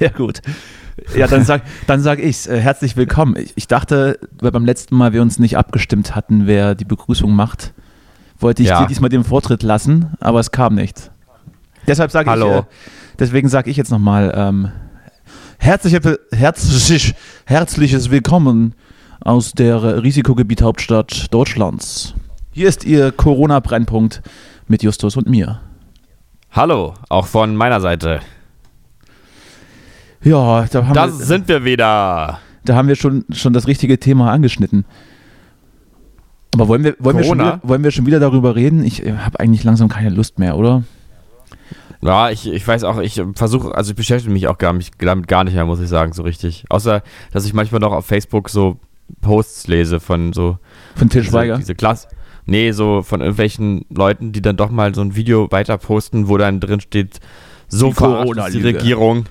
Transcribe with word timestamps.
Sehr 0.00 0.10
gut. 0.10 0.40
Ja, 1.14 1.26
dann 1.26 1.44
sag, 1.44 1.62
dann 1.86 2.00
sag 2.00 2.20
ich's. 2.20 2.46
Äh, 2.46 2.58
herzlich 2.58 2.96
willkommen. 2.96 3.36
Ich, 3.36 3.52
ich, 3.54 3.68
dachte, 3.68 4.18
weil 4.40 4.50
beim 4.50 4.64
letzten 4.64 4.96
Mal 4.96 5.12
wir 5.12 5.20
uns 5.20 5.38
nicht 5.38 5.58
abgestimmt 5.58 6.14
hatten, 6.16 6.46
wer 6.46 6.74
die 6.74 6.86
Begrüßung 6.86 7.34
macht, 7.34 7.74
wollte 8.38 8.62
ich 8.62 8.70
ja. 8.70 8.80
dir 8.80 8.86
diesmal 8.86 9.10
den 9.10 9.24
Vortritt 9.24 9.62
lassen, 9.62 10.14
aber 10.18 10.40
es 10.40 10.52
kam 10.52 10.74
nichts. 10.74 11.10
Deshalb 11.86 12.10
sage 12.10 12.34
ich, 12.34 12.42
äh, 12.42 12.62
deswegen 13.18 13.50
sage 13.50 13.70
ich 13.70 13.76
jetzt 13.76 13.90
nochmal, 13.90 14.32
ähm, 14.34 14.72
herzlich, 15.58 15.98
herzlich, 16.32 17.14
herzliches 17.44 18.10
Willkommen 18.10 18.74
aus 19.20 19.52
der 19.52 20.02
Risikogebiet 20.02 20.62
Hauptstadt 20.62 21.26
Deutschlands. 21.30 22.14
Hier 22.52 22.68
ist 22.68 22.84
Ihr 22.86 23.12
Corona-Brennpunkt 23.12 24.22
mit 24.66 24.82
Justus 24.82 25.16
und 25.18 25.28
mir. 25.28 25.60
Hallo, 26.52 26.94
auch 27.10 27.26
von 27.26 27.54
meiner 27.54 27.82
Seite. 27.82 28.20
Ja, 30.22 30.66
da 30.70 30.86
haben 30.86 30.94
da 30.94 31.06
wir, 31.06 31.12
sind 31.12 31.48
wir 31.48 31.64
wieder. 31.64 32.40
Da 32.64 32.74
haben 32.74 32.88
wir 32.88 32.96
schon, 32.96 33.24
schon 33.32 33.52
das 33.52 33.66
richtige 33.66 33.98
Thema 33.98 34.30
angeschnitten. 34.30 34.84
Aber 36.54 36.68
wollen 36.68 36.84
wir, 36.84 36.96
wollen, 36.98 37.16
wir 37.16 37.24
schon 37.24 37.38
wieder, 37.38 37.60
wollen 37.62 37.84
wir 37.84 37.90
schon 37.90 38.06
wieder 38.06 38.20
darüber 38.20 38.56
reden? 38.56 38.84
Ich 38.84 39.02
habe 39.02 39.38
eigentlich 39.38 39.64
langsam 39.64 39.88
keine 39.88 40.10
Lust 40.10 40.38
mehr, 40.38 40.56
oder? 40.56 40.82
Ja, 42.02 42.30
ich, 42.30 42.50
ich 42.50 42.66
weiß 42.66 42.84
auch, 42.84 42.98
ich 42.98 43.22
versuche, 43.34 43.74
also 43.74 43.90
ich 43.90 43.96
beschäftige 43.96 44.32
mich 44.32 44.48
auch 44.48 44.58
gar 44.58 44.72
nicht, 44.72 44.94
damit 44.98 45.28
gar 45.28 45.44
nicht 45.44 45.54
mehr, 45.54 45.66
muss 45.66 45.80
ich 45.80 45.88
sagen, 45.88 46.12
so 46.12 46.22
richtig. 46.22 46.64
Außer, 46.68 47.02
dass 47.32 47.46
ich 47.46 47.52
manchmal 47.52 47.80
noch 47.80 47.92
auf 47.92 48.06
Facebook 48.06 48.48
so 48.48 48.78
Posts 49.20 49.68
lese 49.68 50.00
von 50.00 50.32
so. 50.32 50.58
Von 50.96 51.08
Til 51.08 51.24
Schweiger? 51.24 51.56
Diese, 51.56 51.66
diese 51.66 51.74
Klasse. 51.76 52.08
Nee, 52.46 52.72
so 52.72 53.02
von 53.02 53.20
irgendwelchen 53.20 53.84
Leuten, 53.90 54.32
die 54.32 54.42
dann 54.42 54.56
doch 54.56 54.70
mal 54.70 54.94
so 54.94 55.02
ein 55.02 55.14
Video 55.14 55.50
weiter 55.52 55.78
posten, 55.78 56.28
wo 56.28 56.36
dann 56.36 56.58
drin 56.58 56.80
steht, 56.80 57.20
so 57.68 57.92
verarscht 57.92 58.54
die 58.54 58.62
Regierung. 58.62 59.26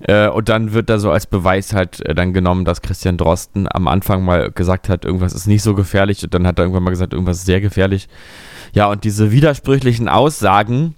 Äh, 0.00 0.28
und 0.28 0.48
dann 0.48 0.72
wird 0.72 0.90
da 0.90 0.98
so 0.98 1.10
als 1.10 1.26
Beweis 1.26 1.72
halt 1.72 2.04
äh, 2.04 2.14
dann 2.14 2.32
genommen, 2.32 2.64
dass 2.64 2.82
Christian 2.82 3.16
Drosten 3.16 3.66
am 3.70 3.88
Anfang 3.88 4.24
mal 4.24 4.50
gesagt 4.50 4.88
hat, 4.88 5.04
irgendwas 5.04 5.32
ist 5.32 5.46
nicht 5.46 5.62
so 5.62 5.74
gefährlich. 5.74 6.22
Und 6.22 6.34
dann 6.34 6.46
hat 6.46 6.58
er 6.58 6.64
irgendwann 6.64 6.82
mal 6.82 6.90
gesagt, 6.90 7.12
irgendwas 7.12 7.38
ist 7.38 7.46
sehr 7.46 7.60
gefährlich. 7.60 8.08
Ja, 8.72 8.86
und 8.86 9.04
diese 9.04 9.30
widersprüchlichen 9.30 10.08
Aussagen 10.08 10.94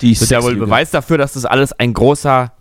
die 0.00 0.14
sind 0.14 0.30
ja 0.30 0.42
wohl 0.42 0.56
Beweis 0.56 0.90
dafür, 0.90 1.18
dass 1.18 1.34
das 1.34 1.44
alles 1.44 1.72
ein 1.72 1.94
großer, 1.94 2.52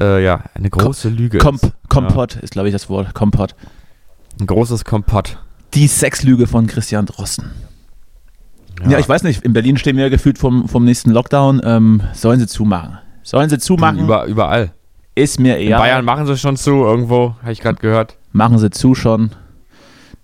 äh, 0.00 0.24
ja, 0.24 0.44
eine 0.54 0.70
große 0.70 1.08
Kom 1.08 1.16
Lüge 1.16 1.38
Komp 1.38 1.62
ist. 1.62 1.72
Kompott 1.88 2.34
ja. 2.34 2.40
ist, 2.40 2.52
glaube 2.52 2.68
ich, 2.68 2.72
das 2.72 2.88
Wort. 2.88 3.14
Kompott. 3.14 3.54
Ein 4.40 4.46
großes 4.46 4.84
Kompott. 4.84 5.38
Die 5.74 5.86
Sexlüge 5.86 6.46
von 6.46 6.66
Christian 6.66 7.06
Drosten. 7.06 7.50
Ja. 8.82 8.92
ja. 8.92 8.98
ich 8.98 9.08
weiß 9.08 9.22
nicht, 9.22 9.44
in 9.44 9.52
Berlin 9.52 9.76
stehen 9.76 9.96
wir 9.96 10.04
ja 10.04 10.10
gefühlt 10.10 10.38
vom, 10.38 10.68
vom 10.68 10.84
nächsten 10.84 11.10
Lockdown. 11.10 11.60
Ähm, 11.64 12.02
sollen 12.14 12.40
sie 12.40 12.46
zumachen? 12.46 12.98
Sollen 13.28 13.50
sie 13.50 13.58
zumachen? 13.58 13.98
Über, 13.98 14.24
überall. 14.24 14.70
Ist 15.14 15.38
mir 15.38 15.58
eher. 15.58 15.76
In 15.76 15.82
Bayern 15.82 16.02
machen 16.02 16.26
sie 16.26 16.38
schon 16.38 16.56
zu, 16.56 16.70
irgendwo, 16.70 17.34
habe 17.42 17.52
ich 17.52 17.60
gerade 17.60 17.78
gehört. 17.78 18.16
Machen 18.32 18.58
sie 18.58 18.70
zu 18.70 18.94
schon. 18.94 19.32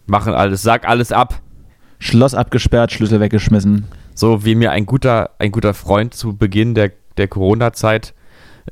Machen 0.06 0.33
alles, 0.33 0.62
sag 0.62 0.88
alles 0.88 1.12
ab. 1.12 1.38
Schloss 1.98 2.34
abgesperrt, 2.34 2.92
Schlüssel 2.92 3.20
weggeschmissen. 3.20 3.84
So 4.14 4.47
wie 4.47 4.55
mir 4.55 4.70
ein 4.70 4.86
guter, 4.86 5.32
ein 5.38 5.52
guter 5.52 5.75
Freund 5.75 6.14
zu 6.14 6.34
Beginn 6.34 6.75
der, 6.75 6.92
der 7.19 7.28
Corona-Zeit, 7.28 8.14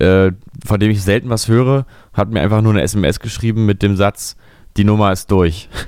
äh, 0.00 0.32
von 0.64 0.80
dem 0.80 0.90
ich 0.90 1.02
selten 1.02 1.28
was 1.28 1.48
höre, 1.48 1.84
hat 2.14 2.30
mir 2.30 2.40
einfach 2.40 2.62
nur 2.62 2.72
eine 2.72 2.80
SMS 2.80 3.20
geschrieben 3.20 3.66
mit 3.66 3.82
dem 3.82 3.96
Satz, 3.96 4.36
die 4.78 4.84
Nummer 4.84 5.12
ist 5.12 5.30
durch. 5.30 5.68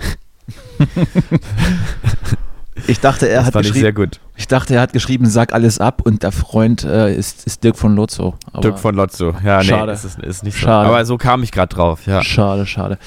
Ich 2.87 3.01
dachte, 3.01 3.29
er 3.29 3.39
das 3.39 3.47
hat 3.47 3.55
geschrieben. 3.55 3.77
Ich, 3.77 3.83
sehr 3.83 3.93
gut. 3.93 4.21
ich 4.37 4.49
dachte, 4.49 4.75
er 4.75 4.81
hat 4.81 4.93
geschrieben, 4.93 5.27
sag 5.27 5.55
alles 5.55 5.79
ab 5.79 6.03
und 6.05 6.23
der 6.23 6.33
Freund 6.33 6.85
äh, 6.85 7.15
ist, 7.15 7.47
ist 7.47 7.65
Dirk 7.65 7.77
von 7.77 7.97
Lotzo. 7.97 8.35
Dirk 8.63 8.79
von 8.79 8.95
Lotzo, 8.95 9.35
ja, 9.45 9.63
schade. 9.63 9.93
nee, 9.93 9.93
ist, 9.93 10.19
ist 10.19 10.45
nicht 10.45 10.59
schade. 10.59 10.89
so. 10.89 10.95
Aber 10.95 11.05
so 11.05 11.17
kam 11.17 11.43
ich 11.43 11.53
gerade 11.53 11.75
drauf, 11.75 12.07
ja. 12.07 12.23
Schade, 12.23 12.67
schade. 12.67 12.99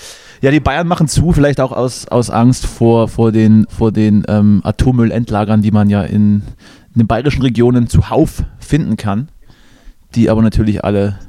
Ja, 0.41 0.51
die 0.51 0.59
Bayern 0.59 0.87
machen 0.87 1.07
zu, 1.07 1.31
vielleicht 1.31 1.59
auch 1.59 1.71
aus, 1.71 2.07
aus 2.07 2.29
Angst 2.29 2.65
vor, 2.65 3.07
vor 3.07 3.31
den, 3.31 3.65
vor 3.69 3.91
den 3.91 4.23
ähm, 4.27 4.61
Atommüllendlagern, 4.63 5.61
die 5.61 5.71
man 5.71 5.89
ja 5.89 6.01
in, 6.03 6.41
in 6.93 6.99
den 6.99 7.07
bayerischen 7.07 7.41
Regionen 7.41 7.87
zuhauf 7.87 8.43
finden 8.59 8.97
kann, 8.97 9.29
die 10.15 10.29
aber 10.29 10.41
natürlich 10.41 10.83
alle 10.83 11.19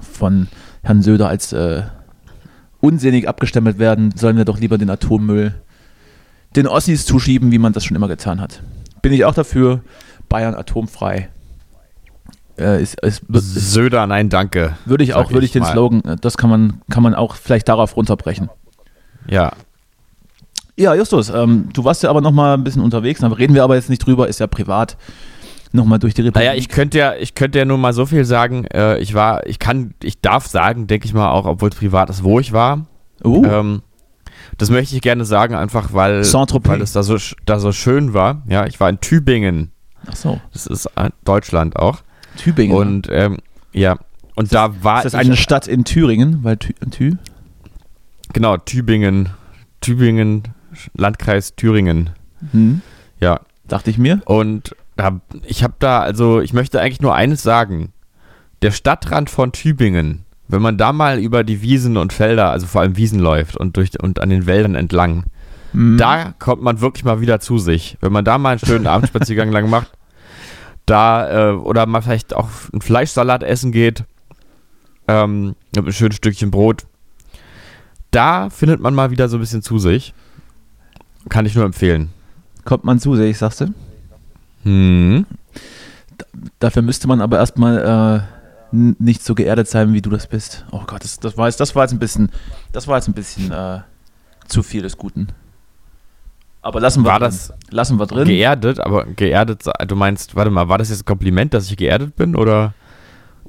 von 0.00 0.48
Herrn 0.82 1.02
Söder 1.02 1.28
als 1.28 1.52
äh, 1.52 1.82
unsinnig 2.80 3.28
abgestempelt 3.28 3.78
werden, 3.78 4.12
sollen 4.16 4.36
wir 4.36 4.44
doch 4.44 4.58
lieber 4.58 4.78
den 4.78 4.90
Atommüll 4.90 5.54
den 6.56 6.66
Ossis 6.66 7.04
zuschieben, 7.04 7.52
wie 7.52 7.58
man 7.58 7.72
das 7.72 7.84
schon 7.84 7.96
immer 7.96 8.08
getan 8.08 8.40
hat. 8.40 8.62
Bin 9.00 9.12
ich 9.12 9.24
auch 9.24 9.34
dafür. 9.34 9.80
Bayern 10.28 10.54
atomfrei. 10.54 11.28
Äh, 12.58 12.82
ist, 12.82 13.00
ist, 13.00 13.22
Söder, 13.30 14.06
nein, 14.06 14.28
danke. 14.28 14.76
Würde 14.84 15.04
ich 15.04 15.14
auch, 15.14 15.30
würde 15.30 15.44
ich 15.46 15.52
den 15.52 15.62
mal. 15.62 15.72
Slogan, 15.72 16.04
äh, 16.04 16.16
das 16.20 16.36
kann 16.36 16.50
man, 16.50 16.80
kann 16.90 17.02
man 17.02 17.14
auch 17.14 17.34
vielleicht 17.34 17.68
darauf 17.68 17.96
runterbrechen. 17.96 18.50
Ja. 19.28 19.52
Ja, 20.76 20.94
Justus, 20.94 21.30
ähm, 21.30 21.68
du 21.72 21.84
warst 21.84 22.02
ja 22.02 22.10
aber 22.10 22.20
noch 22.20 22.32
mal 22.32 22.54
ein 22.54 22.64
bisschen 22.64 22.82
unterwegs, 22.82 23.20
da 23.20 23.28
reden 23.28 23.54
wir 23.54 23.64
aber 23.64 23.74
jetzt 23.74 23.90
nicht 23.90 24.04
drüber, 24.04 24.28
ist 24.28 24.40
ja 24.40 24.46
privat. 24.46 24.96
Nochmal 25.74 25.98
durch 25.98 26.12
die 26.12 26.20
Republik. 26.20 26.46
Naja, 26.46 26.58
ich 26.58 26.68
könnte 26.68 26.98
ja, 26.98 27.14
ich 27.14 27.34
könnte 27.34 27.58
ja 27.58 27.64
nur 27.64 27.78
mal 27.78 27.94
so 27.94 28.04
viel 28.04 28.26
sagen. 28.26 28.66
Äh, 28.66 28.98
ich 28.98 29.14
war, 29.14 29.46
ich 29.46 29.58
kann, 29.58 29.94
ich 30.02 30.20
darf 30.20 30.46
sagen, 30.46 30.86
denke 30.86 31.06
ich 31.06 31.14
mal 31.14 31.30
auch, 31.30 31.46
obwohl 31.46 31.70
es 31.70 31.76
privat 31.76 32.10
ist, 32.10 32.22
wo 32.22 32.38
ich 32.38 32.52
war. 32.52 32.86
Uh. 33.24 33.44
Ähm, 33.46 33.82
das 34.58 34.70
möchte 34.70 34.94
ich 34.94 35.02
gerne 35.02 35.24
sagen, 35.24 35.54
einfach 35.54 35.92
weil, 35.92 36.22
weil 36.22 36.82
es 36.82 36.92
da 36.92 37.02
so, 37.02 37.16
da 37.46 37.58
so 37.58 37.72
schön 37.72 38.14
war. 38.14 38.42
Ja, 38.48 38.66
ich 38.66 38.78
war 38.80 38.88
in 38.88 39.00
Tübingen. 39.00 39.72
Ach 40.06 40.16
so. 40.16 40.40
Das 40.52 40.66
ist 40.66 40.86
äh, 40.96 41.10
Deutschland 41.24 41.76
auch. 41.76 42.02
Tübingen. 42.36 42.76
Und 42.76 43.08
ähm, 43.10 43.38
ja, 43.72 43.98
und 44.34 44.44
ist 44.44 44.54
da 44.54 44.82
war. 44.82 44.98
Ist 44.98 45.04
das 45.04 45.14
eine 45.14 45.36
Stadt 45.36 45.66
in 45.66 45.84
Thüringen? 45.84 46.42
Weil 46.42 46.56
Thü, 46.56 46.72
Thü? 46.90 47.16
Genau, 48.32 48.56
Tübingen. 48.56 49.30
Tübingen, 49.80 50.44
Landkreis 50.94 51.54
Thüringen. 51.56 52.10
Hm. 52.52 52.80
Ja. 53.20 53.40
Dachte 53.66 53.90
ich 53.90 53.98
mir. 53.98 54.20
Und 54.24 54.76
da, 54.96 55.20
ich 55.44 55.62
habe 55.62 55.74
da, 55.78 56.00
also 56.00 56.40
ich 56.40 56.52
möchte 56.52 56.80
eigentlich 56.80 57.00
nur 57.00 57.14
eines 57.14 57.42
sagen. 57.42 57.92
Der 58.62 58.70
Stadtrand 58.70 59.28
von 59.28 59.52
Tübingen, 59.52 60.24
wenn 60.52 60.60
man 60.60 60.76
da 60.76 60.92
mal 60.92 61.18
über 61.18 61.44
die 61.44 61.62
Wiesen 61.62 61.96
und 61.96 62.12
Felder, 62.12 62.50
also 62.50 62.66
vor 62.66 62.82
allem 62.82 62.98
Wiesen 62.98 63.18
läuft 63.18 63.56
und, 63.56 63.78
durch, 63.78 63.98
und 64.02 64.20
an 64.20 64.28
den 64.28 64.44
Wäldern 64.44 64.74
entlang, 64.74 65.24
mhm. 65.72 65.96
da 65.96 66.34
kommt 66.38 66.62
man 66.62 66.82
wirklich 66.82 67.04
mal 67.04 67.22
wieder 67.22 67.40
zu 67.40 67.56
sich. 67.56 67.96
Wenn 68.02 68.12
man 68.12 68.26
da 68.26 68.36
mal 68.36 68.50
einen 68.50 68.58
schönen 68.58 68.86
Abendspaziergang 68.86 69.50
lang 69.50 69.70
macht, 69.70 69.90
da 70.84 71.52
äh, 71.52 71.54
oder 71.54 71.86
mal 71.86 72.02
vielleicht 72.02 72.36
auch 72.36 72.50
einen 72.70 72.82
Fleischsalat 72.82 73.42
essen 73.42 73.72
geht, 73.72 74.04
ähm, 75.08 75.56
mit 75.74 75.84
einem 75.84 75.92
schönen 75.92 76.12
Stückchen 76.12 76.50
Brot, 76.50 76.84
da 78.10 78.50
findet 78.50 78.78
man 78.78 78.94
mal 78.94 79.10
wieder 79.10 79.30
so 79.30 79.38
ein 79.38 79.40
bisschen 79.40 79.62
zu 79.62 79.78
sich. 79.78 80.12
Kann 81.30 81.46
ich 81.46 81.54
nur 81.54 81.64
empfehlen. 81.64 82.10
Kommt 82.66 82.84
man 82.84 82.98
zu 82.98 83.16
sich, 83.16 83.38
sagst 83.38 83.62
du? 83.62 83.74
Hm. 84.64 85.24
dafür 86.60 86.82
müsste 86.82 87.08
man 87.08 87.20
aber 87.22 87.38
erstmal 87.38 88.26
äh, 88.28 88.41
nicht 88.72 89.24
so 89.24 89.34
geerdet 89.34 89.68
sein, 89.68 89.92
wie 89.92 90.00
du 90.00 90.10
das 90.10 90.26
bist. 90.26 90.64
Oh 90.70 90.82
Gott, 90.86 91.04
das, 91.04 91.18
das, 91.18 91.36
war, 91.36 91.46
jetzt, 91.46 91.60
das 91.60 91.74
war 91.74 91.84
jetzt 91.84 91.92
ein 91.92 91.98
bisschen, 91.98 92.30
das 92.72 92.88
war 92.88 92.96
jetzt 92.96 93.08
ein 93.08 93.14
bisschen 93.14 93.52
äh, 93.52 93.80
zu 94.48 94.62
viel 94.62 94.82
des 94.82 94.96
Guten. 94.96 95.28
Aber 96.62 96.80
lassen 96.80 97.02
wir 97.02 97.10
war 97.10 97.18
drin. 97.18 97.28
das 97.28 97.52
lassen 97.70 97.98
wir 97.98 98.06
drin. 98.06 98.26
Geerdet, 98.26 98.80
aber 98.80 99.04
geerdet, 99.04 99.64
du 99.86 99.96
meinst, 99.96 100.36
warte 100.36 100.50
mal, 100.50 100.68
war 100.68 100.78
das 100.78 100.90
jetzt 100.90 101.02
ein 101.02 101.04
Kompliment, 101.06 101.52
dass 101.54 101.70
ich 101.70 101.76
geerdet 101.76 102.14
bin 102.16 102.36
oder, 102.36 102.72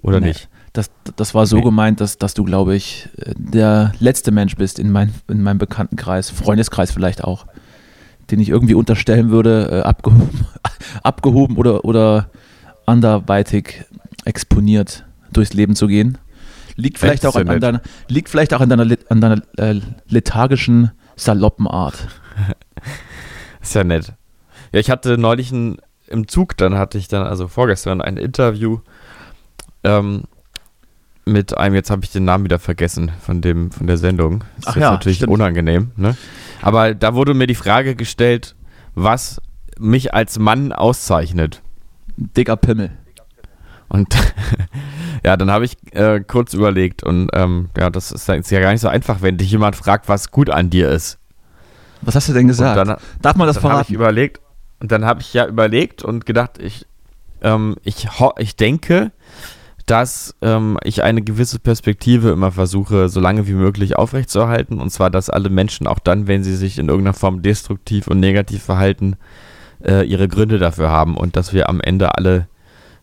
oder 0.01 0.19
nee, 0.19 0.27
nicht? 0.27 0.49
Das, 0.73 0.89
das 1.15 1.35
war 1.35 1.45
so 1.45 1.57
nee. 1.57 1.61
gemeint, 1.61 2.01
dass, 2.01 2.17
dass 2.17 2.33
du, 2.33 2.43
glaube 2.43 2.75
ich, 2.75 3.07
der 3.37 3.93
letzte 3.99 4.31
Mensch 4.31 4.55
bist 4.55 4.79
in, 4.79 4.91
mein, 4.91 5.13
in 5.29 5.43
meinem 5.43 5.59
Bekanntenkreis, 5.59 6.31
Freundeskreis 6.31 6.91
vielleicht 6.91 7.23
auch, 7.23 7.45
den 8.31 8.39
ich 8.39 8.49
irgendwie 8.49 8.73
unterstellen 8.73 9.29
würde, 9.29 9.69
äh, 9.71 9.81
abgehoben, 9.81 10.47
abgehoben 11.03 11.57
oder, 11.57 11.85
oder 11.85 12.29
anderweitig 12.87 13.85
exponiert 14.25 15.05
durchs 15.33 15.53
Leben 15.53 15.75
zu 15.75 15.87
gehen. 15.87 16.17
Liegt 16.75 16.97
vielleicht, 16.97 17.25
auch 17.25 17.35
an, 17.35 17.49
an 17.49 17.59
deiner, 17.59 17.81
liegt 18.07 18.29
vielleicht 18.29 18.53
auch 18.53 18.61
an 18.61 18.69
deiner, 18.69 18.95
an 19.09 19.21
deiner 19.21 19.41
äh, 19.57 19.79
lethargischen, 20.07 20.91
saloppen 21.15 21.67
Art. 21.67 22.07
Ist 23.61 23.75
ja 23.75 23.83
nett. 23.83 24.13
Ja, 24.71 24.79
ich 24.79 24.89
hatte 24.89 25.17
neulich 25.17 25.51
ein, 25.51 25.77
im 26.07 26.27
Zug, 26.27 26.57
dann 26.57 26.75
hatte 26.77 26.97
ich 26.97 27.07
dann, 27.07 27.23
also 27.23 27.47
vorgestern, 27.47 28.01
ein 28.01 28.17
Interview 28.17 28.79
ähm, 29.83 30.23
mit 31.25 31.57
einem, 31.57 31.75
jetzt 31.75 31.89
habe 31.89 32.03
ich 32.03 32.11
den 32.11 32.25
Namen 32.25 32.43
wieder 32.43 32.59
vergessen 32.59 33.11
von 33.21 33.41
dem, 33.41 33.71
von 33.71 33.87
der 33.87 33.97
Sendung. 33.97 34.43
Das 34.57 34.67
Ach 34.67 34.75
ist 34.75 34.81
ja, 34.81 34.91
natürlich 34.91 35.17
stimmt. 35.17 35.31
unangenehm, 35.31 35.91
ne? 35.95 36.17
Aber 36.61 36.93
da 36.93 37.13
wurde 37.13 37.33
mir 37.33 37.47
die 37.47 37.55
Frage 37.55 37.95
gestellt, 37.95 38.55
was 38.95 39.41
mich 39.79 40.13
als 40.13 40.39
Mann 40.39 40.71
auszeichnet. 40.71 41.61
Dicker 42.17 42.57
Pimmel. 42.57 42.91
Und 43.89 44.15
ja, 45.23 45.37
dann 45.37 45.51
habe 45.51 45.65
ich 45.65 45.75
äh, 45.93 46.21
kurz 46.21 46.53
überlegt 46.53 47.03
und 47.03 47.29
ähm, 47.33 47.69
ja, 47.77 47.89
das 47.89 48.11
ist, 48.11 48.27
ist 48.29 48.51
ja 48.51 48.59
gar 48.59 48.71
nicht 48.71 48.81
so 48.81 48.87
einfach, 48.87 49.21
wenn 49.21 49.37
dich 49.37 49.51
jemand 49.51 49.75
fragt, 49.75 50.09
was 50.09 50.31
gut 50.31 50.49
an 50.49 50.69
dir 50.69 50.89
ist. 50.89 51.19
Was 52.01 52.15
hast 52.15 52.29
du 52.29 52.33
denn 52.33 52.47
gesagt? 52.47 52.77
Dann, 52.77 52.97
Darf 53.21 53.35
man 53.35 53.47
das 53.47 53.55
dann 53.55 53.61
verraten? 53.61 53.85
Ich 53.87 53.95
überlegt, 53.95 54.41
und 54.79 54.91
dann 54.91 55.05
habe 55.05 55.21
ich 55.21 55.33
ja 55.33 55.47
überlegt 55.47 56.03
und 56.03 56.25
gedacht, 56.25 56.59
ich, 56.59 56.85
ähm, 57.41 57.75
ich, 57.83 58.07
ich 58.37 58.55
denke, 58.55 59.11
dass 59.85 60.35
ähm, 60.41 60.77
ich 60.83 61.03
eine 61.03 61.21
gewisse 61.21 61.59
Perspektive 61.59 62.31
immer 62.31 62.51
versuche, 62.51 63.09
so 63.09 63.19
lange 63.19 63.47
wie 63.47 63.53
möglich 63.53 63.97
aufrechtzuerhalten. 63.97 64.79
Und 64.79 64.89
zwar, 64.91 65.09
dass 65.09 65.29
alle 65.29 65.49
Menschen 65.49 65.87
auch 65.87 65.99
dann, 65.99 66.27
wenn 66.27 66.43
sie 66.43 66.55
sich 66.55 66.79
in 66.79 66.87
irgendeiner 66.87 67.13
Form 67.13 67.41
destruktiv 67.41 68.07
und 68.07 68.19
negativ 68.19 68.63
verhalten, 68.63 69.15
äh, 69.83 70.05
ihre 70.05 70.27
Gründe 70.27 70.57
dafür 70.57 70.89
haben 70.89 71.17
und 71.17 71.35
dass 71.35 71.53
wir 71.53 71.69
am 71.69 71.81
Ende 71.81 72.15
alle 72.15 72.47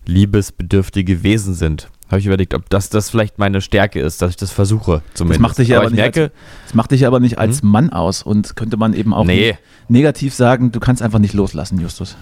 liebesbedürftige 0.07 1.23
Wesen 1.23 1.55
sind. 1.55 1.91
Habe 2.11 2.19
ich 2.19 2.27
überlegt, 2.27 2.55
ob 2.55 2.69
das, 2.71 2.91
das 2.91 3.09
vielleicht 3.09 3.39
meine 3.39 3.61
Stärke 3.61 4.01
ist, 4.01 4.21
dass 4.21 4.31
ich 4.31 4.37
das 4.37 4.51
versuche 4.51 5.01
zumindest. 5.15 5.39
Das 5.39 5.49
macht 5.49 5.59
dich 5.59 5.71
aber, 5.73 5.83
aber 5.83 5.91
nicht, 5.91 6.01
merke, 6.01 6.23
als, 6.23 6.33
das 6.65 6.75
macht 6.75 6.91
dich 6.91 7.07
aber 7.07 7.21
nicht 7.21 7.39
als 7.39 7.63
hm? 7.63 7.71
Mann 7.71 7.91
aus 7.91 8.25
und 8.25 8.57
könnte 8.57 8.77
man 8.77 8.95
eben 8.95 9.15
auch 9.15 9.25
nee. 9.25 9.57
negativ 9.89 10.35
sagen, 10.35 10.73
du 10.73 10.81
kannst 10.81 11.03
einfach 11.03 11.21
nicht 11.21 11.35
loslassen, 11.35 11.81
Justus. 11.81 12.17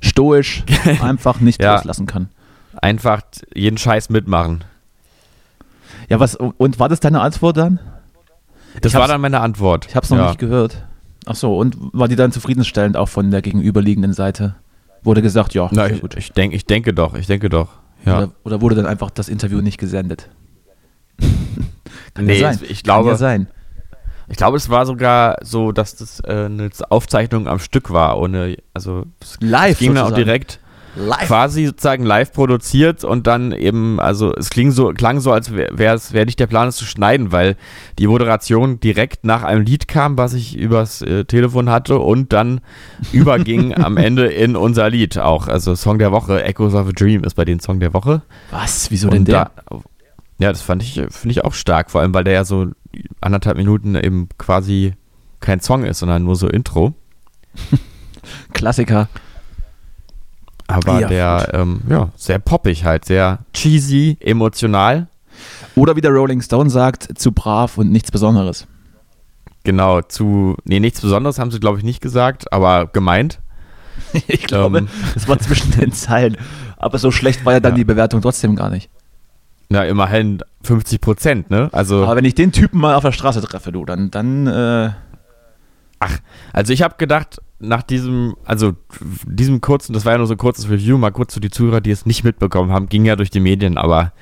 Stoisch 0.00 0.62
einfach 1.00 1.40
nicht 1.40 1.62
ja. 1.62 1.76
loslassen 1.76 2.04
kann. 2.06 2.28
Einfach 2.82 3.22
jeden 3.54 3.78
Scheiß 3.78 4.10
mitmachen. 4.10 4.64
Ja, 6.10 6.20
was, 6.20 6.36
und 6.36 6.78
war 6.78 6.90
das 6.90 7.00
deine 7.00 7.20
Antwort 7.22 7.56
dann? 7.56 7.80
Das 8.82 8.92
war 8.94 9.08
dann 9.08 9.20
meine 9.20 9.40
Antwort. 9.40 9.86
Ich 9.88 9.96
habe 9.96 10.04
es 10.04 10.10
noch 10.10 10.18
ja. 10.18 10.26
nicht 10.28 10.38
gehört. 10.38 10.84
Ach 11.24 11.36
so, 11.36 11.56
und 11.56 11.76
war 11.92 12.08
die 12.08 12.16
dann 12.16 12.32
zufriedenstellend 12.32 12.96
auch 12.96 13.08
von 13.08 13.30
der 13.30 13.40
gegenüberliegenden 13.40 14.12
Seite? 14.12 14.56
Wurde 15.02 15.22
gesagt, 15.22 15.54
ja, 15.54 15.68
Na, 15.72 15.88
ich, 15.88 16.00
gut. 16.00 16.16
Ich, 16.16 16.32
denk, 16.32 16.52
ich 16.52 16.66
denke 16.66 16.92
doch, 16.92 17.14
ich 17.14 17.26
denke 17.26 17.48
doch. 17.48 17.68
Ja. 18.04 18.18
Oder, 18.18 18.32
oder 18.44 18.60
wurde 18.60 18.74
dann 18.74 18.86
einfach 18.86 19.10
das 19.10 19.28
Interview 19.28 19.60
nicht 19.60 19.78
gesendet? 19.78 20.30
Kann 22.14 22.24
nee, 22.24 22.40
ja 22.40 22.52
sein. 22.52 22.66
ich 22.68 22.82
glaube, 22.82 23.04
Kann 23.04 23.14
ja 23.14 23.18
sein. 23.18 23.48
Ich 24.28 24.36
glaube, 24.36 24.56
es 24.56 24.70
war 24.70 24.86
sogar 24.86 25.36
so, 25.42 25.72
dass 25.72 25.96
das 25.96 26.20
äh, 26.20 26.46
eine 26.46 26.70
Aufzeichnung 26.88 27.48
am 27.48 27.58
Stück 27.58 27.90
war, 27.90 28.18
ohne, 28.18 28.56
also 28.72 29.04
live 29.40 29.72
es 29.72 29.78
ging 29.78 29.94
dann 29.94 30.06
auch 30.06 30.14
direkt 30.14 30.60
live. 30.94 31.26
quasi 31.26 31.66
sozusagen 31.66 32.04
live 32.04 32.32
produziert 32.32 33.04
und 33.04 33.26
dann 33.26 33.52
eben, 33.52 34.00
also 34.00 34.34
es 34.34 34.50
kling 34.50 34.70
so, 34.70 34.92
klang 34.92 35.20
so, 35.20 35.32
als 35.32 35.52
wäre 35.52 35.94
es 35.94 36.12
wär 36.12 36.24
nicht 36.24 36.38
der 36.40 36.46
Plan, 36.46 36.68
es 36.68 36.76
zu 36.76 36.84
schneiden, 36.84 37.32
weil 37.32 37.56
die 37.98 38.06
Moderation 38.06 38.80
direkt 38.80 39.24
nach 39.24 39.42
einem 39.42 39.62
Lied 39.64 39.88
kam, 39.88 40.18
was 40.18 40.34
ich 40.34 40.56
übers 40.56 41.02
äh, 41.02 41.24
Telefon 41.24 41.70
hatte 41.70 41.98
und 41.98 42.32
dann 42.32 42.60
überging 43.12 43.74
am 43.74 43.96
Ende 43.96 44.26
in 44.26 44.56
unser 44.56 44.90
Lied 44.90 45.18
auch. 45.18 45.48
Also 45.48 45.74
Song 45.74 45.98
der 45.98 46.12
Woche, 46.12 46.44
Echoes 46.44 46.74
of 46.74 46.88
a 46.88 46.92
Dream 46.92 47.24
ist 47.24 47.34
bei 47.34 47.44
den 47.44 47.60
Song 47.60 47.80
der 47.80 47.94
Woche. 47.94 48.22
Was? 48.50 48.90
Wieso 48.90 49.08
denn 49.08 49.24
der? 49.24 49.50
Da, 49.66 49.80
ja, 50.38 50.50
das 50.50 50.62
fand 50.62 50.82
ich, 50.82 50.94
finde 50.94 51.30
ich 51.30 51.44
auch 51.44 51.54
stark, 51.54 51.90
vor 51.90 52.00
allem 52.00 52.14
weil 52.14 52.24
der 52.24 52.34
ja 52.34 52.44
so 52.44 52.66
anderthalb 53.20 53.56
Minuten 53.56 53.94
eben 53.94 54.28
quasi 54.38 54.94
kein 55.40 55.60
Song 55.60 55.84
ist, 55.84 55.98
sondern 55.98 56.24
nur 56.24 56.36
so 56.36 56.48
Intro. 56.48 56.94
Klassiker. 58.52 59.08
Aber 60.66 61.00
ja, 61.00 61.08
der, 61.08 61.50
ähm, 61.54 61.80
ja, 61.88 62.10
sehr 62.16 62.38
poppig 62.38 62.84
halt, 62.84 63.04
sehr 63.04 63.40
cheesy, 63.52 64.16
emotional. 64.20 65.08
Oder 65.74 65.96
wie 65.96 66.00
der 66.00 66.10
Rolling 66.10 66.42
Stone 66.42 66.70
sagt, 66.70 67.18
zu 67.18 67.32
brav 67.32 67.78
und 67.78 67.90
nichts 67.90 68.10
Besonderes. 68.10 68.66
Genau, 69.64 70.02
zu, 70.02 70.56
nee, 70.64 70.80
nichts 70.80 71.00
Besonderes 71.00 71.38
haben 71.38 71.50
sie, 71.50 71.60
glaube 71.60 71.78
ich, 71.78 71.84
nicht 71.84 72.00
gesagt, 72.00 72.52
aber 72.52 72.86
gemeint. 72.86 73.40
ich 74.26 74.44
glaube, 74.44 74.78
ähm, 74.78 74.88
das 75.14 75.28
war 75.28 75.38
zwischen 75.38 75.70
den 75.72 75.92
Zeilen. 75.92 76.36
Aber 76.76 76.98
so 76.98 77.10
schlecht 77.10 77.44
war 77.44 77.54
ja 77.54 77.60
dann 77.60 77.72
ja. 77.72 77.76
die 77.76 77.84
Bewertung 77.84 78.20
trotzdem 78.20 78.56
gar 78.56 78.70
nicht. 78.70 78.90
Na, 79.68 79.84
immerhin 79.84 80.42
50 80.64 81.00
Prozent, 81.00 81.50
ne? 81.50 81.70
Also, 81.72 82.04
aber 82.04 82.16
wenn 82.16 82.24
ich 82.24 82.34
den 82.34 82.52
Typen 82.52 82.80
mal 82.80 82.94
auf 82.94 83.04
der 83.04 83.12
Straße 83.12 83.40
treffe, 83.40 83.72
du, 83.72 83.84
dann, 83.84 84.10
dann, 84.10 84.46
äh 84.46 84.90
Ach, 86.04 86.18
also 86.52 86.72
ich 86.72 86.82
habe 86.82 86.96
gedacht, 86.98 87.40
nach 87.62 87.82
diesem, 87.82 88.34
also 88.44 88.72
diesem 89.24 89.60
kurzen, 89.60 89.92
das 89.92 90.04
war 90.04 90.12
ja 90.12 90.18
nur 90.18 90.26
so 90.26 90.34
ein 90.34 90.38
kurzes 90.38 90.68
Review, 90.68 90.98
mal 90.98 91.12
kurz 91.12 91.32
zu 91.32 91.40
die 91.40 91.50
Zuhörer, 91.50 91.80
die 91.80 91.90
es 91.90 92.06
nicht 92.06 92.24
mitbekommen 92.24 92.72
haben, 92.72 92.88
ging 92.88 93.04
ja 93.04 93.16
durch 93.16 93.30
die 93.30 93.40
Medien, 93.40 93.78
aber 93.78 94.12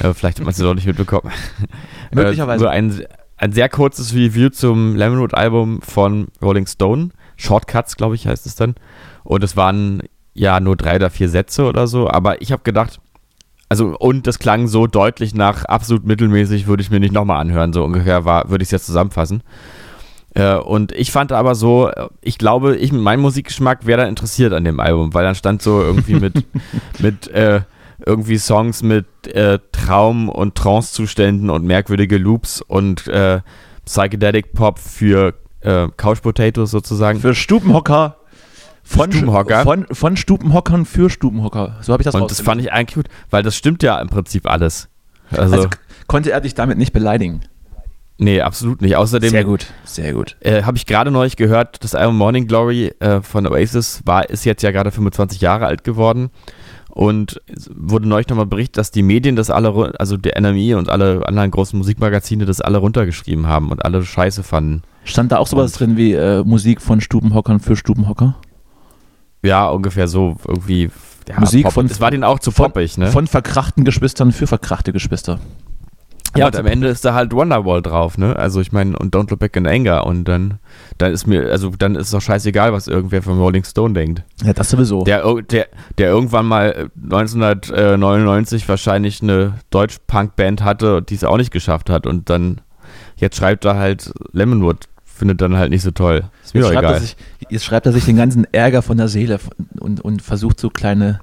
äh, 0.00 0.12
vielleicht 0.12 0.38
hat 0.38 0.44
man 0.44 0.52
es 0.52 0.58
ja 0.58 0.64
doch 0.64 0.74
nicht 0.74 0.86
mitbekommen. 0.86 1.30
Möglicherweise. 2.12 2.64
so 2.64 2.68
ein, 2.68 3.04
ein 3.36 3.52
sehr 3.52 3.68
kurzes 3.68 4.14
Review 4.14 4.50
zum 4.50 4.96
Lemonwood-Album 4.96 5.80
von 5.82 6.28
Rolling 6.42 6.66
Stone. 6.66 7.10
Shortcuts, 7.36 7.96
glaube 7.96 8.14
ich, 8.14 8.26
heißt 8.26 8.46
es 8.46 8.56
dann. 8.56 8.74
Und 9.24 9.42
es 9.44 9.56
waren 9.56 10.02
ja 10.34 10.60
nur 10.60 10.76
drei 10.76 10.96
oder 10.96 11.10
vier 11.10 11.28
Sätze 11.28 11.64
oder 11.64 11.86
so, 11.86 12.08
aber 12.10 12.42
ich 12.42 12.52
habe 12.52 12.62
gedacht, 12.62 13.00
also 13.68 13.96
und 13.98 14.26
das 14.26 14.38
klang 14.38 14.66
so 14.66 14.86
deutlich 14.86 15.34
nach 15.34 15.64
absolut 15.64 16.04
mittelmäßig, 16.04 16.66
würde 16.66 16.82
ich 16.82 16.90
mir 16.90 17.00
nicht 17.00 17.14
nochmal 17.14 17.40
anhören, 17.40 17.72
so 17.72 17.84
ungefähr 17.84 18.24
war, 18.24 18.50
würde 18.50 18.62
ich 18.62 18.68
es 18.68 18.72
jetzt 18.72 18.86
zusammenfassen. 18.86 19.42
Äh, 20.34 20.56
und 20.56 20.92
ich 20.92 21.12
fand 21.12 21.32
aber 21.32 21.54
so, 21.54 21.90
ich 22.20 22.38
glaube, 22.38 22.76
ich 22.76 22.92
mein 22.92 23.20
Musikgeschmack 23.20 23.86
wäre 23.86 24.02
da 24.02 24.08
interessiert 24.08 24.52
an 24.52 24.64
dem 24.64 24.80
Album, 24.80 25.12
weil 25.14 25.24
dann 25.24 25.34
stand 25.34 25.62
so 25.62 25.82
irgendwie 25.82 26.14
mit, 26.14 26.44
mit 26.98 27.28
äh, 27.28 27.60
irgendwie 28.04 28.38
Songs 28.38 28.82
mit 28.82 29.06
äh, 29.26 29.58
Traum- 29.72 30.28
und 30.28 30.54
Trance-Zuständen 30.54 31.50
und 31.50 31.64
merkwürdige 31.64 32.18
Loops 32.18 32.60
und 32.60 33.06
äh, 33.08 33.40
Psychedelic 33.84 34.52
Pop 34.52 34.78
für 34.78 35.34
äh, 35.60 35.88
Couch 35.96 36.22
Potatoes 36.22 36.70
sozusagen. 36.70 37.20
Für 37.20 37.34
Stubenhocker. 37.34 38.16
Von 38.82 39.12
Stubenhocker. 39.12 39.62
Von, 39.62 39.86
von 39.92 40.16
Stubenhockern 40.16 40.86
für 40.86 41.08
Stubenhocker. 41.08 41.76
So 41.82 41.92
habe 41.92 42.02
ich 42.02 42.04
das 42.04 42.14
Und 42.14 42.30
das 42.30 42.40
fand 42.40 42.60
ich 42.60 42.72
eigentlich 42.72 42.96
gut, 42.96 43.06
weil 43.30 43.42
das 43.42 43.56
stimmt 43.56 43.82
ja 43.82 44.00
im 44.00 44.08
Prinzip 44.08 44.46
alles. 44.46 44.88
Also, 45.30 45.56
also 45.56 45.68
konnte 46.08 46.32
er 46.32 46.40
dich 46.40 46.54
damit 46.54 46.78
nicht 46.78 46.92
beleidigen? 46.92 47.42
Nee, 48.18 48.40
absolut 48.40 48.82
nicht. 48.82 48.96
Außerdem. 48.96 49.30
Sehr 49.30 49.44
gut, 49.44 49.66
sehr 49.84 50.12
gut. 50.12 50.36
Äh, 50.40 50.62
Habe 50.62 50.76
ich 50.76 50.86
gerade 50.86 51.10
neulich 51.10 51.36
gehört, 51.36 51.82
das 51.82 51.94
Album 51.94 52.16
Morning 52.16 52.46
Glory 52.46 52.92
äh, 53.00 53.20
von 53.20 53.46
Oasis 53.46 54.02
war, 54.04 54.28
ist 54.30 54.44
jetzt 54.44 54.62
ja 54.62 54.70
gerade 54.70 54.90
25 54.90 55.40
Jahre 55.40 55.66
alt 55.66 55.82
geworden. 55.84 56.30
Und 56.88 57.40
wurde 57.74 58.06
neulich 58.06 58.28
nochmal 58.28 58.44
berichtet, 58.44 58.76
dass 58.76 58.90
die 58.90 59.02
Medien 59.02 59.34
das 59.34 59.48
alle, 59.48 59.98
also 59.98 60.18
der 60.18 60.38
NME 60.38 60.76
und 60.76 60.90
alle 60.90 61.26
anderen 61.26 61.50
großen 61.50 61.78
Musikmagazine 61.78 62.44
das 62.44 62.60
alle 62.60 62.76
runtergeschrieben 62.78 63.46
haben 63.46 63.70
und 63.70 63.82
alle 63.82 64.04
scheiße 64.04 64.42
fanden. 64.42 64.82
Stand 65.04 65.32
da 65.32 65.38
auch 65.38 65.46
sowas 65.46 65.72
und 65.72 65.80
drin 65.80 65.96
wie 65.96 66.12
äh, 66.12 66.44
Musik 66.44 66.82
von 66.82 67.00
Stubenhockern 67.00 67.60
für 67.60 67.76
Stubenhocker? 67.76 68.36
Ja, 69.42 69.68
ungefähr 69.68 70.06
so. 70.06 70.36
Irgendwie. 70.46 70.90
Ja, 71.28 71.40
Musik 71.40 71.64
Pop. 71.64 71.72
von. 71.72 71.86
Es 71.86 72.00
war 72.00 72.10
denen 72.10 72.24
auch 72.24 72.38
zu 72.38 72.52
poppig, 72.52 72.98
ne? 72.98 73.08
Von 73.08 73.26
verkrachten 73.26 73.84
Geschwistern 73.84 74.30
für 74.30 74.46
verkrachte 74.46 74.92
Geschwister. 74.92 75.40
Ja, 76.36 76.46
und 76.46 76.56
am 76.56 76.66
Ende 76.66 76.88
ist 76.88 77.04
da 77.04 77.12
halt 77.12 77.32
Wonderwall 77.32 77.82
drauf, 77.82 78.16
ne? 78.16 78.34
Also 78.36 78.60
ich 78.60 78.72
meine, 78.72 78.98
und 78.98 79.14
Don't 79.14 79.28
Look 79.30 79.38
Back 79.38 79.54
in 79.56 79.66
Anger 79.66 80.06
und 80.06 80.24
dann, 80.24 80.58
dann 80.96 81.12
ist 81.12 81.26
mir, 81.26 81.50
also 81.50 81.70
dann 81.78 81.94
ist 81.94 82.06
es 82.06 82.10
doch 82.12 82.22
scheißegal, 82.22 82.72
was 82.72 82.88
irgendwer 82.88 83.22
von 83.22 83.38
Rolling 83.38 83.64
Stone 83.64 83.92
denkt. 83.92 84.22
Ja, 84.42 84.54
das 84.54 84.70
sowieso. 84.70 85.04
Der, 85.04 85.22
der, 85.42 85.66
der 85.98 86.08
irgendwann 86.08 86.46
mal 86.46 86.90
1999 87.02 88.68
wahrscheinlich 88.68 89.22
eine 89.22 89.54
Deutsch-Punk-Band 89.70 90.62
hatte 90.62 91.02
die 91.02 91.14
es 91.14 91.24
auch 91.24 91.36
nicht 91.36 91.50
geschafft 91.50 91.90
hat 91.90 92.06
und 92.06 92.30
dann, 92.30 92.60
jetzt 93.16 93.36
schreibt 93.36 93.64
er 93.64 93.76
halt 93.76 94.12
Lemonwood, 94.32 94.88
findet 95.04 95.40
dann 95.40 95.56
halt 95.56 95.70
nicht 95.70 95.82
so 95.82 95.90
toll. 95.90 96.24
Ist 96.42 96.54
mir 96.54 96.60
jetzt, 96.60 96.72
schreibt 96.72 96.84
egal. 96.84 97.00
Sich, 97.00 97.16
jetzt 97.48 97.64
schreibt 97.64 97.86
er 97.86 97.92
sich 97.92 98.04
den 98.04 98.16
ganzen 98.16 98.46
Ärger 98.52 98.82
von 98.82 98.96
der 98.96 99.08
Seele 99.08 99.38
und, 99.78 100.00
und 100.00 100.22
versucht 100.22 100.58
so 100.58 100.70
kleine, 100.70 101.20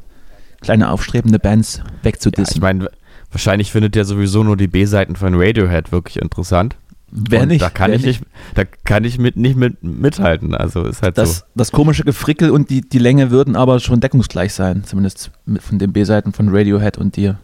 kleine 0.62 0.92
aufstrebende 0.92 1.40
Bands 1.40 1.82
wegzudissen. 2.04 2.54
Ja, 2.54 2.56
ich 2.56 2.62
meine, 2.62 2.90
Wahrscheinlich 3.32 3.72
findet 3.72 3.96
er 3.96 4.06
sowieso 4.06 4.44
nur 4.44 4.58
die 4.58 4.68
B-Seiten 4.68 5.16
von 5.16 5.36
Radiohead 5.36 5.92
wirklich 5.92 6.18
interessant. 6.18 6.76
Wer 7.12 7.46
nicht? 7.46 7.62
Da 7.62 7.70
kann 7.70 7.92
ich 7.92 8.04
nicht, 8.04 8.24
da 8.54 8.66
kann 8.66 9.04
ich 9.04 9.18
mit, 9.18 9.36
nicht 9.36 9.56
mit, 9.56 9.84
mithalten. 9.84 10.54
Also 10.54 10.84
ist 10.86 11.02
halt 11.02 11.18
das, 11.18 11.40
so. 11.40 11.46
Das 11.56 11.72
komische 11.72 12.04
Gefrickel 12.04 12.52
und 12.52 12.70
die, 12.70 12.82
die 12.82 13.00
Länge 13.00 13.32
würden 13.32 13.56
aber 13.56 13.80
schon 13.80 14.00
deckungsgleich 14.00 14.54
sein, 14.54 14.84
zumindest 14.84 15.32
von 15.60 15.80
den 15.80 15.92
B-Seiten 15.92 16.34
von 16.34 16.50
Radiohead 16.50 16.98
und 16.98 17.16
dir. 17.16 17.40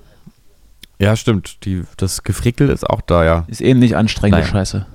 Ja, 0.99 1.15
stimmt. 1.15 1.65
Die, 1.65 1.83
das 1.97 2.23
Gefrickel 2.23 2.69
ist 2.69 2.87
auch 2.87 3.01
da, 3.01 3.25
ja. 3.25 3.45
Ist 3.47 3.61
ähnlich 3.61 3.95
anstrengende 3.95 4.41
naja. 4.41 4.51
Scheiße. 4.51 4.85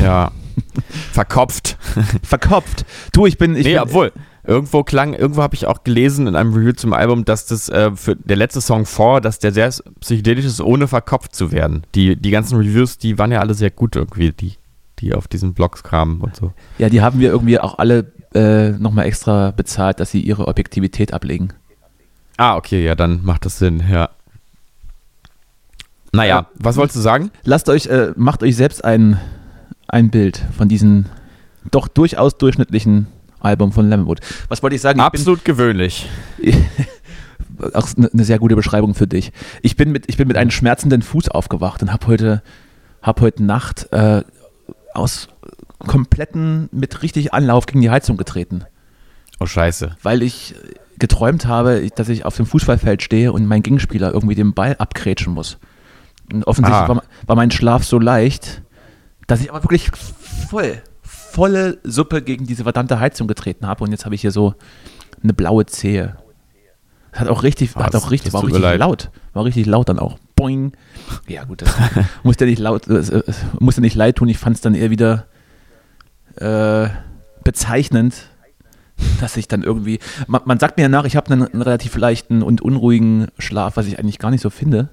Ja. 0.00 0.30
Verkopft. 1.12 1.76
Verkopft. 2.22 2.84
Du, 3.12 3.26
ich 3.26 3.38
bin. 3.38 3.56
Ich 3.56 3.64
nee, 3.64 3.74
bin, 3.74 3.82
obwohl. 3.82 4.12
Irgendwo 4.44 4.82
klang, 4.82 5.12
irgendwo 5.12 5.42
habe 5.42 5.54
ich 5.54 5.66
auch 5.66 5.84
gelesen 5.84 6.26
in 6.26 6.34
einem 6.34 6.54
Review 6.54 6.72
zum 6.72 6.94
Album, 6.94 7.26
dass 7.26 7.44
das 7.44 7.68
äh, 7.68 7.90
für 7.94 8.16
der 8.16 8.36
letzte 8.36 8.62
Song 8.62 8.86
vor, 8.86 9.20
dass 9.20 9.38
der 9.38 9.52
sehr 9.52 9.70
psychedelisch 10.00 10.46
ist, 10.46 10.62
ohne 10.62 10.88
verkopft 10.88 11.34
zu 11.34 11.52
werden. 11.52 11.82
Die, 11.94 12.16
die 12.16 12.30
ganzen 12.30 12.56
Reviews, 12.56 12.96
die 12.96 13.18
waren 13.18 13.30
ja 13.30 13.40
alle 13.40 13.52
sehr 13.52 13.70
gut 13.70 13.94
irgendwie, 13.94 14.32
die, 14.32 14.54
die 15.00 15.12
auf 15.12 15.28
diesen 15.28 15.52
Blogs 15.52 15.82
kamen 15.82 16.22
und 16.22 16.34
so. 16.34 16.54
Ja, 16.78 16.88
die 16.88 17.02
haben 17.02 17.20
wir 17.20 17.28
irgendwie 17.28 17.60
auch 17.60 17.78
alle 17.78 18.10
äh, 18.34 18.70
nochmal 18.70 19.04
extra 19.04 19.50
bezahlt, 19.50 20.00
dass 20.00 20.12
sie 20.12 20.20
ihre 20.20 20.48
Objektivität 20.48 21.12
ablegen. 21.12 21.52
Ah, 22.38 22.56
okay, 22.56 22.82
ja, 22.82 22.94
dann 22.94 23.24
macht 23.24 23.44
das 23.44 23.58
Sinn, 23.58 23.82
ja. 23.90 24.08
Naja, 26.12 26.40
äh, 26.40 26.44
was 26.54 26.76
wolltest 26.76 26.96
du 26.96 27.00
sagen? 27.00 27.30
Lasst 27.44 27.68
euch, 27.68 27.86
äh, 27.86 28.12
macht 28.16 28.42
euch 28.42 28.56
selbst 28.56 28.84
ein, 28.84 29.20
ein 29.88 30.10
Bild 30.10 30.42
von 30.56 30.68
diesen 30.68 31.08
doch 31.70 31.88
durchaus 31.88 32.38
durchschnittlichen 32.38 33.08
Album 33.40 33.72
von 33.72 33.88
Lemonwood. 33.88 34.20
Was 34.48 34.62
wollte 34.62 34.76
ich 34.76 34.82
sagen? 34.82 34.98
Ich 34.98 35.04
Absolut 35.04 35.44
bin, 35.44 35.54
gewöhnlich. 35.54 36.08
auch 37.74 37.88
eine 37.96 38.24
sehr 38.24 38.38
gute 38.38 38.56
Beschreibung 38.56 38.94
für 38.94 39.06
dich. 39.06 39.32
Ich 39.62 39.76
bin 39.76 39.90
mit, 39.90 40.04
ich 40.08 40.16
bin 40.16 40.28
mit 40.28 40.36
einem 40.36 40.50
schmerzenden 40.50 41.02
Fuß 41.02 41.28
aufgewacht 41.28 41.82
und 41.82 41.92
habe 41.92 42.06
heute, 42.06 42.42
hab 43.02 43.20
heute 43.20 43.42
Nacht 43.42 43.92
äh, 43.92 44.22
aus 44.94 45.28
kompletten, 45.78 46.68
mit 46.72 47.02
richtig 47.02 47.32
Anlauf 47.32 47.66
gegen 47.66 47.80
die 47.80 47.90
Heizung 47.90 48.16
getreten. 48.16 48.64
Oh, 49.40 49.46
scheiße. 49.46 49.96
Weil 50.02 50.22
ich 50.22 50.54
geträumt 50.98 51.46
habe, 51.46 51.88
dass 51.94 52.08
ich 52.08 52.24
auf 52.24 52.36
dem 52.36 52.46
Fußballfeld 52.46 53.02
stehe 53.02 53.32
und 53.32 53.46
mein 53.46 53.62
Gegenspieler 53.62 54.12
irgendwie 54.12 54.34
den 54.34 54.52
Ball 54.52 54.74
abgrätschen 54.78 55.32
muss. 55.32 55.58
Und 56.32 56.44
offensichtlich 56.46 56.82
ah. 56.82 56.88
war, 56.88 57.02
war, 57.26 57.36
mein 57.36 57.52
Schlaf 57.52 57.84
so 57.84 57.98
leicht, 58.00 58.62
dass 59.28 59.40
ich 59.40 59.50
aber 59.52 59.62
wirklich 59.62 59.90
voll, 60.50 60.82
volle 61.02 61.78
Suppe 61.84 62.22
gegen 62.22 62.46
diese 62.46 62.64
verdammte 62.64 62.98
Heizung 62.98 63.28
getreten 63.28 63.68
habe. 63.68 63.84
Und 63.84 63.92
jetzt 63.92 64.04
habe 64.04 64.16
ich 64.16 64.22
hier 64.22 64.32
so 64.32 64.54
eine 65.22 65.34
blaue 65.34 65.66
Zehe. 65.66 66.16
Hat 67.12 67.28
auch 67.28 67.42
richtig, 67.42 67.70
oh, 67.76 67.80
hat 67.80 67.94
auch 67.94 68.10
richtig, 68.10 68.32
war 68.32 68.42
richtig 68.42 68.60
laut. 68.78 69.10
War 69.34 69.44
richtig 69.44 69.66
laut 69.66 69.88
dann 69.88 69.98
auch. 69.98 70.18
Boing. 70.34 70.72
Ja, 71.26 71.44
gut, 71.44 71.62
das 71.62 71.74
musste 72.22 72.46
nicht 72.46 72.58
laut, 72.58 72.88
äh, 72.88 73.22
musste 73.58 73.80
nicht 73.80 73.94
leid 73.94 74.16
tun. 74.16 74.28
Ich 74.28 74.38
fand 74.38 74.56
es 74.56 74.62
dann 74.62 74.74
eher 74.74 74.90
wieder 74.90 75.26
äh, 76.36 76.88
bezeichnend, 77.44 78.14
dass 79.20 79.36
ich 79.36 79.46
dann 79.46 79.62
irgendwie. 79.62 79.98
Man, 80.26 80.42
man 80.44 80.58
sagt 80.58 80.76
mir 80.76 80.84
ja 80.84 80.88
nach, 80.88 81.04
ich 81.04 81.16
habe 81.16 81.30
einen, 81.32 81.46
einen, 81.46 81.62
relativ 81.62 81.96
leichten 81.96 82.42
und 82.42 82.62
unruhigen 82.62 83.28
Schlaf, 83.38 83.76
was 83.76 83.86
ich 83.86 83.98
eigentlich 83.98 84.18
gar 84.18 84.30
nicht 84.30 84.42
so 84.42 84.50
finde. 84.50 84.88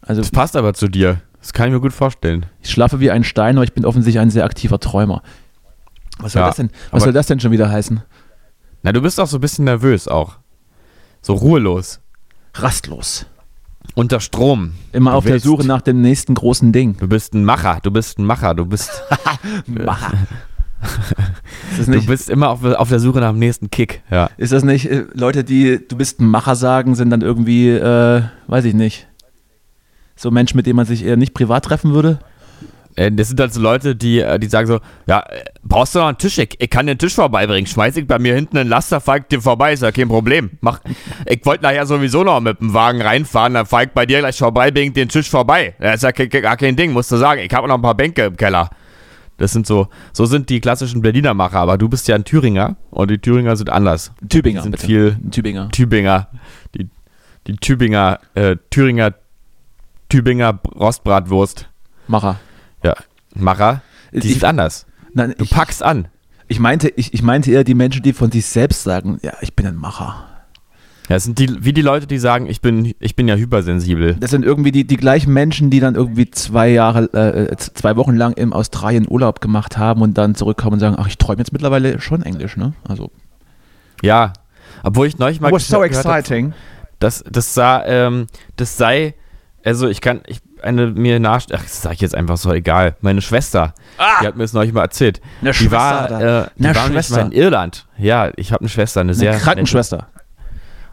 Also, 0.00 0.20
das 0.20 0.30
passt 0.30 0.56
aber 0.56 0.74
zu 0.74 0.88
dir. 0.88 1.20
Das 1.44 1.52
kann 1.52 1.66
ich 1.66 1.74
mir 1.74 1.80
gut 1.80 1.92
vorstellen. 1.92 2.46
Ich 2.62 2.70
schlafe 2.70 3.00
wie 3.00 3.10
ein 3.10 3.22
Stein, 3.22 3.58
aber 3.58 3.64
ich 3.64 3.74
bin 3.74 3.84
offensichtlich 3.84 4.18
ein 4.18 4.30
sehr 4.30 4.46
aktiver 4.46 4.80
Träumer. 4.80 5.22
Was 6.18 6.32
soll, 6.32 6.40
ja, 6.40 6.46
das, 6.46 6.56
denn, 6.56 6.70
was 6.90 7.04
soll 7.04 7.12
das 7.12 7.26
denn 7.26 7.38
schon 7.38 7.50
wieder 7.50 7.68
heißen? 7.70 8.02
Na, 8.82 8.92
du 8.92 9.02
bist 9.02 9.20
auch 9.20 9.26
so 9.26 9.36
ein 9.36 9.42
bisschen 9.42 9.66
nervös 9.66 10.08
auch. 10.08 10.38
So 11.20 11.34
ruhelos. 11.34 12.00
Rastlos. 12.54 13.26
Unter 13.94 14.20
Strom. 14.20 14.72
Immer 14.92 15.10
du 15.10 15.16
auf 15.18 15.24
der 15.26 15.38
Suche 15.38 15.66
nach 15.66 15.82
dem 15.82 16.00
nächsten 16.00 16.32
großen 16.32 16.72
Ding. 16.72 16.96
Du 16.96 17.08
bist 17.08 17.34
ein 17.34 17.44
Macher, 17.44 17.78
du 17.82 17.90
bist 17.90 18.18
ein 18.18 18.24
Macher, 18.24 18.54
du 18.54 18.64
bist. 18.64 19.02
Macher. 19.66 20.12
du 21.86 22.06
bist 22.06 22.30
immer 22.30 22.48
auf, 22.48 22.64
auf, 22.64 22.88
der 22.88 23.00
Suche 23.00 23.20
nach 23.20 23.32
dem 23.32 23.38
nächsten 23.38 23.70
Kick. 23.70 24.02
Ja. 24.10 24.30
Ist 24.38 24.54
das 24.54 24.64
nicht, 24.64 24.90
äh, 24.90 25.04
Leute, 25.12 25.44
die 25.44 25.86
du 25.86 25.94
bist 25.94 26.20
ein 26.20 26.26
Macher 26.26 26.56
sagen, 26.56 26.94
sind 26.94 27.10
dann 27.10 27.20
irgendwie, 27.20 27.68
äh, 27.68 28.22
weiß 28.46 28.64
ich 28.64 28.72
nicht, 28.72 29.08
so 30.16 30.30
Menschen, 30.30 30.56
mit 30.56 30.66
denen 30.66 30.76
man 30.76 30.86
sich 30.86 31.04
eher 31.04 31.16
nicht 31.16 31.34
privat 31.34 31.64
treffen 31.64 31.92
würde? 31.92 32.18
Äh, 32.96 33.12
das 33.12 33.28
sind 33.28 33.40
halt 33.40 33.52
so 33.52 33.60
Leute, 33.60 33.96
die, 33.96 34.20
äh, 34.20 34.38
die 34.38 34.46
sagen 34.46 34.66
so, 34.66 34.80
ja, 35.06 35.20
äh, 35.20 35.44
brauchst 35.62 35.94
du 35.94 35.98
noch 35.98 36.06
einen 36.06 36.18
Tisch? 36.18 36.38
Ich, 36.38 36.56
ich 36.58 36.70
kann 36.70 36.86
den 36.86 36.98
Tisch 36.98 37.14
vorbeibringen. 37.14 37.66
Schmeiß 37.66 37.96
ich 37.96 38.06
bei 38.06 38.18
mir 38.18 38.34
hinten 38.34 38.58
einen 38.58 38.70
Laster, 38.70 39.00
fahr 39.00 39.18
ich 39.18 39.24
dir 39.24 39.40
vorbei, 39.40 39.72
ist 39.72 39.82
ja 39.82 39.92
kein 39.92 40.08
Problem. 40.08 40.50
Mach, 40.60 40.80
ich 41.26 41.44
wollte 41.44 41.64
nachher 41.64 41.86
sowieso 41.86 42.22
noch 42.22 42.40
mit 42.40 42.60
dem 42.60 42.72
Wagen 42.72 43.02
reinfahren, 43.02 43.54
dann 43.54 43.66
fahr 43.66 43.84
ich 43.84 43.90
bei 43.90 44.06
dir 44.06 44.20
gleich 44.20 44.38
vorbei, 44.38 44.70
bring 44.70 44.92
den 44.92 45.08
Tisch 45.08 45.28
vorbei. 45.28 45.74
Das 45.80 45.96
ist 45.96 46.02
ja 46.02 46.12
gar 46.12 46.56
kein 46.56 46.76
Ding, 46.76 46.92
musst 46.92 47.10
du 47.10 47.16
sagen. 47.16 47.40
Ich 47.40 47.52
habe 47.52 47.66
noch 47.66 47.76
ein 47.76 47.82
paar 47.82 47.96
Bänke 47.96 48.22
im 48.24 48.36
Keller. 48.36 48.70
Das 49.36 49.52
sind 49.52 49.66
so, 49.66 49.88
so 50.12 50.26
sind 50.26 50.48
die 50.48 50.60
klassischen 50.60 51.02
Berliner 51.02 51.34
Macher, 51.34 51.58
aber 51.58 51.76
du 51.76 51.88
bist 51.88 52.06
ja 52.06 52.14
ein 52.14 52.24
Thüringer 52.24 52.76
und 52.90 53.10
die 53.10 53.18
Thüringer 53.18 53.56
sind 53.56 53.68
anders. 53.68 54.12
Tübinger. 54.28 54.60
Die 54.60 54.62
sind 54.62 54.72
bitte. 54.72 54.86
viel 54.86 55.16
Tübinger. 55.32 55.70
Tübinger. 55.70 56.28
Die, 56.76 56.88
die 57.48 57.56
Tübinger, 57.56 58.20
äh, 58.34 58.56
Thüringer, 58.70 59.12
Tübinger 60.14 60.60
Rostbratwurst. 60.76 61.68
Macher. 62.06 62.38
Ja, 62.84 62.94
Macher, 63.34 63.82
die 64.12 64.18
ich, 64.18 64.34
sind 64.34 64.44
anders. 64.44 64.86
Nein, 65.12 65.34
du 65.36 65.42
ich, 65.42 65.50
packst 65.50 65.82
an. 65.82 66.06
Ich 66.46 66.60
meinte, 66.60 66.88
ich, 66.88 67.14
ich 67.14 67.22
meinte 67.24 67.50
eher 67.50 67.64
die 67.64 67.74
Menschen, 67.74 68.04
die 68.04 68.12
von 68.12 68.30
sich 68.30 68.46
selbst 68.46 68.84
sagen, 68.84 69.18
ja, 69.22 69.32
ich 69.40 69.56
bin 69.56 69.66
ein 69.66 69.74
Macher. 69.74 70.24
Ja, 71.08 71.16
es 71.16 71.24
sind 71.24 71.40
die, 71.40 71.64
wie 71.64 71.72
die 71.72 71.82
Leute, 71.82 72.06
die 72.06 72.18
sagen, 72.18 72.46
ich 72.46 72.60
bin, 72.60 72.94
ich 73.00 73.16
bin 73.16 73.26
ja 73.26 73.34
hypersensibel. 73.34 74.14
Das 74.20 74.30
sind 74.30 74.44
irgendwie 74.44 74.70
die, 74.70 74.86
die 74.86 74.98
gleichen 74.98 75.32
Menschen, 75.32 75.70
die 75.70 75.80
dann 75.80 75.96
irgendwie 75.96 76.30
zwei 76.30 76.68
Jahre, 76.68 77.12
äh, 77.12 77.56
zwei 77.56 77.96
Wochen 77.96 78.14
lang 78.14 78.34
im 78.34 78.52
Australien 78.52 79.06
Urlaub 79.10 79.40
gemacht 79.40 79.78
haben 79.78 80.00
und 80.00 80.16
dann 80.16 80.36
zurückkommen 80.36 80.74
und 80.74 80.80
sagen, 80.80 80.94
ach, 80.96 81.08
ich 81.08 81.18
träume 81.18 81.40
jetzt 81.40 81.52
mittlerweile 81.52 82.00
schon 82.00 82.22
Englisch, 82.22 82.56
ne? 82.56 82.74
Also. 82.86 83.10
Ja, 84.00 84.32
obwohl 84.84 85.08
ich 85.08 85.18
neulich 85.18 85.40
mal 85.40 85.50
was 85.50 85.66
so 85.66 85.82
exciting. 85.82 86.52
Habe, 86.52 86.56
das, 87.00 87.24
das 87.28 87.52
sah, 87.52 87.84
ähm, 87.84 88.28
das 88.54 88.76
sei, 88.76 89.14
also 89.64 89.88
ich 89.88 90.00
kann, 90.00 90.20
ich 90.26 90.40
eine 90.62 90.88
mir 90.88 91.20
nach, 91.20 91.42
ach, 91.52 91.62
das 91.62 91.82
sag 91.82 91.94
ich 91.94 92.00
jetzt 92.00 92.14
einfach 92.14 92.36
so, 92.36 92.52
egal. 92.52 92.96
Meine 93.00 93.22
Schwester, 93.22 93.74
ah! 93.98 94.20
die 94.20 94.26
hat 94.26 94.36
mir 94.36 94.44
das 94.44 94.52
neulich 94.52 94.72
mal 94.72 94.82
erzählt. 94.82 95.20
Eine 95.40 95.50
die 95.50 95.56
Schwester, 95.56 95.76
war, 95.76 96.10
äh, 96.10 96.46
die 96.56 96.64
eine 96.64 96.74
war 96.74 96.86
Schwester. 96.86 97.20
in 97.22 97.32
Irland. 97.32 97.86
Ja, 97.98 98.30
ich 98.36 98.52
habe 98.52 98.60
eine 98.60 98.68
Schwester, 98.68 99.00
eine, 99.00 99.10
eine 99.10 99.18
sehr 99.18 99.38
Krankenschwester 99.38 100.08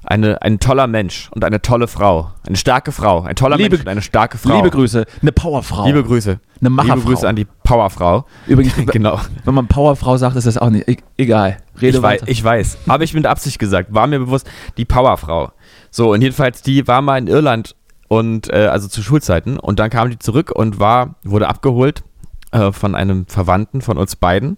eine, 0.04 0.42
ein 0.42 0.60
toller 0.60 0.88
Mensch 0.88 1.30
und 1.32 1.44
eine 1.44 1.62
tolle 1.62 1.88
Frau. 1.88 2.32
Eine 2.46 2.58
starke 2.58 2.92
Frau. 2.92 3.22
Ein 3.22 3.36
toller 3.36 3.58
liebe, 3.58 3.70
Mensch 3.70 3.82
und 3.82 3.88
eine 3.88 4.01
starke 4.01 4.38
Frau. 4.38 4.56
Liebe 4.56 4.70
Grüße. 4.70 5.06
Eine 5.22 5.32
Powerfrau. 5.32 5.86
Liebe 5.86 6.04
Grüße. 6.04 6.40
Eine 6.60 6.70
Macherfrau. 6.70 6.96
Liebe 6.96 7.08
Grüße 7.08 7.28
an 7.30 7.36
die 7.36 7.46
Powerfrau. 7.63 8.25
Übrigens, 8.48 8.74
genau. 8.92 9.20
wenn 9.46 9.54
man 9.54 9.68
Powerfrau 9.68 10.18
sagt, 10.18 10.36
ist 10.36 10.48
das 10.48 10.58
auch 10.58 10.70
nicht. 10.70 10.88
E 10.88 10.98
egal. 11.18 11.58
Rede 11.80 11.98
ich 11.98 12.04
weiter. 12.04 12.24
Weiß, 12.24 12.30
ich 12.30 12.44
weiß. 12.44 12.78
Habe 12.90 13.04
ich 13.04 13.13
mit 13.13 13.25
Absicht 13.25 13.60
gesagt. 13.60 13.94
War 13.94 14.08
mir 14.08 14.20
bewusst. 14.20 14.50
Die 14.78 14.86
Powerfrau. 14.86 15.51
So, 15.92 16.13
und 16.13 16.22
jedenfalls, 16.22 16.62
die 16.62 16.88
war 16.88 17.01
mal 17.01 17.18
in 17.18 17.28
Irland 17.28 17.75
und, 18.12 18.51
äh, 18.51 18.68
also 18.70 18.89
zu 18.89 19.01
Schulzeiten. 19.03 19.58
Und 19.58 19.80
dann 19.80 19.89
kam 19.89 20.10
die 20.10 20.20
zurück 20.20 20.51
und 20.51 20.82
war, 20.82 21.15
wurde 21.24 21.48
abgeholt 21.48 22.03
äh, 22.51 22.74
von 22.74 22.94
einem 22.94 23.25
Verwandten 23.25 23.80
von 23.80 23.98
uns 23.98 24.18
beiden. 24.18 24.58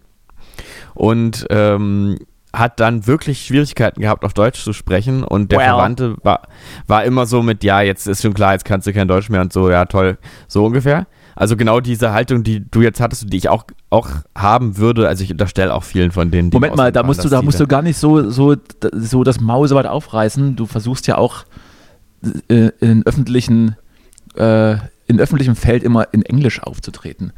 Und 0.95 1.45
ähm, 1.51 2.17
hat 2.51 2.79
dann 2.79 3.05
wirklich 3.05 3.45
Schwierigkeiten 3.45 4.01
gehabt, 4.01 4.25
auf 4.25 4.33
Deutsch 4.33 4.63
zu 4.63 4.73
sprechen 4.73 5.23
und 5.23 5.51
der 5.51 5.59
well. 5.59 5.67
Verwandte 5.67 6.15
war, 6.23 6.47
war 6.87 7.03
immer 7.03 7.27
so 7.27 7.43
mit, 7.43 7.63
ja, 7.63 7.81
jetzt 7.81 8.07
ist 8.07 8.23
schon 8.23 8.33
klar, 8.33 8.53
jetzt 8.53 8.65
kannst 8.65 8.87
du 8.87 8.93
kein 8.93 9.07
Deutsch 9.07 9.29
mehr 9.29 9.41
und 9.41 9.53
so, 9.53 9.69
ja, 9.69 9.85
toll, 9.85 10.17
so 10.47 10.65
ungefähr. 10.65 11.05
Also 11.35 11.55
genau 11.55 11.79
diese 11.79 12.11
Haltung, 12.11 12.41
die 12.41 12.67
du 12.67 12.81
jetzt 12.81 12.99
hattest 12.99 13.21
und 13.23 13.33
die 13.33 13.37
ich 13.37 13.49
auch, 13.49 13.65
auch 13.91 14.09
haben 14.35 14.77
würde, 14.77 15.07
also 15.07 15.23
ich 15.23 15.31
unterstelle 15.31 15.75
auch 15.75 15.83
vielen 15.83 16.09
von 16.11 16.31
denen, 16.31 16.49
die 16.49 16.55
Moment 16.55 16.75
mal, 16.75 16.91
da 16.91 17.03
musst 17.03 17.23
du, 17.23 17.29
da 17.29 17.43
musst 17.43 17.59
du 17.59 17.67
gar 17.67 17.83
nicht 17.83 17.97
so, 17.97 18.31
so, 18.31 18.55
so 18.93 19.23
das 19.23 19.39
Maul 19.39 19.67
so 19.67 19.75
weit 19.75 19.85
aufreißen. 19.85 20.55
Du 20.55 20.65
versuchst 20.65 21.05
ja 21.05 21.19
auch 21.19 21.45
äh, 22.47 22.71
in 22.79 23.05
öffentlichen, 23.05 23.75
äh, 24.35 24.75
in 25.07 25.19
öffentlichem 25.19 25.55
Feld 25.55 25.83
immer 25.83 26.07
in 26.13 26.23
Englisch 26.23 26.61
aufzutreten. 26.61 27.33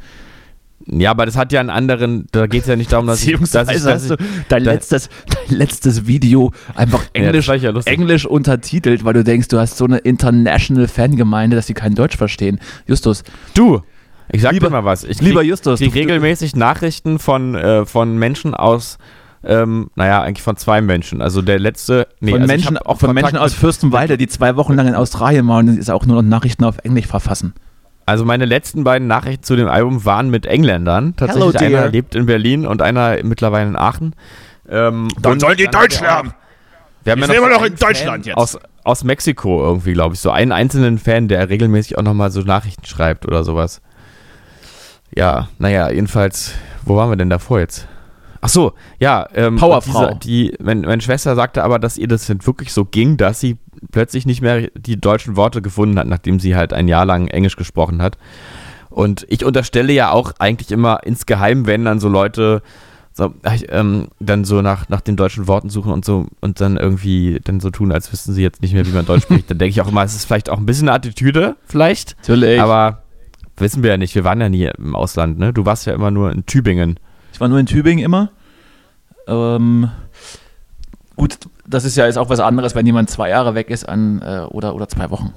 Ja, 0.88 1.10
aber 1.10 1.26
das 1.26 1.36
hat 1.36 1.52
ja 1.52 1.58
einen 1.58 1.70
anderen, 1.70 2.26
da 2.30 2.46
geht 2.46 2.62
es 2.62 2.68
ja 2.68 2.76
nicht 2.76 2.92
darum, 2.92 3.06
dass 3.06 3.22
ich, 3.26 3.36
dass 3.50 3.68
ich, 3.70 3.82
dass 3.82 4.10
ich, 4.10 4.16
dein, 4.48 4.64
letztes, 4.64 5.08
dein 5.26 5.58
letztes 5.58 6.06
Video 6.06 6.52
einfach 6.74 7.04
Englisch, 7.12 7.48
ja, 7.48 7.72
Englisch 7.86 8.24
untertitelt, 8.24 9.04
weil 9.04 9.14
du 9.14 9.24
denkst, 9.24 9.48
du 9.48 9.58
hast 9.58 9.78
so 9.78 9.84
eine 9.84 9.98
international 9.98 10.86
Fangemeinde, 10.86 11.56
dass 11.56 11.66
sie 11.66 11.74
kein 11.74 11.94
Deutsch 11.94 12.16
verstehen. 12.16 12.60
Justus. 12.86 13.24
Du, 13.54 13.82
ich 14.30 14.42
sag 14.42 14.52
lieber, 14.52 14.68
dir 14.68 14.72
mal 14.72 14.84
was. 14.84 15.02
Ich 15.04 15.18
krieg, 15.18 15.28
lieber 15.28 15.42
Justus. 15.42 15.80
Ich 15.80 15.90
kriege 15.90 16.06
regelmäßig 16.06 16.54
Nachrichten 16.54 17.18
von, 17.18 17.54
äh, 17.54 17.84
von 17.84 18.16
Menschen 18.18 18.54
aus, 18.54 18.98
ähm, 19.44 19.90
naja, 19.94 20.22
eigentlich 20.22 20.42
von 20.42 20.56
zwei 20.56 20.80
Menschen. 20.80 21.22
Also 21.22 21.42
der 21.42 21.58
letzte, 21.58 22.08
nee, 22.20 22.32
von 22.32 22.42
also 22.42 22.52
Menschen, 22.52 22.78
auch 22.78 22.98
von 22.98 23.14
Menschen 23.14 23.38
aus 23.38 23.54
Fürstenwalde, 23.54 24.16
die 24.18 24.26
zwei 24.26 24.56
Wochen 24.56 24.74
lang 24.74 24.88
in 24.88 24.94
Australien 24.94 25.46
waren 25.48 25.68
und 25.68 25.78
ist 25.78 25.90
auch 25.90 26.06
nur 26.06 26.22
noch 26.22 26.28
Nachrichten 26.28 26.64
auf 26.64 26.78
Englisch 26.82 27.06
verfassen. 27.06 27.54
Also 28.06 28.24
meine 28.24 28.44
letzten 28.44 28.84
beiden 28.84 29.08
Nachrichten 29.08 29.42
zu 29.42 29.56
dem 29.56 29.68
Album 29.68 30.04
waren 30.04 30.30
mit 30.30 30.46
Engländern. 30.46 31.14
Tatsächlich 31.16 31.54
Hello, 31.60 31.76
einer 31.76 31.88
lebt 31.90 32.14
in 32.14 32.26
Berlin 32.26 32.66
und 32.66 32.80
einer 32.80 33.22
mittlerweile 33.24 33.68
in 33.68 33.76
Aachen. 33.76 34.14
Ähm, 34.68 35.08
dann 35.20 35.40
sollen 35.40 35.56
die 35.56 35.66
Deutsch 35.66 36.00
lernen. 36.00 36.32
Wir 37.02 37.12
haben 37.12 37.20
ja 37.20 37.40
noch, 37.40 37.48
noch 37.48 37.64
in 37.64 37.76
Deutschland 37.76 38.08
Fan 38.08 38.22
jetzt. 38.22 38.36
Aus, 38.36 38.58
aus 38.82 39.04
Mexiko 39.04 39.62
irgendwie, 39.62 39.92
glaube 39.92 40.14
ich. 40.14 40.20
So 40.20 40.30
einen 40.32 40.50
einzelnen 40.50 40.98
Fan, 40.98 41.28
der 41.28 41.48
regelmäßig 41.48 41.98
auch 41.98 42.02
nochmal 42.02 42.32
so 42.32 42.40
Nachrichten 42.40 42.84
schreibt 42.84 43.26
oder 43.26 43.44
sowas. 43.44 43.80
Ja, 45.14 45.48
naja, 45.58 45.90
jedenfalls, 45.90 46.54
wo 46.84 46.96
waren 46.96 47.10
wir 47.10 47.16
denn 47.16 47.30
davor 47.30 47.60
jetzt? 47.60 47.86
Ach 48.40 48.48
so, 48.48 48.72
ja. 48.98 49.26
Ähm, 49.34 49.56
Powerfrau. 49.56 50.14
Diese, 50.14 50.18
die, 50.20 50.54
meine, 50.62 50.86
meine 50.86 51.02
Schwester 51.02 51.34
sagte 51.34 51.64
aber, 51.64 51.78
dass 51.78 51.98
ihr 51.98 52.08
das 52.08 52.28
wirklich 52.28 52.72
so 52.72 52.84
ging, 52.84 53.16
dass 53.16 53.40
sie 53.40 53.58
plötzlich 53.92 54.26
nicht 54.26 54.42
mehr 54.42 54.68
die 54.74 55.00
deutschen 55.00 55.36
Worte 55.36 55.62
gefunden 55.62 55.98
hat, 55.98 56.06
nachdem 56.06 56.40
sie 56.40 56.56
halt 56.56 56.72
ein 56.72 56.88
Jahr 56.88 57.04
lang 57.04 57.28
Englisch 57.28 57.56
gesprochen 57.56 58.02
hat. 58.02 58.18
Und 58.90 59.26
ich 59.28 59.44
unterstelle 59.44 59.92
ja 59.92 60.10
auch 60.10 60.32
eigentlich 60.38 60.72
immer 60.72 61.00
insgeheim, 61.04 61.66
wenn 61.66 61.84
dann 61.84 62.00
so 62.00 62.08
Leute 62.08 62.62
so, 63.12 63.34
ähm, 63.70 64.08
dann 64.20 64.44
so 64.44 64.60
nach, 64.60 64.90
nach 64.90 65.00
den 65.00 65.16
deutschen 65.16 65.48
Worten 65.48 65.70
suchen 65.70 65.90
und 65.90 66.04
so 66.04 66.26
und 66.40 66.60
dann 66.60 66.76
irgendwie 66.76 67.40
dann 67.42 67.60
so 67.60 67.70
tun, 67.70 67.90
als 67.90 68.12
wüssten 68.12 68.34
sie 68.34 68.42
jetzt 68.42 68.60
nicht 68.60 68.74
mehr, 68.74 68.86
wie 68.86 68.92
man 68.92 69.06
Deutsch 69.06 69.22
spricht, 69.22 69.50
dann 69.50 69.58
denke 69.58 69.70
ich 69.70 69.80
auch 69.80 69.88
immer, 69.88 70.04
es 70.04 70.14
ist 70.14 70.26
vielleicht 70.26 70.50
auch 70.50 70.58
ein 70.58 70.66
bisschen 70.66 70.88
eine 70.88 70.96
Attitüde, 70.96 71.56
vielleicht. 71.64 72.16
Natürlich. 72.20 72.60
Aber 72.60 73.02
wissen 73.56 73.82
wir 73.82 73.90
ja 73.90 73.96
nicht, 73.96 74.14
wir 74.14 74.24
waren 74.24 74.40
ja 74.40 74.50
nie 74.50 74.70
im 74.76 74.94
Ausland, 74.94 75.38
ne? 75.38 75.54
Du 75.54 75.64
warst 75.64 75.86
ja 75.86 75.94
immer 75.94 76.10
nur 76.10 76.30
in 76.30 76.44
Tübingen. 76.44 77.00
Ich 77.36 77.40
war 77.40 77.48
nur 77.48 77.58
in 77.58 77.66
Tübingen 77.66 78.02
immer. 78.02 78.30
Ähm, 79.28 79.90
gut, 81.16 81.36
das 81.66 81.84
ist 81.84 81.94
ja 81.94 82.06
jetzt 82.06 82.16
auch 82.16 82.30
was 82.30 82.40
anderes, 82.40 82.74
wenn 82.74 82.86
jemand 82.86 83.10
zwei 83.10 83.28
Jahre 83.28 83.54
weg 83.54 83.68
ist 83.68 83.86
an, 83.86 84.22
äh, 84.22 84.46
oder, 84.48 84.74
oder 84.74 84.88
zwei 84.88 85.10
Wochen. 85.10 85.34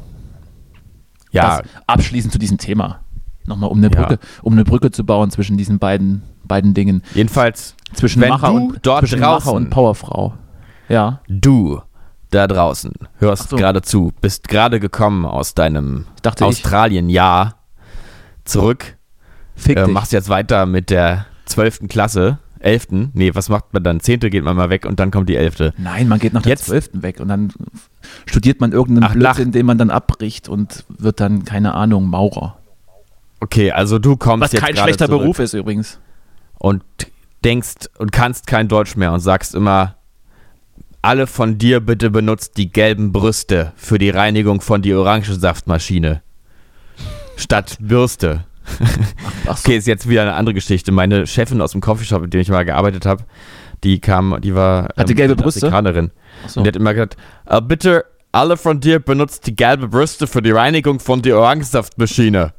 Ja. 1.34 1.58
Das 1.58 1.70
abschließend 1.88 2.32
zu 2.32 2.40
diesem 2.40 2.58
Thema. 2.58 3.02
Nochmal, 3.48 3.70
um 3.70 3.80
eine 3.80 3.90
Brücke, 3.90 4.14
ja. 4.14 4.30
um 4.44 4.54
eine 4.54 4.64
Brücke 4.64 4.92
zu 4.92 5.06
bauen 5.06 5.30
zwischen 5.30 5.58
diesen 5.58 5.78
beiden, 5.78 6.22
beiden 6.46 6.74
Dingen. 6.74 7.04
Jedenfalls, 7.16 7.76
zwischen 7.92 8.22
Macher 8.22 8.54
und, 8.54 8.80
dort 8.84 9.02
zwischen 9.02 9.20
draußen, 9.20 9.48
Macher 9.48 9.58
und 9.58 9.70
Powerfrau. 9.70 10.36
Ja. 10.88 11.20
Du 11.28 11.82
da 12.32 12.48
draußen 12.48 12.94
hörst 13.18 13.50
so. 13.50 13.58
gerade 13.58 13.82
zu, 13.82 14.14
bist 14.22 14.48
gerade 14.48 14.80
gekommen 14.80 15.26
aus 15.26 15.54
deinem 15.54 16.06
Australien-Jahr 16.40 17.56
zurück. 18.46 18.96
Fick 19.58 19.78
äh, 19.78 19.88
machst 19.88 20.14
jetzt 20.14 20.30
weiter 20.30 20.66
mit 20.66 20.90
der 20.92 21.26
12. 21.50 21.88
Klasse 21.88 22.40
elften. 22.60 23.12
Nee, 23.14 23.36
was 23.36 23.50
macht 23.50 23.74
man 23.74 23.84
dann? 23.84 24.00
Zehnte 24.00 24.30
geht 24.30 24.44
man 24.44 24.56
mal 24.56 24.70
weg 24.70 24.86
und 24.86 25.00
dann 25.00 25.12
kommt 25.12 25.30
die 25.30 25.36
elfte. 25.36 25.74
Nein, 25.78 26.08
man 26.08 26.20
geht 26.20 26.34
nach 26.34 26.42
der 26.42 26.58
zwölften 26.58 27.02
weg 27.04 27.20
und 27.20 27.30
dann 27.30 27.52
studiert 28.26 28.60
man 28.60 28.72
irgendeinen 28.72 29.10
Ach, 29.10 29.14
Blödsinn, 29.14 29.52
den 29.52 29.66
man 29.66 29.78
dann 29.78 29.90
abbricht 29.90 30.50
und 30.50 30.86
wird 30.90 31.20
dann, 31.20 31.46
keine 31.46 31.74
Ahnung, 31.74 32.08
Maurer. 32.08 32.58
Okay, 33.40 33.72
also 33.72 34.00
du 34.00 34.18
kommst 34.18 34.44
Was 34.44 34.52
jetzt 34.52 34.62
kein 34.62 34.76
schlechter 34.76 35.08
zurück 35.08 35.22
Beruf 35.22 35.40
ist 35.40 35.54
übrigens. 35.54 36.00
Und 36.58 36.84
denkst 37.46 37.88
und 37.98 38.12
kannst 38.12 38.48
kein 38.48 38.68
Deutsch 38.68 38.98
mehr 38.98 39.14
und 39.14 39.22
sagst 39.22 39.56
immer, 39.56 39.96
alle 41.02 41.28
von 41.28 41.58
dir 41.58 41.80
bitte 41.80 42.10
benutzt 42.10 42.58
die 42.58 42.70
gelben 42.70 43.14
Brüste 43.14 43.72
für 43.78 43.98
die 43.98 44.10
Reinigung 44.10 44.60
von 44.60 44.82
die 44.82 44.94
Orangensaftmaschine. 44.94 46.22
Statt 47.38 47.78
Bürste. 47.80 48.44
Ach, 49.48 49.58
so. 49.58 49.64
Okay, 49.70 49.78
ist 49.78 49.88
jetzt 49.88 50.08
wieder 50.08 50.22
eine 50.24 50.34
andere 50.34 50.54
Geschichte. 50.54 50.92
Meine 50.92 51.28
Chefin 51.28 51.62
aus 51.62 51.72
dem 51.72 51.82
Coffeeshop, 51.82 52.22
mit 52.22 52.34
dem 52.34 52.42
ich 52.42 52.50
mal 52.50 52.66
gearbeitet 52.66 53.06
habe, 53.06 53.24
die 53.84 54.00
kam, 54.00 54.40
die 54.42 54.56
war 54.56 54.90
Hatte 54.98 55.12
ähm, 55.12 55.18
gelbe 55.18 55.36
Brüste? 55.36 55.68
Afrikanerin. 55.68 56.12
So. 56.48 56.60
Und 56.60 56.66
die 56.66 56.70
hat 56.70 56.76
immer 56.76 56.94
gesagt, 56.94 57.18
äh, 57.46 57.62
bitte 57.62 58.06
alle 58.32 58.58
von 58.58 58.80
dir 58.80 59.00
benutzt 59.00 59.48
die 59.48 59.56
gelbe 59.56 59.88
Brüste 59.88 60.28
für 60.28 60.42
die 60.42 60.52
Reinigung 60.52 61.00
von 61.00 61.22
die 61.22 61.34
Orangensaftmaschine. 61.34 62.54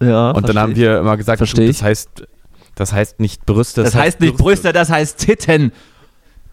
Ja. 0.00 0.30
Und 0.30 0.48
dann 0.48 0.58
haben 0.58 0.76
wir 0.76 0.98
immer 0.98 1.16
gesagt, 1.16 1.40
du, 1.40 1.66
das 1.66 1.82
heißt, 1.82 2.26
das 2.74 2.92
heißt 2.92 3.20
nicht 3.20 3.46
Brüste. 3.46 3.82
Das, 3.82 3.92
das 3.92 4.00
heißt, 4.00 4.06
heißt 4.06 4.20
nicht 4.20 4.36
Brüste, 4.36 4.72
das 4.72 4.90
heißt 4.90 5.18
Titten. 5.18 5.72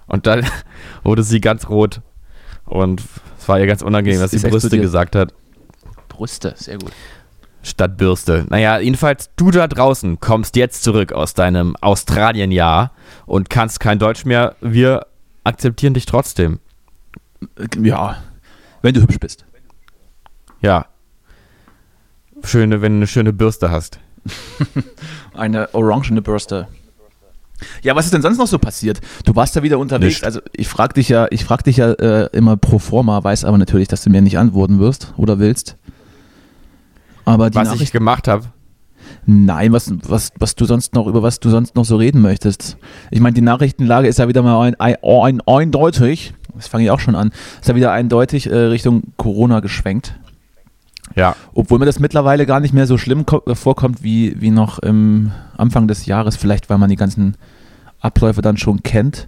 Und 0.07 0.27
dann 0.27 0.45
wurde 1.03 1.23
sie 1.23 1.41
ganz 1.41 1.69
rot. 1.69 2.01
Und 2.65 3.01
es 3.37 3.47
war 3.47 3.59
ihr 3.59 3.67
ganz 3.67 3.81
unangenehm, 3.81 4.19
dass 4.19 4.31
sie 4.31 4.37
Brüste 4.37 4.57
explodiert. 4.57 4.83
gesagt 4.83 5.15
hat. 5.15 5.33
Brüste, 6.07 6.53
sehr 6.55 6.77
gut. 6.77 6.91
Statt 7.63 7.97
Bürste. 7.97 8.45
Naja, 8.49 8.79
jedenfalls, 8.79 9.29
du 9.37 9.49
da 9.49 9.67
draußen 9.67 10.19
kommst 10.19 10.57
jetzt 10.57 10.83
zurück 10.83 11.13
aus 11.13 11.33
deinem 11.33 11.75
Australien-Jahr 11.79 12.91
und 13.25 13.49
kannst 13.49 13.79
kein 13.79 13.99
Deutsch 13.99 14.25
mehr. 14.25 14.55
Wir 14.59 15.07
akzeptieren 15.45 15.93
dich 15.93 16.05
trotzdem. 16.05 16.59
Ja, 17.81 18.17
wenn 18.81 18.93
du 18.93 19.01
hübsch 19.01 19.19
bist. 19.19 19.45
Ja. 20.61 20.87
Schöne, 22.43 22.81
wenn 22.81 22.93
du 22.93 22.97
eine 22.97 23.07
schöne 23.07 23.31
Bürste 23.31 23.71
hast. 23.71 23.99
eine 25.33 25.73
orangene 25.73 26.21
Bürste. 26.21 26.67
Ja, 27.81 27.95
was 27.95 28.05
ist 28.05 28.13
denn 28.13 28.21
sonst 28.21 28.37
noch 28.37 28.47
so 28.47 28.59
passiert? 28.59 28.99
Du 29.23 29.35
warst 29.35 29.55
ja 29.55 29.63
wieder 29.63 29.79
unterwegs. 29.79 30.15
Nicht. 30.15 30.25
Also 30.25 30.41
ich 30.51 30.67
frage 30.67 30.95
dich 30.95 31.09
ja, 31.09 31.27
ich 31.29 31.45
frage 31.45 31.63
dich 31.63 31.77
ja 31.77 31.91
äh, 31.93 32.29
immer 32.33 32.57
pro 32.57 32.79
forma, 32.79 33.23
weiß 33.23 33.45
aber 33.45 33.57
natürlich, 33.57 33.87
dass 33.87 34.03
du 34.03 34.09
mir 34.09 34.21
nicht 34.21 34.37
antworten 34.37 34.79
wirst 34.79 35.13
oder 35.17 35.39
willst. 35.39 35.77
Aber 37.25 37.49
die 37.49 37.55
was 37.55 37.67
Nachricht 37.67 37.83
ich 37.83 37.91
gemacht 37.91 38.27
habe. 38.27 38.45
Nein, 39.25 39.71
was, 39.71 39.93
was, 40.07 40.31
was 40.37 40.55
du 40.55 40.65
sonst 40.65 40.93
noch, 40.93 41.07
über 41.07 41.23
was 41.23 41.39
du 41.39 41.49
sonst 41.49 41.75
noch 41.75 41.85
so 41.85 41.95
reden 41.95 42.21
möchtest. 42.21 42.77
Ich 43.11 43.19
meine, 43.19 43.33
die 43.33 43.41
Nachrichtenlage 43.41 44.07
ist 44.07 44.19
ja 44.19 44.27
wieder 44.27 44.41
mal 44.41 44.61
ein, 44.61 44.75
ein, 44.79 44.95
ein, 45.01 45.41
eindeutig, 45.45 46.33
das 46.55 46.67
fange 46.67 46.85
ich 46.85 46.91
auch 46.91 46.99
schon 46.99 47.15
an, 47.15 47.31
ist 47.61 47.67
ja 47.67 47.75
wieder 47.75 47.91
eindeutig 47.91 48.49
äh, 48.49 48.55
Richtung 48.55 49.03
Corona 49.17 49.59
geschwenkt. 49.61 50.19
Ja. 51.15 51.35
Obwohl 51.53 51.79
mir 51.79 51.85
das 51.85 51.99
mittlerweile 51.99 52.45
gar 52.45 52.59
nicht 52.59 52.73
mehr 52.73 52.87
so 52.87 52.97
schlimm 52.97 53.25
äh, 53.45 53.55
vorkommt 53.55 54.03
wie, 54.03 54.41
wie 54.41 54.51
noch 54.51 54.79
im 54.79 55.31
Anfang 55.57 55.87
des 55.87 56.05
Jahres, 56.05 56.35
vielleicht 56.35 56.69
weil 56.69 56.77
man 56.77 56.89
die 56.89 56.95
ganzen 56.95 57.37
Abläufe 57.99 58.41
dann 58.41 58.57
schon 58.57 58.83
kennt. 58.83 59.27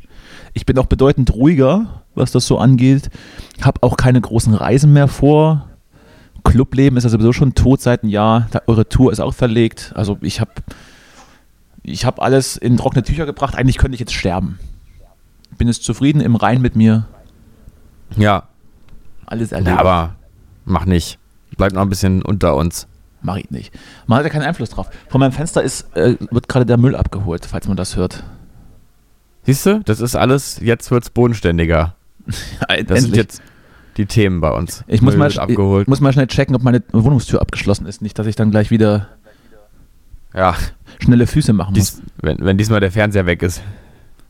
Ich 0.54 0.66
bin 0.66 0.78
auch 0.78 0.88
bedeutend 0.88 1.34
ruhiger, 1.34 2.04
was 2.16 2.32
das 2.32 2.48
so 2.48 2.58
angeht. 2.58 3.10
Habe 3.62 3.84
auch 3.84 3.98
keine 3.98 4.20
großen 4.20 4.54
Reisen 4.54 4.94
mehr 4.94 5.08
vor. 5.08 5.70
Clubleben 6.46 6.98
ist 6.98 7.04
ja 7.04 7.10
sowieso 7.10 7.34
schon 7.34 7.54
tot 7.56 7.82
seit 7.82 8.04
einem 8.04 8.12
Jahr. 8.12 8.48
eure 8.68 8.88
Tour 8.88 9.12
ist 9.12 9.20
auch 9.20 9.34
verlegt. 9.34 9.92
Also 9.96 10.18
ich 10.22 10.40
habe 10.40 10.52
ich 11.84 12.06
hab 12.06 12.22
alles 12.22 12.56
in 12.56 12.78
trockene 12.78 13.04
Tücher 13.04 13.26
gebracht. 13.26 13.56
Eigentlich 13.56 13.78
könnte 13.78 13.96
ich 13.96 14.00
jetzt 14.00 14.14
sterben. 14.14 14.60
Bin 15.58 15.68
jetzt 15.68 15.84
zufrieden 15.84 16.22
im 16.22 16.36
Rhein 16.36 16.62
mit 16.62 16.76
mir. 16.76 17.06
Ja. 18.16 18.44
Alles 19.26 19.52
erlebt. 19.52 19.70
Ja, 19.70 19.80
aber 19.80 20.16
mach 20.66 20.86
nicht. 20.86 21.20
Bleib 21.58 21.74
noch 21.74 21.82
ein 21.82 21.90
bisschen 21.90 22.22
unter 22.22 22.56
uns. 22.56 22.88
Mach 23.22 23.38
ich 23.38 23.50
nicht. 23.50 23.74
Man 24.08 24.20
hat 24.20 24.26
ja 24.26 24.30
keinen 24.30 24.44
Einfluss 24.44 24.70
drauf. 24.70 24.90
Von 25.10 25.20
meinem 25.20 25.32
Fenster 25.32 25.64
ist, 25.64 25.96
äh, 25.96 26.16
wird 26.32 26.48
gerade 26.48 26.66
der 26.66 26.78
Müll 26.78 26.96
abgeholt, 26.96 27.46
falls 27.46 27.68
man 27.68 27.78
das 27.78 27.96
hört. 27.96 28.24
Siehst 29.44 29.66
du, 29.66 29.82
das 29.84 30.00
ist 30.00 30.16
alles, 30.16 30.60
jetzt 30.62 30.92
wird 30.92 31.04
es 31.04 31.10
bodenständiger. 31.10 31.96
das 32.88 33.02
sind 33.02 33.16
jetzt 33.16 33.42
die 33.98 34.06
Themen 34.06 34.42
bei 34.42 34.52
uns. 34.52 34.84
Ich 34.88 35.02
muss, 35.02 35.16
mal, 35.16 35.30
ich 35.30 35.88
muss 35.88 36.02
mal 36.02 36.14
schnell 36.14 36.28
checken, 36.28 36.56
ob 36.56 36.64
meine 36.64 36.84
Wohnungstür 36.92 37.42
abgeschlossen 37.42 37.86
ist. 37.86 38.02
Nicht, 38.02 38.20
dass 38.20 38.28
ich 38.28 38.36
dann 38.36 38.52
gleich 38.52 38.72
wieder 38.72 39.08
ja. 40.34 40.56
schnelle 41.00 41.28
Füße 41.28 41.54
machen 41.54 41.74
muss. 41.76 41.96
Dies, 41.96 42.02
wenn, 42.22 42.38
wenn 42.40 42.58
diesmal 42.58 42.80
der 42.80 42.92
Fernseher 42.92 43.26
weg 43.26 43.42
ist. 43.42 43.62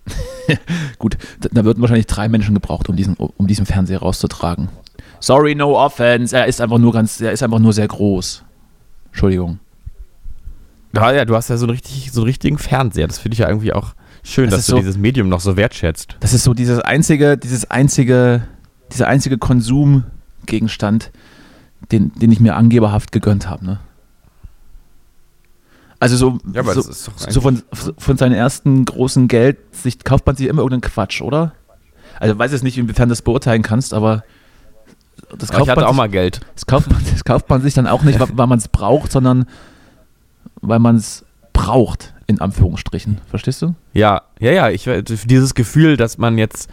Gut, 1.00 1.18
da 1.40 1.66
würden 1.66 1.82
wahrscheinlich 1.82 2.06
drei 2.06 2.30
Menschen 2.30 2.54
gebraucht, 2.54 2.90
um 2.90 2.96
diesen, 2.96 3.16
um 3.16 3.48
diesen 3.48 3.66
Fernseher 3.66 4.00
rauszutragen. 4.00 4.70
Sorry, 5.20 5.56
no 5.56 5.78
offense. 5.78 6.36
Er 6.36 6.46
ist 6.46 6.62
einfach 6.62 6.78
nur 6.78 6.94
ganz, 6.94 7.20
er 7.22 7.32
ist 7.32 7.42
einfach 7.42 7.60
nur 7.60 7.74
sehr 7.74 7.88
groß. 7.88 8.44
Entschuldigung. 9.08 9.60
Ja, 10.94 11.12
ja, 11.12 11.26
du 11.26 11.36
hast 11.36 11.50
ja 11.50 11.58
so 11.58 11.66
einen, 11.66 11.72
richtig, 11.72 12.12
so 12.12 12.22
einen 12.22 12.28
richtigen 12.28 12.58
Fernseher. 12.58 13.08
Das 13.08 13.18
finde 13.18 13.34
ich 13.34 13.40
ja 13.40 13.50
irgendwie 13.50 13.74
auch 13.74 13.96
schön, 14.24 14.50
das 14.50 14.60
dass 14.60 14.66
du 14.68 14.72
so, 14.74 14.78
dieses 14.78 14.98
Medium 14.98 15.30
noch 15.30 15.40
so 15.40 15.58
wertschätzt. 15.58 16.18
Das 16.20 16.34
ist 16.34 16.44
so 16.44 16.54
dieses 16.54 16.80
einzige, 16.80 17.38
dieses 17.38 17.70
einzige, 17.70 18.48
dieser 18.92 19.08
einzige 19.08 19.38
Konsumgegenstand, 19.38 21.12
den, 21.92 22.14
den 22.14 22.32
ich 22.32 22.40
mir 22.40 22.56
angeberhaft 22.56 23.12
gegönnt 23.12 23.50
habe, 23.50 23.66
ne? 23.66 23.80
Also 26.00 26.18
so, 26.18 26.38
ja, 26.54 26.62
so, 26.64 26.82
so, 26.82 27.42
von, 27.42 27.64
von 27.98 28.18
seinem 28.18 28.34
ersten 28.34 28.84
großen 28.84 29.28
Geld 29.28 29.58
sich, 29.72 30.04
kauft 30.04 30.26
man 30.26 30.36
sich 30.36 30.48
immer 30.48 30.62
irgendeinen 30.62 30.82
Quatsch, 30.82 31.22
oder? 31.22 31.54
Also 32.20 32.34
ich 32.34 32.40
weiß 32.40 32.52
jetzt 32.52 32.64
nicht, 32.64 32.78
inwiefern 32.78 33.08
du 33.08 33.14
das 33.14 33.22
beurteilen 33.22 33.62
kannst, 33.62 33.94
aber 33.94 34.24
das 35.38 35.50
kauft 35.50 35.64
ich 35.64 35.70
hatte 35.70 35.82
man 35.82 35.86
auch 35.86 35.92
sich, 35.92 35.98
mal 35.98 36.10
Geld. 36.10 36.42
Das 36.54 36.66
kauft, 36.66 36.92
man, 36.92 37.02
das 37.12 37.24
kauft 37.24 37.50
man 37.50 37.62
sich 37.62 37.74
dann 37.74 37.88
auch 37.88 38.04
nicht, 38.04 38.20
weil 38.20 38.48
man 38.48 38.60
es 38.60 38.68
braucht, 38.68 39.12
sondern 39.12 39.46
weil 40.62 40.80
man 40.80 40.98
es 40.98 41.26
braucht, 41.54 42.14
in 42.28 42.42
Anführungsstrichen. 42.42 43.20
Verstehst 43.28 43.62
du? 43.62 43.76
Ja, 43.94 44.24
ja, 44.40 44.52
ja. 44.52 44.70
Ich, 44.70 44.90
dieses 45.26 45.56
Gefühl, 45.56 45.98
dass 45.98 46.18
man 46.18 46.38
jetzt 46.38 46.70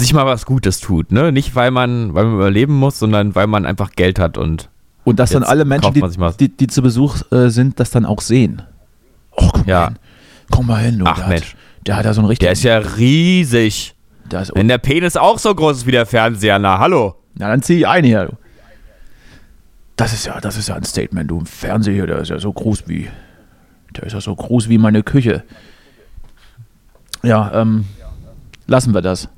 sich 0.00 0.12
mal 0.12 0.26
was 0.26 0.46
Gutes 0.46 0.80
tut, 0.80 1.12
ne? 1.12 1.32
Nicht 1.32 1.54
weil 1.54 1.70
man, 1.70 2.14
weil 2.14 2.24
man 2.24 2.34
überleben 2.34 2.74
muss, 2.74 2.98
sondern 2.98 3.34
weil 3.34 3.46
man 3.46 3.66
einfach 3.66 3.92
Geld 3.92 4.18
hat 4.18 4.36
und. 4.38 4.68
Und 5.04 5.18
dass 5.18 5.30
dann 5.30 5.44
alle 5.44 5.64
Menschen, 5.64 5.94
die, 5.94 6.02
die, 6.38 6.56
die, 6.56 6.66
zu 6.66 6.82
Besuch 6.82 7.22
äh, 7.32 7.48
sind, 7.48 7.80
das 7.80 7.90
dann 7.90 8.04
auch 8.04 8.20
sehen. 8.20 8.62
Oh, 9.32 9.48
komm 9.52 9.64
ja. 9.66 9.80
mal 9.80 9.86
hin. 9.86 9.98
Komm 10.50 10.66
mal 10.66 10.76
hin, 10.82 10.98
du. 10.98 11.06
Ach, 11.06 11.18
der 11.18 11.28
Mensch. 11.28 11.52
Hat, 11.52 11.86
der 11.86 11.96
hat 11.96 12.04
ja 12.04 12.12
so 12.12 12.20
einen 12.20 12.28
richtigen. 12.28 12.46
Der 12.46 12.52
ist 12.52 12.62
ja 12.62 12.78
riesig. 12.78 13.94
Ist 14.30 14.54
Wenn 14.54 14.68
der 14.68 14.78
Penis 14.78 15.16
auch 15.16 15.38
so 15.38 15.54
groß 15.54 15.78
ist 15.78 15.86
wie 15.86 15.92
der 15.92 16.06
Fernseher, 16.06 16.58
na 16.58 16.78
hallo. 16.78 17.16
Na, 17.34 17.48
dann 17.48 17.62
zieh 17.62 17.78
ich 17.78 17.88
ein 17.88 18.04
hier. 18.04 18.26
Du. 18.26 18.36
Das 19.96 20.12
ist 20.12 20.26
ja, 20.26 20.40
das 20.40 20.56
ist 20.56 20.68
ja 20.68 20.76
ein 20.76 20.84
Statement. 20.84 21.30
Du, 21.30 21.40
ein 21.40 21.46
Fernseher 21.46 22.06
der 22.06 22.18
ist 22.18 22.28
ja 22.28 22.38
so 22.38 22.52
groß 22.52 22.84
wie. 22.86 23.08
Der 23.96 24.04
ist 24.04 24.12
ja 24.12 24.20
so 24.20 24.34
groß 24.34 24.68
wie 24.68 24.78
meine 24.78 25.02
Küche. 25.02 25.42
Ja, 27.22 27.50
ähm, 27.52 27.86
lassen 28.66 28.94
wir 28.94 29.02
das. 29.02 29.28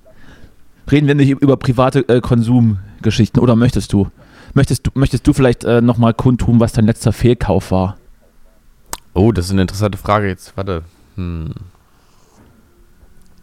Reden 0.92 1.09
wir 1.09 1.14
nicht 1.14 1.31
über 1.31 1.57
private 1.57 2.07
äh, 2.09 2.20
Konsumgeschichten 2.20 3.40
oder 3.40 3.57
möchtest 3.57 3.92
du? 3.94 4.09
Möchtest 4.52 4.87
du, 4.87 4.90
möchtest 4.94 5.26
du 5.26 5.33
vielleicht 5.33 5.64
äh, 5.64 5.81
nochmal 5.81 6.12
kundtun, 6.12 6.61
was 6.61 6.72
dein 6.72 6.85
letzter 6.85 7.12
Fehlkauf 7.12 7.70
war? 7.70 7.96
Oh, 9.14 9.33
das 9.33 9.46
ist 9.46 9.52
eine 9.52 9.62
interessante 9.62 9.96
Frage 9.96 10.28
jetzt. 10.28 10.55
Warte. 10.57 10.83
Hm. 11.16 11.55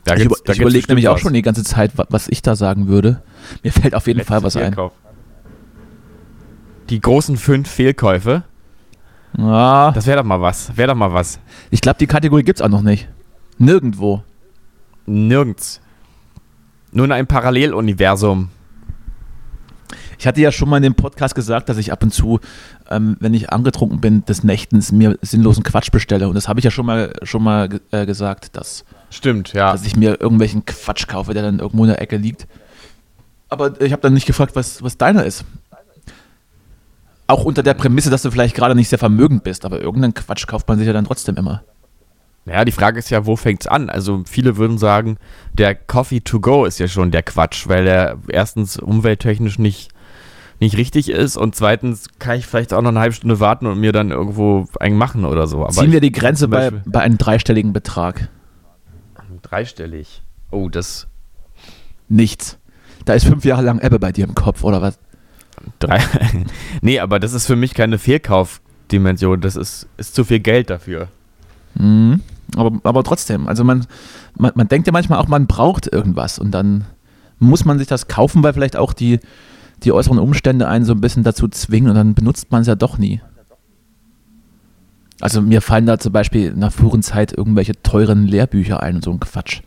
Da 0.03 0.15
ich, 0.15 0.25
über, 0.25 0.35
ich 0.47 0.59
überlege 0.59 0.87
nämlich 0.87 1.07
auch 1.07 1.17
schon 1.17 1.33
die 1.33 1.41
ganze 1.41 1.63
Zeit, 1.63 1.91
was 1.95 2.27
ich 2.27 2.43
da 2.43 2.55
sagen 2.55 2.87
würde. 2.87 3.21
Mir 3.63 3.71
fällt 3.71 3.95
auf 3.95 4.05
jeden 4.05 4.19
Letzte 4.19 4.33
Fall 4.33 4.43
was 4.43 4.53
Fehlkauf. 4.53 4.91
ein. 4.91 5.09
Die 6.89 6.99
großen 6.99 7.37
fünf 7.37 7.69
Fehlkäufe. 7.69 8.43
Ja. 9.37 9.91
Das 9.91 10.05
wäre 10.05 10.17
doch 10.17 10.23
mal 10.23 10.41
was. 10.41 10.75
Wäre 10.77 10.89
doch 10.89 10.95
mal 10.95 11.13
was. 11.13 11.39
Ich 11.71 11.81
glaube, 11.81 11.97
die 11.99 12.07
Kategorie 12.07 12.43
gibt 12.43 12.59
es 12.59 12.65
auch 12.65 12.69
noch 12.69 12.81
nicht. 12.81 13.07
Nirgendwo. 13.57 14.23
Nirgends. 15.05 15.81
Nur 16.91 17.05
in 17.05 17.11
einem 17.11 17.27
Paralleluniversum. 17.27 18.49
Ich 20.17 20.27
hatte 20.27 20.41
ja 20.41 20.51
schon 20.51 20.67
mal 20.67 20.77
in 20.77 20.83
dem 20.83 20.95
Podcast 20.95 21.33
gesagt, 21.33 21.69
dass 21.69 21.77
ich 21.77 21.93
ab 21.93 22.03
und 22.03 22.13
zu, 22.13 22.39
ähm, 22.89 23.15
wenn 23.21 23.33
ich 23.33 23.51
angetrunken 23.51 24.01
bin, 24.01 24.25
des 24.25 24.43
Nächtens 24.43 24.91
mir 24.91 25.17
sinnlosen 25.21 25.63
Quatsch 25.63 25.91
bestelle. 25.91 26.27
Und 26.27 26.35
das 26.35 26.49
habe 26.49 26.59
ich 26.59 26.65
ja 26.65 26.71
schon 26.71 26.85
mal, 26.85 27.13
schon 27.23 27.41
mal 27.41 27.69
äh, 27.91 28.05
gesagt, 28.05 28.57
dass 28.57 28.83
Stimmt, 29.09 29.53
ja. 29.53 29.71
Dass 29.71 29.85
ich 29.85 29.95
mir 29.95 30.19
irgendwelchen 30.19 30.65
Quatsch 30.65 31.07
kaufe, 31.07 31.33
der 31.33 31.43
dann 31.43 31.59
irgendwo 31.59 31.83
in 31.83 31.89
der 31.89 32.01
Ecke 32.01 32.17
liegt. 32.17 32.47
Aber 33.49 33.79
ich 33.81 33.91
habe 33.91 34.01
dann 34.01 34.13
nicht 34.13 34.27
gefragt, 34.27 34.55
was, 34.55 34.83
was 34.83 34.97
deiner 34.97 35.25
ist. 35.25 35.43
Auch 37.25 37.45
unter 37.45 37.63
der 37.63 37.73
Prämisse, 37.73 38.09
dass 38.09 38.21
du 38.21 38.31
vielleicht 38.31 38.55
gerade 38.55 38.75
nicht 38.75 38.89
sehr 38.89 38.99
vermögend 38.99 39.43
bist, 39.43 39.65
aber 39.65 39.81
irgendeinen 39.81 40.13
Quatsch 40.13 40.47
kauft 40.47 40.67
man 40.67 40.77
sich 40.77 40.87
ja 40.87 40.93
dann 40.93 41.05
trotzdem 41.05 41.37
immer. 41.37 41.63
Ja, 42.51 42.65
die 42.65 42.71
Frage 42.71 42.97
ist 42.97 43.09
ja, 43.09 43.25
wo 43.25 43.35
fängt 43.35 43.61
es 43.61 43.67
an? 43.67 43.89
Also 43.89 44.23
viele 44.25 44.57
würden 44.57 44.77
sagen, 44.77 45.17
der 45.53 45.75
Coffee 45.75 46.21
to 46.21 46.39
go 46.39 46.65
ist 46.65 46.79
ja 46.79 46.87
schon 46.87 47.11
der 47.11 47.23
Quatsch, 47.23 47.67
weil 47.67 47.85
er 47.87 48.17
erstens 48.27 48.77
umwelttechnisch 48.77 49.59
nicht, 49.59 49.91
nicht 50.59 50.75
richtig 50.77 51.09
ist 51.09 51.37
und 51.37 51.55
zweitens 51.55 52.07
kann 52.17 52.37
ich 52.37 52.47
vielleicht 52.47 52.73
auch 52.73 52.81
noch 52.81 52.89
eine 52.89 52.99
halbe 52.99 53.13
Stunde 53.13 53.39
warten 53.39 53.67
und 53.67 53.79
mir 53.79 53.91
dann 53.91 54.11
irgendwo 54.11 54.67
einen 54.79 54.97
machen 54.97 55.25
oder 55.25 55.47
so. 55.47 55.61
Aber 55.63 55.73
Ziehen 55.73 55.91
wir 55.91 56.01
die 56.01 56.11
Grenze 56.11 56.47
bei, 56.47 56.71
bei 56.71 57.01
einem 57.01 57.17
dreistelligen 57.17 57.71
Betrag. 57.71 58.29
dreistellig. 59.43 60.23
Oh, 60.51 60.69
das. 60.69 61.07
Nichts. 62.07 62.57
Da 63.05 63.13
ist 63.13 63.25
fünf 63.25 63.45
Jahre 63.45 63.61
lang 63.61 63.79
Ebbe 63.79 63.99
bei 63.99 64.11
dir 64.11 64.25
im 64.25 64.35
Kopf, 64.35 64.63
oder 64.63 64.81
was? 64.81 64.99
Drei. 65.79 65.99
nee, 66.81 66.99
aber 66.99 67.19
das 67.19 67.33
ist 67.33 67.45
für 67.45 67.55
mich 67.55 67.73
keine 67.73 67.97
Fehlkaufdimension. 67.99 69.41
Das 69.41 69.55
ist, 69.55 69.87
ist 69.97 70.15
zu 70.15 70.23
viel 70.23 70.39
Geld 70.39 70.69
dafür. 70.69 71.09
Mhm. 71.75 72.21
Aber, 72.55 72.79
aber 72.83 73.03
trotzdem, 73.03 73.47
also 73.47 73.63
man, 73.63 73.85
man, 74.37 74.51
man 74.55 74.67
denkt 74.67 74.87
ja 74.87 74.93
manchmal 74.93 75.19
auch, 75.19 75.27
man 75.27 75.47
braucht 75.47 75.87
irgendwas 75.87 76.39
und 76.39 76.51
dann 76.51 76.85
muss 77.39 77.65
man 77.65 77.77
sich 77.77 77.87
das 77.87 78.07
kaufen, 78.07 78.43
weil 78.43 78.53
vielleicht 78.53 78.75
auch 78.75 78.93
die, 78.93 79.19
die 79.83 79.91
äußeren 79.91 80.19
Umstände 80.19 80.67
einen 80.67 80.85
so 80.85 80.93
ein 80.93 81.01
bisschen 81.01 81.23
dazu 81.23 81.47
zwingen 81.47 81.89
und 81.89 81.95
dann 81.95 82.13
benutzt 82.13 82.51
man 82.51 82.61
es 82.61 82.67
ja 82.67 82.75
doch 82.75 82.97
nie. 82.97 83.21
Also 85.21 85.41
mir 85.41 85.61
fallen 85.61 85.85
da 85.85 85.99
zum 85.99 86.13
Beispiel 86.13 86.47
in 86.47 86.61
der 86.61 86.71
früheren 86.71 87.03
Zeit 87.03 87.33
irgendwelche 87.33 87.81
teuren 87.81 88.25
Lehrbücher 88.25 88.81
ein 88.81 88.95
und 88.95 89.03
so 89.03 89.11
ein 89.11 89.19
Quatsch. 89.19 89.61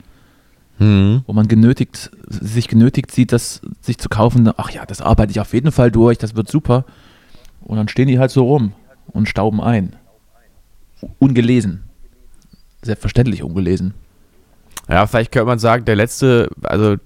Mhm. 0.78 1.22
Wo 1.26 1.32
man 1.32 1.48
genötigt, 1.48 2.10
sich 2.26 2.68
genötigt 2.68 3.10
sieht, 3.10 3.32
das 3.32 3.60
sich 3.80 3.98
zu 3.98 4.08
kaufen, 4.08 4.50
ach 4.56 4.70
ja, 4.70 4.86
das 4.86 5.02
arbeite 5.02 5.30
ich 5.30 5.40
auf 5.40 5.52
jeden 5.52 5.72
Fall 5.72 5.90
durch, 5.90 6.18
das 6.18 6.34
wird 6.34 6.50
super. 6.50 6.84
Und 7.60 7.76
dann 7.76 7.88
stehen 7.88 8.08
die 8.08 8.18
halt 8.18 8.30
so 8.30 8.44
rum 8.44 8.72
und 9.08 9.28
stauben 9.28 9.60
ein. 9.60 9.94
Ungelesen. 11.18 11.84
Selbstverständlich 12.82 13.42
ungelesen. 13.42 13.94
Ja, 14.88 15.06
vielleicht 15.06 15.32
könnte 15.32 15.46
man 15.46 15.58
sagen, 15.58 15.84
der 15.84 15.96
letzte, 15.96 16.50
also 16.62 16.96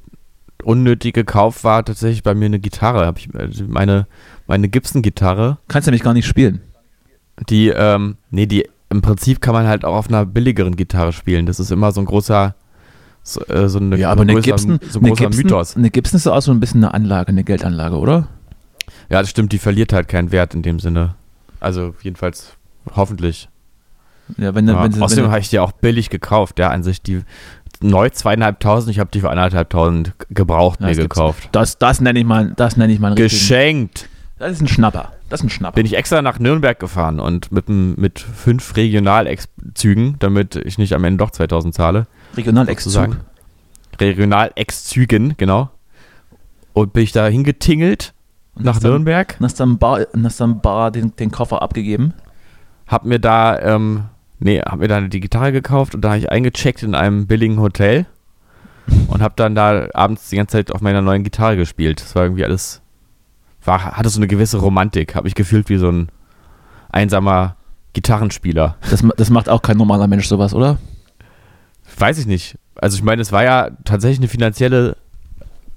unnötige 0.62 1.25
Kauf 1.25 1.65
war 1.65 1.85
tatsächlich 1.85 2.23
bei 2.23 2.35
mir 2.35 2.47
eine 2.47 2.59
Gitarre. 2.59 3.07
Hab 3.07 3.19
ich, 3.19 3.29
also 3.35 3.65
meine, 3.69 4.07
meine 4.47 4.69
Gibson-Gitarre. 4.69 5.59
Kannst 5.69 5.87
du 5.87 5.91
nämlich 5.91 6.03
gar 6.03 6.15
nicht 6.15 6.27
spielen. 6.27 6.62
Die, 7.51 7.69
ähm, 7.69 8.17
nee, 8.31 8.47
die, 8.47 8.69
im 8.89 9.03
Prinzip 9.03 9.41
kann 9.41 9.53
man 9.53 9.67
halt 9.67 9.85
auch 9.85 9.95
auf 9.95 10.09
einer 10.09 10.25
billigeren 10.25 10.77
Gitarre 10.77 11.12
spielen. 11.12 11.47
Das 11.47 11.61
ist 11.61 11.71
immer 11.71 11.93
so 11.93 12.01
ein 12.01 12.07
großer, 12.07 12.55
so, 13.23 13.41
äh, 13.47 13.69
so 13.69 13.79
eine, 13.79 13.97
ja, 13.97 14.11
aber 14.11 14.23
eine 14.23 14.35
größer, 14.35 14.45
Gibson, 14.45 14.79
so 14.89 15.01
ein 15.01 15.07
großer 15.07 15.25
Gibson, 15.25 15.43
Mythos. 15.43 15.77
Eine 15.77 15.91
Gibson 15.91 16.17
ist 16.17 16.27
auch 16.27 16.41
so 16.41 16.53
ein 16.53 16.61
bisschen 16.61 16.83
eine 16.83 16.95
Anlage, 16.95 17.29
eine 17.29 17.45
Geldanlage, 17.45 17.97
oder? 17.97 18.29
Ja, 19.11 19.21
das 19.21 19.31
stimmt, 19.31 19.53
die 19.53 19.59
verliert 19.59 19.93
halt 19.93 20.09
keinen 20.09 20.33
Wert 20.33 20.55
in 20.55 20.62
dem 20.62 20.81
Sinne. 20.81 21.15
Also 21.61 21.95
jedenfalls 22.03 22.55
hoffentlich. 22.95 23.49
Ja, 24.37 24.55
wenn, 24.55 24.69
ja, 24.69 24.83
wenn 24.83 25.03
außerdem 25.03 25.31
habe 25.31 25.41
ich 25.41 25.51
die 25.51 25.59
auch 25.59 25.73
billig 25.73 26.11
gekauft, 26.11 26.59
ja, 26.59 26.71
an 26.71 26.83
sich 26.83 27.03
die 27.03 27.23
neu 27.81 28.11
zweieinhalbtausend, 28.11 28.91
ich 28.91 28.99
habe 28.99 29.11
die 29.12 29.21
für 29.21 29.31
eineinhalbtausend 29.31 30.12
gebraucht 30.31 30.81
ja, 30.81 30.89
mir 30.89 30.97
gekauft. 30.97 31.49
Das, 31.53 31.79
das 31.79 32.01
nenne 32.01 32.19
ich 32.19 32.25
mal, 32.25 32.53
das 32.57 32.77
nenne 32.77 32.93
ich 32.93 32.99
mal 32.99 33.15
Geschenkt. 33.15 34.09
Das 34.39 34.53
ist 34.53 34.61
ein 34.61 34.69
Schnapper. 34.69 35.12
Das 35.29 35.41
ist 35.41 35.47
ein 35.47 35.51
Schnapper. 35.51 35.77
Bin 35.77 35.87
ich 35.87 35.97
extra 35.97 36.23
nach 36.23 36.39
Nürnberg 36.39 36.79
gefahren 36.79 37.21
und 37.21 37.51
mit, 37.51 37.69
mit 37.69 38.21
fünf 38.21 38.77
Regionalzügen, 38.77 40.17
damit 40.19 40.57
ich 40.57 40.79
nicht 40.79 40.93
am 40.93 41.05
Ende 41.05 41.25
doch 41.25 41.31
2000 41.31 41.75
zahle. 41.75 42.07
Regional-Ex-Zug. 42.37 43.17
Regional-Ex-Zügen, 43.99 45.35
genau. 45.37 45.71
Und 46.75 46.93
bin 46.93 47.03
ich 47.03 47.12
da 47.12 47.27
hingetingelt 47.27 48.12
nach 48.55 48.79
dann, 48.79 48.91
Nürnberg. 48.91 49.37
Und 49.39 49.47
hast 49.47 49.59
dann 49.59 49.79
Bar, 49.79 50.07
hast 50.23 50.41
dann 50.41 50.61
Bar 50.61 50.91
den, 50.91 51.17
den 51.17 51.31
Koffer 51.31 51.62
abgegeben? 51.62 52.12
Hab 52.87 53.05
mir 53.05 53.19
da, 53.19 53.59
ähm, 53.59 54.05
nee, 54.38 54.61
hab 54.61 54.79
mir 54.79 54.88
dann 54.88 55.11
die 55.11 55.20
Gitarre 55.20 55.53
gekauft 55.53 55.94
und 55.94 56.03
da 56.03 56.11
habe 56.11 56.18
ich 56.18 56.31
eingecheckt 56.31 56.83
in 56.83 56.94
einem 56.94 57.27
billigen 57.27 57.61
Hotel 57.61 58.07
und 59.09 59.22
hab 59.22 59.37
dann 59.37 59.55
da 59.55 59.88
abends 59.94 60.29
die 60.29 60.37
ganze 60.37 60.53
Zeit 60.53 60.72
auf 60.72 60.81
meiner 60.81 61.03
neuen 61.03 61.25
Gitarre 61.25 61.57
gespielt. 61.57 62.01
Das 62.01 62.14
war 62.14 62.25
irgendwie 62.25 62.44
alles 62.44 62.83
war, 63.66 63.96
hatte 63.96 64.09
so 64.09 64.18
eine 64.18 64.27
gewisse 64.27 64.59
Romantik. 64.59 65.14
Habe 65.14 65.29
ich 65.29 65.35
gefühlt 65.35 65.68
wie 65.68 65.77
so 65.77 65.90
ein 65.90 66.09
einsamer 66.90 67.57
Gitarrenspieler. 67.92 68.77
Das, 68.90 69.05
das 69.16 69.31
macht 69.31 69.49
auch 69.49 69.62
kein 69.62 69.77
normaler 69.77 70.07
Mensch 70.07 70.29
sowas, 70.29 70.55
oder? 70.55 70.79
Weiß 71.99 72.18
ich 72.18 72.27
nicht. 72.27 72.59
Also 72.77 72.96
ich 72.96 73.03
meine, 73.03 73.22
es 73.22 73.33
war 73.33 73.44
ja 73.44 73.70
tatsächlich 73.85 74.18
eine 74.18 74.29
finanzielle, 74.29 74.96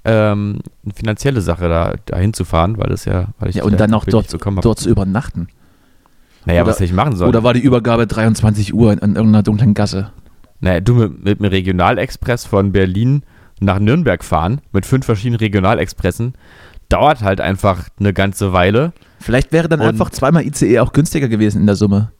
ähm, 0.04 0.60
eine 0.84 0.94
finanzielle 0.94 1.40
Sache, 1.40 1.68
da, 1.68 1.94
da 2.06 2.18
hinzufahren, 2.18 2.78
weil 2.78 2.88
das 2.88 3.04
ja, 3.04 3.28
weil 3.38 3.50
ich 3.50 3.56
ja, 3.56 3.64
und 3.64 3.80
dann 3.80 3.94
auch 3.94 4.04
dort, 4.04 4.34
dort 4.62 4.78
zu 4.78 4.88
übernachten. 4.88 5.48
Naja, 6.44 6.62
oder, 6.62 6.70
was 6.70 6.76
hätte 6.76 6.84
ich 6.84 6.92
machen 6.92 7.16
sollen? 7.16 7.28
Oder 7.28 7.42
war 7.42 7.54
die 7.54 7.60
Übergabe 7.60 8.06
23 8.06 8.74
Uhr 8.74 8.92
in, 8.92 8.98
in 8.98 9.16
irgendeiner 9.16 9.42
dunklen 9.42 9.74
Gasse? 9.74 10.12
Naja, 10.60 10.80
du 10.80 10.94
mit, 10.94 11.24
mit 11.24 11.40
dem 11.40 11.44
Regionalexpress 11.46 12.46
von 12.46 12.72
Berlin 12.72 13.22
nach 13.60 13.78
Nürnberg 13.78 14.24
fahren, 14.24 14.60
mit 14.72 14.86
fünf 14.86 15.04
verschiedenen 15.06 15.38
Regionalexpressen, 15.38 16.34
dauert 16.88 17.22
halt 17.22 17.40
einfach 17.40 17.88
eine 17.98 18.12
ganze 18.12 18.52
Weile. 18.52 18.92
Vielleicht 19.20 19.52
wäre 19.52 19.68
dann 19.68 19.80
einfach 19.80 20.10
zweimal 20.10 20.44
ICE 20.46 20.80
auch 20.80 20.92
günstiger 20.92 21.28
gewesen 21.28 21.60
in 21.60 21.66
der 21.66 21.76
Summe. 21.76 22.10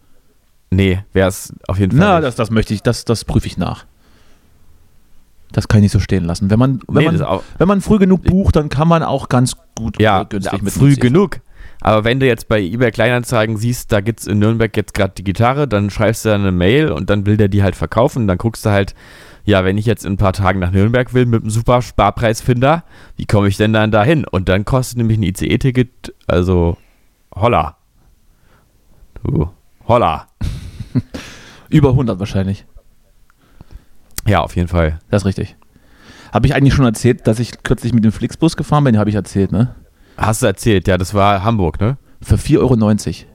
Nee, 0.71 1.03
wäre 1.13 1.29
es 1.29 1.53
auf 1.67 1.79
jeden 1.79 1.97
Fall. 1.97 2.01
Na, 2.01 2.21
das, 2.21 2.37
das 2.37 2.51
möchte 2.51 2.75
ich, 2.75 2.83
das, 2.83 3.05
das 3.05 3.25
prüfe 3.25 3.47
ich 3.47 3.57
nach. 3.57 3.87
Das 5.53 5.67
kann 5.67 5.79
ich 5.79 5.85
nicht 5.85 5.93
so 5.93 5.99
stehen 5.99 6.25
lassen. 6.25 6.49
Wenn 6.49 6.61
man, 6.61 6.81
wenn, 6.87 7.13
nee, 7.13 7.19
man, 7.19 7.41
wenn 7.59 7.69
man 7.69 7.81
früh 7.81 7.99
genug 7.99 8.23
bucht, 8.23 8.55
dann 8.55 8.69
kann 8.69 8.87
man 8.87 9.03
auch 9.03 9.29
ganz 9.29 9.57
gut 9.75 10.01
ja, 10.01 10.23
günstig 10.23 10.53
ja, 10.53 10.63
mit 10.63 10.73
früh 10.73 10.95
genug. 10.95 11.41
Aber 11.81 12.05
wenn 12.05 12.21
du 12.21 12.27
jetzt 12.27 12.49
bei 12.49 12.61
eBay 12.61 12.91
Kleinanzeigen 12.91 13.57
siehst, 13.57 13.91
da 13.91 14.01
gibt 14.01 14.21
es 14.21 14.27
in 14.27 14.39
Nürnberg 14.39 14.77
jetzt 14.77 14.93
gerade 14.93 15.15
die 15.17 15.25
Gitarre, 15.25 15.67
dann 15.67 15.89
schreibst 15.91 16.25
du 16.25 16.35
eine 16.35 16.53
Mail 16.53 16.93
und 16.93 17.09
dann 17.09 17.25
will 17.25 17.37
der 17.37 17.49
die 17.49 17.63
halt 17.63 17.75
verkaufen. 17.75 18.27
Dann 18.27 18.37
guckst 18.37 18.67
du 18.67 18.71
halt, 18.71 18.95
ja, 19.45 19.65
wenn 19.65 19.79
ich 19.79 19.87
jetzt 19.87 20.05
in 20.05 20.15
ein 20.15 20.19
paar 20.19 20.35
Tagen 20.35 20.61
nach 20.61 20.73
Nürnberg 20.73 21.15
will 21.15 21.25
mit 21.25 21.43
einem 21.43 21.51
super 21.51 21.81
Sparpreisfinder, 21.81 22.85
wie 23.17 23.27
komme 23.27 23.49
ich 23.49 23.57
denn 23.57 23.73
dann 23.73 23.91
dahin? 23.91 24.27
Und 24.27 24.49
dann 24.49 24.65
kostet 24.65 24.99
nämlich 24.99 25.19
ein 25.19 25.23
ICE-Ticket, 25.23 26.15
also 26.27 26.77
holla. 27.35 27.79
Du, 29.23 29.51
holla. 29.89 30.29
Über 31.71 31.91
100 31.91 32.19
wahrscheinlich. 32.19 32.67
Ja, 34.27 34.41
auf 34.41 34.55
jeden 34.55 34.69
Fall. 34.69 34.99
Das 35.11 35.23
ist 35.23 35.27
richtig. 35.27 35.57
Habe 36.33 36.47
ich 36.47 36.55
eigentlich 36.55 36.75
schon 36.75 36.85
erzählt, 36.85 37.27
dass 37.27 37.39
ich 37.39 37.63
kürzlich 37.63 37.93
mit 37.93 38.05
dem 38.05 38.13
Flixbus 38.13 38.57
gefahren 38.57 38.85
bin? 38.85 38.99
Habe 38.99 39.11
ich 39.11 39.17
erzählt, 39.17 39.51
ne? 39.51 39.75
Hast 40.21 40.43
du 40.43 40.47
erzählt, 40.47 40.87
ja, 40.87 40.99
das 40.99 41.15
war 41.15 41.43
Hamburg, 41.43 41.81
ne? 41.81 41.97
Für 42.21 42.37
4,90 42.37 42.59
Euro. 42.59 43.31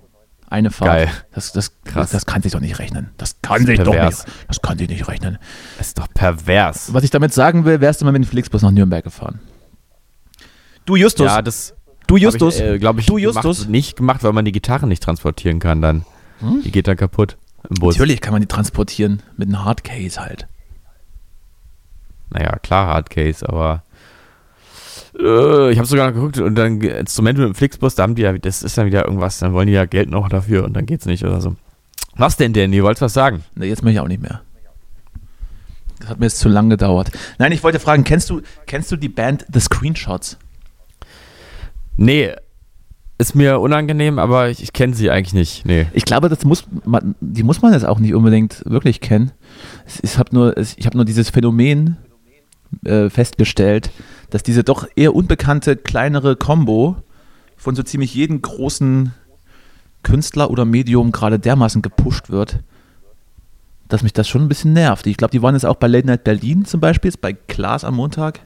Eine 0.48 0.70
Fahrt. 0.70 0.92
Geil. 0.92 1.10
Das, 1.34 1.52
das, 1.52 1.74
Krass. 1.84 2.12
das 2.12 2.28
kann 2.28 2.44
sich 2.44 2.52
doch 2.52 2.60
nicht 2.60 2.78
rechnen. 2.78 3.10
Das 3.18 3.42
kann 3.42 3.66
das 3.66 3.66
sich 3.66 3.78
pervers. 3.78 4.20
doch 4.20 4.26
nicht. 4.28 4.48
Das 4.48 4.62
kann 4.62 4.78
sich 4.78 4.88
nicht 4.88 5.08
rechnen. 5.08 5.40
Das 5.80 5.88
ist 5.88 5.98
doch 5.98 6.08
pervers. 6.14 6.94
Was 6.94 7.04
ich 7.04 7.10
damit 7.10 7.34
sagen 7.34 7.66
will, 7.66 7.82
wärst 7.82 8.02
du 8.02 8.06
mal 8.06 8.12
mit 8.12 8.24
dem 8.24 8.28
Flixbus 8.28 8.62
nach 8.62 8.70
Nürnberg 8.70 9.04
gefahren. 9.04 9.40
Du 10.86 10.96
Justus. 10.96 11.26
Ja, 11.26 11.42
das. 11.42 11.74
Du 12.06 12.18
Justus. 12.18 12.60
Äh, 12.60 12.78
glaube 12.78 13.00
ich, 13.00 13.08
du 13.08 13.18
Justus. 13.18 13.58
Gemacht, 13.58 13.70
nicht 13.72 13.98
gemacht, 13.98 14.24
weil 14.24 14.34
man 14.34 14.46
die 14.46 14.52
Gitarre 14.52 14.86
nicht 14.86 15.02
transportieren 15.02 15.58
kann 15.58 15.82
dann. 15.82 16.06
Hm? 16.40 16.62
Die 16.64 16.72
geht 16.72 16.88
dann 16.88 16.98
kaputt 16.98 17.38
im 17.68 17.76
Bus. 17.80 17.96
Natürlich 17.96 18.22
kann 18.22 18.34
man 18.34 18.42
die 18.42 18.48
transportieren 18.48 19.24
mit 19.36 19.48
einem 19.48 19.66
Hardcase 19.66 20.22
halt. 20.22 20.48
Naja, 22.30 22.60
klar 22.60 22.88
Hardcase, 22.88 23.48
aber 23.50 23.84
äh, 25.20 25.72
ich 25.72 25.78
habe 25.78 25.88
sogar 25.88 26.08
noch 26.08 26.14
geguckt 26.14 26.38
und 26.40 26.56
dann 26.56 26.82
Instrumente 26.82 27.42
mit 27.42 27.50
dem 27.50 27.56
Flixbus, 27.56 27.96
da 27.96 28.04
haben 28.04 28.16
die 28.16 28.24
ja, 28.24 28.34
das 28.38 28.64
ist 28.64 28.78
dann 28.78 28.86
wieder 28.86 29.06
irgendwas, 29.06 29.40
dann 29.40 29.54
wollen 29.54 29.68
die 29.68 29.74
ja 29.74 29.86
Geld 29.86 30.10
noch 30.10 30.30
dafür 30.30 30.64
und 30.64 30.74
dann 30.74 30.86
geht's 30.86 31.06
nicht 31.06 31.24
oder 31.24 31.42
so. 31.42 31.56
Was 32.16 32.38
denn 32.38 32.54
denn? 32.54 32.72
Ihr 32.74 32.84
wollt 32.84 33.02
was 33.02 33.14
sagen? 33.14 33.44
Ne, 33.56 33.66
jetzt 33.66 33.84
möchte 33.84 33.96
ich 33.96 34.00
auch 34.00 34.08
nicht 34.08 34.22
mehr. 34.22 34.42
Das 36.00 36.10
hat 36.10 36.20
mir 36.20 36.26
jetzt 36.26 36.40
zu 36.40 36.50
lang 36.50 36.70
gedauert. 36.70 37.12
Nein, 37.40 37.52
ich 37.52 37.64
wollte 37.64 37.80
fragen, 37.80 38.04
kennst 38.04 38.30
du, 38.30 38.42
kennst 38.68 38.92
du 38.92 38.96
die 38.96 39.10
Band 39.10 39.46
The 39.52 39.60
Screenshots? 39.60 40.38
Nee, 41.98 42.34
ist 43.18 43.36
mir 43.36 43.60
unangenehm, 43.60 44.20
aber 44.20 44.50
ich, 44.50 44.62
ich 44.62 44.74
kenne 44.74 44.94
sie 44.94 45.10
eigentlich 45.10 45.34
nicht. 45.34 45.66
Nee. 45.66 45.88
Ich 45.94 46.04
glaube, 46.04 46.28
das 46.28 46.44
muss 46.44 46.66
man, 46.84 47.16
die 47.22 47.44
muss 47.44 47.62
man 47.62 47.74
jetzt 47.74 47.86
auch 47.86 48.00
nicht 48.00 48.14
unbedingt 48.14 48.62
wirklich 48.66 49.00
kennen. 49.00 49.32
Ich 50.02 50.18
habe 50.18 50.36
nur, 50.36 50.56
hab 50.56 50.96
nur 50.96 51.06
dieses 51.06 51.30
Phänomen 51.30 51.98
äh, 52.84 53.10
festgestellt, 53.10 53.90
dass 54.30 54.44
diese 54.44 54.64
doch 54.64 54.88
eher 54.96 55.16
unbekannte 55.16 55.76
kleinere 55.76 56.36
Combo 56.36 56.98
von 57.58 57.76
so 57.76 57.84
ziemlich 57.84 58.14
jedem 58.14 58.42
großen 58.42 59.14
Künstler 60.04 60.52
oder 60.52 60.66
Medium 60.66 61.12
gerade 61.12 61.40
dermaßen 61.40 61.82
gepusht 61.82 62.30
wird, 62.30 62.60
dass 63.88 64.04
mich 64.04 64.14
das 64.14 64.28
schon 64.28 64.44
ein 64.44 64.48
bisschen 64.48 64.74
nervt. 64.74 65.08
Ich 65.08 65.18
glaube, 65.18 65.32
die 65.32 65.42
waren 65.42 65.56
jetzt 65.56 65.66
auch 65.66 65.76
bei 65.76 65.88
Late 65.88 66.08
Night 66.08 66.24
Berlin 66.24 66.66
zum 66.66 66.80
Beispiel, 66.80 67.12
bei 67.20 67.34
Klaas 67.34 67.84
am 67.84 67.96
Montag. 67.96 68.42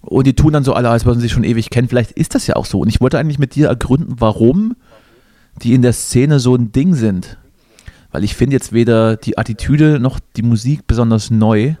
Und 0.00 0.26
die 0.26 0.34
tun 0.34 0.52
dann 0.52 0.64
so 0.64 0.72
alle, 0.72 0.88
als 0.88 1.04
würden 1.04 1.18
sie 1.18 1.24
sich 1.24 1.32
schon 1.32 1.44
ewig 1.44 1.70
kennen. 1.70 1.88
Vielleicht 1.88 2.12
ist 2.12 2.34
das 2.34 2.46
ja 2.46 2.56
auch 2.56 2.66
so. 2.66 2.80
Und 2.80 2.88
ich 2.88 3.00
wollte 3.00 3.18
eigentlich 3.18 3.38
mit 3.38 3.54
dir 3.54 3.68
ergründen, 3.68 4.16
warum 4.18 4.76
die 5.62 5.74
in 5.74 5.82
der 5.82 5.92
Szene 5.92 6.38
so 6.38 6.54
ein 6.54 6.70
Ding 6.70 6.94
sind. 6.94 7.38
Weil 8.12 8.24
ich 8.24 8.34
finde 8.34 8.54
jetzt 8.54 8.72
weder 8.72 9.16
die 9.16 9.36
Attitüde 9.36 9.98
noch 9.98 10.20
die 10.36 10.42
Musik 10.42 10.86
besonders 10.86 11.30
neu 11.30 11.74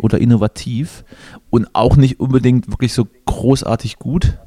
oder 0.00 0.18
innovativ 0.18 1.04
und 1.50 1.74
auch 1.74 1.96
nicht 1.96 2.20
unbedingt 2.20 2.68
wirklich 2.68 2.92
so 2.92 3.06
großartig 3.26 3.98
gut. 3.98 4.38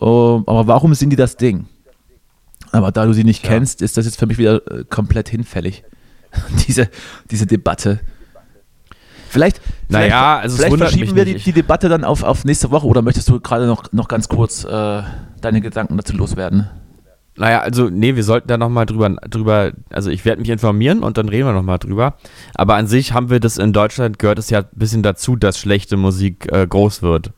Uh, 0.00 0.42
aber 0.46 0.66
warum 0.66 0.94
sind 0.94 1.10
die 1.10 1.16
das 1.16 1.36
Ding? 1.36 1.66
Aber 2.72 2.90
da 2.90 3.04
du 3.04 3.12
sie 3.12 3.24
nicht 3.24 3.44
ja. 3.44 3.50
kennst, 3.50 3.82
ist 3.82 3.96
das 3.96 4.06
jetzt 4.06 4.18
für 4.18 4.26
mich 4.26 4.38
wieder 4.38 4.66
äh, 4.70 4.84
komplett 4.84 5.28
hinfällig. 5.28 5.84
diese, 6.66 6.88
diese 7.30 7.46
Debatte. 7.46 8.00
Vielleicht, 9.28 9.60
naja, 9.88 10.38
also 10.38 10.56
vielleicht 10.56 10.76
verschieben 10.76 11.16
wir 11.16 11.24
die, 11.24 11.36
die, 11.36 11.52
Debatte 11.52 11.88
dann 11.88 12.04
auf, 12.04 12.22
auf 12.22 12.44
nächste 12.44 12.70
Woche 12.70 12.86
oder 12.86 13.00
möchtest 13.00 13.28
du 13.30 13.40
gerade 13.40 13.66
noch, 13.66 13.90
noch 13.90 14.08
ganz 14.08 14.28
kurz 14.28 14.64
äh, 14.64 15.02
deine 15.40 15.60
Gedanken 15.62 15.96
dazu 15.96 16.14
loswerden? 16.14 16.68
Naja, 17.42 17.58
also, 17.58 17.90
nee, 17.90 18.14
wir 18.14 18.22
sollten 18.22 18.46
da 18.46 18.56
nochmal 18.56 18.86
drüber, 18.86 19.16
drüber, 19.28 19.72
also 19.90 20.10
ich 20.10 20.24
werde 20.24 20.40
mich 20.40 20.50
informieren 20.50 21.02
und 21.02 21.18
dann 21.18 21.28
reden 21.28 21.48
wir 21.48 21.52
nochmal 21.52 21.80
drüber. 21.80 22.14
Aber 22.54 22.76
an 22.76 22.86
sich 22.86 23.14
haben 23.14 23.30
wir 23.30 23.40
das 23.40 23.58
in 23.58 23.72
Deutschland, 23.72 24.20
gehört 24.20 24.38
es 24.38 24.48
ja 24.48 24.60
ein 24.60 24.68
bisschen 24.70 25.02
dazu, 25.02 25.34
dass 25.34 25.58
schlechte 25.58 25.96
Musik 25.96 26.46
äh, 26.52 26.64
groß 26.64 27.02
wird. 27.02 27.32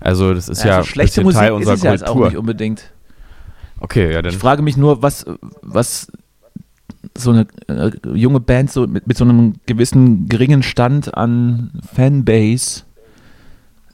Also, 0.00 0.32
das 0.32 0.48
ist 0.48 0.64
ja, 0.64 0.78
also 0.78 0.88
schlechte 0.88 1.22
Musik 1.22 1.40
Teil 1.40 1.52
unserer 1.52 1.74
ist 1.74 1.84
es 1.84 1.84
Kultur. 1.84 2.04
Ja 2.04 2.10
auch 2.10 2.30
nicht 2.30 2.38
unbedingt. 2.38 2.90
Okay, 3.80 4.14
ja, 4.14 4.22
dann. 4.22 4.32
Ich 4.32 4.38
frage 4.38 4.62
mich 4.62 4.78
nur, 4.78 5.02
was, 5.02 5.26
was 5.60 6.10
so 7.14 7.30
eine 7.32 7.46
äh, 7.66 7.90
junge 8.14 8.40
Band 8.40 8.72
so 8.72 8.86
mit, 8.86 9.06
mit 9.06 9.18
so 9.18 9.24
einem 9.24 9.56
gewissen 9.66 10.26
geringen 10.30 10.62
Stand 10.62 11.14
an 11.18 11.82
Fanbase 11.94 12.84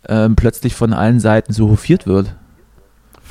ähm, 0.09 0.37
plötzlich 0.37 0.77
von 0.77 0.93
allen 0.93 1.19
Seiten 1.19 1.53
so 1.53 1.71
hofiert 1.71 2.07
wird. 2.07 2.37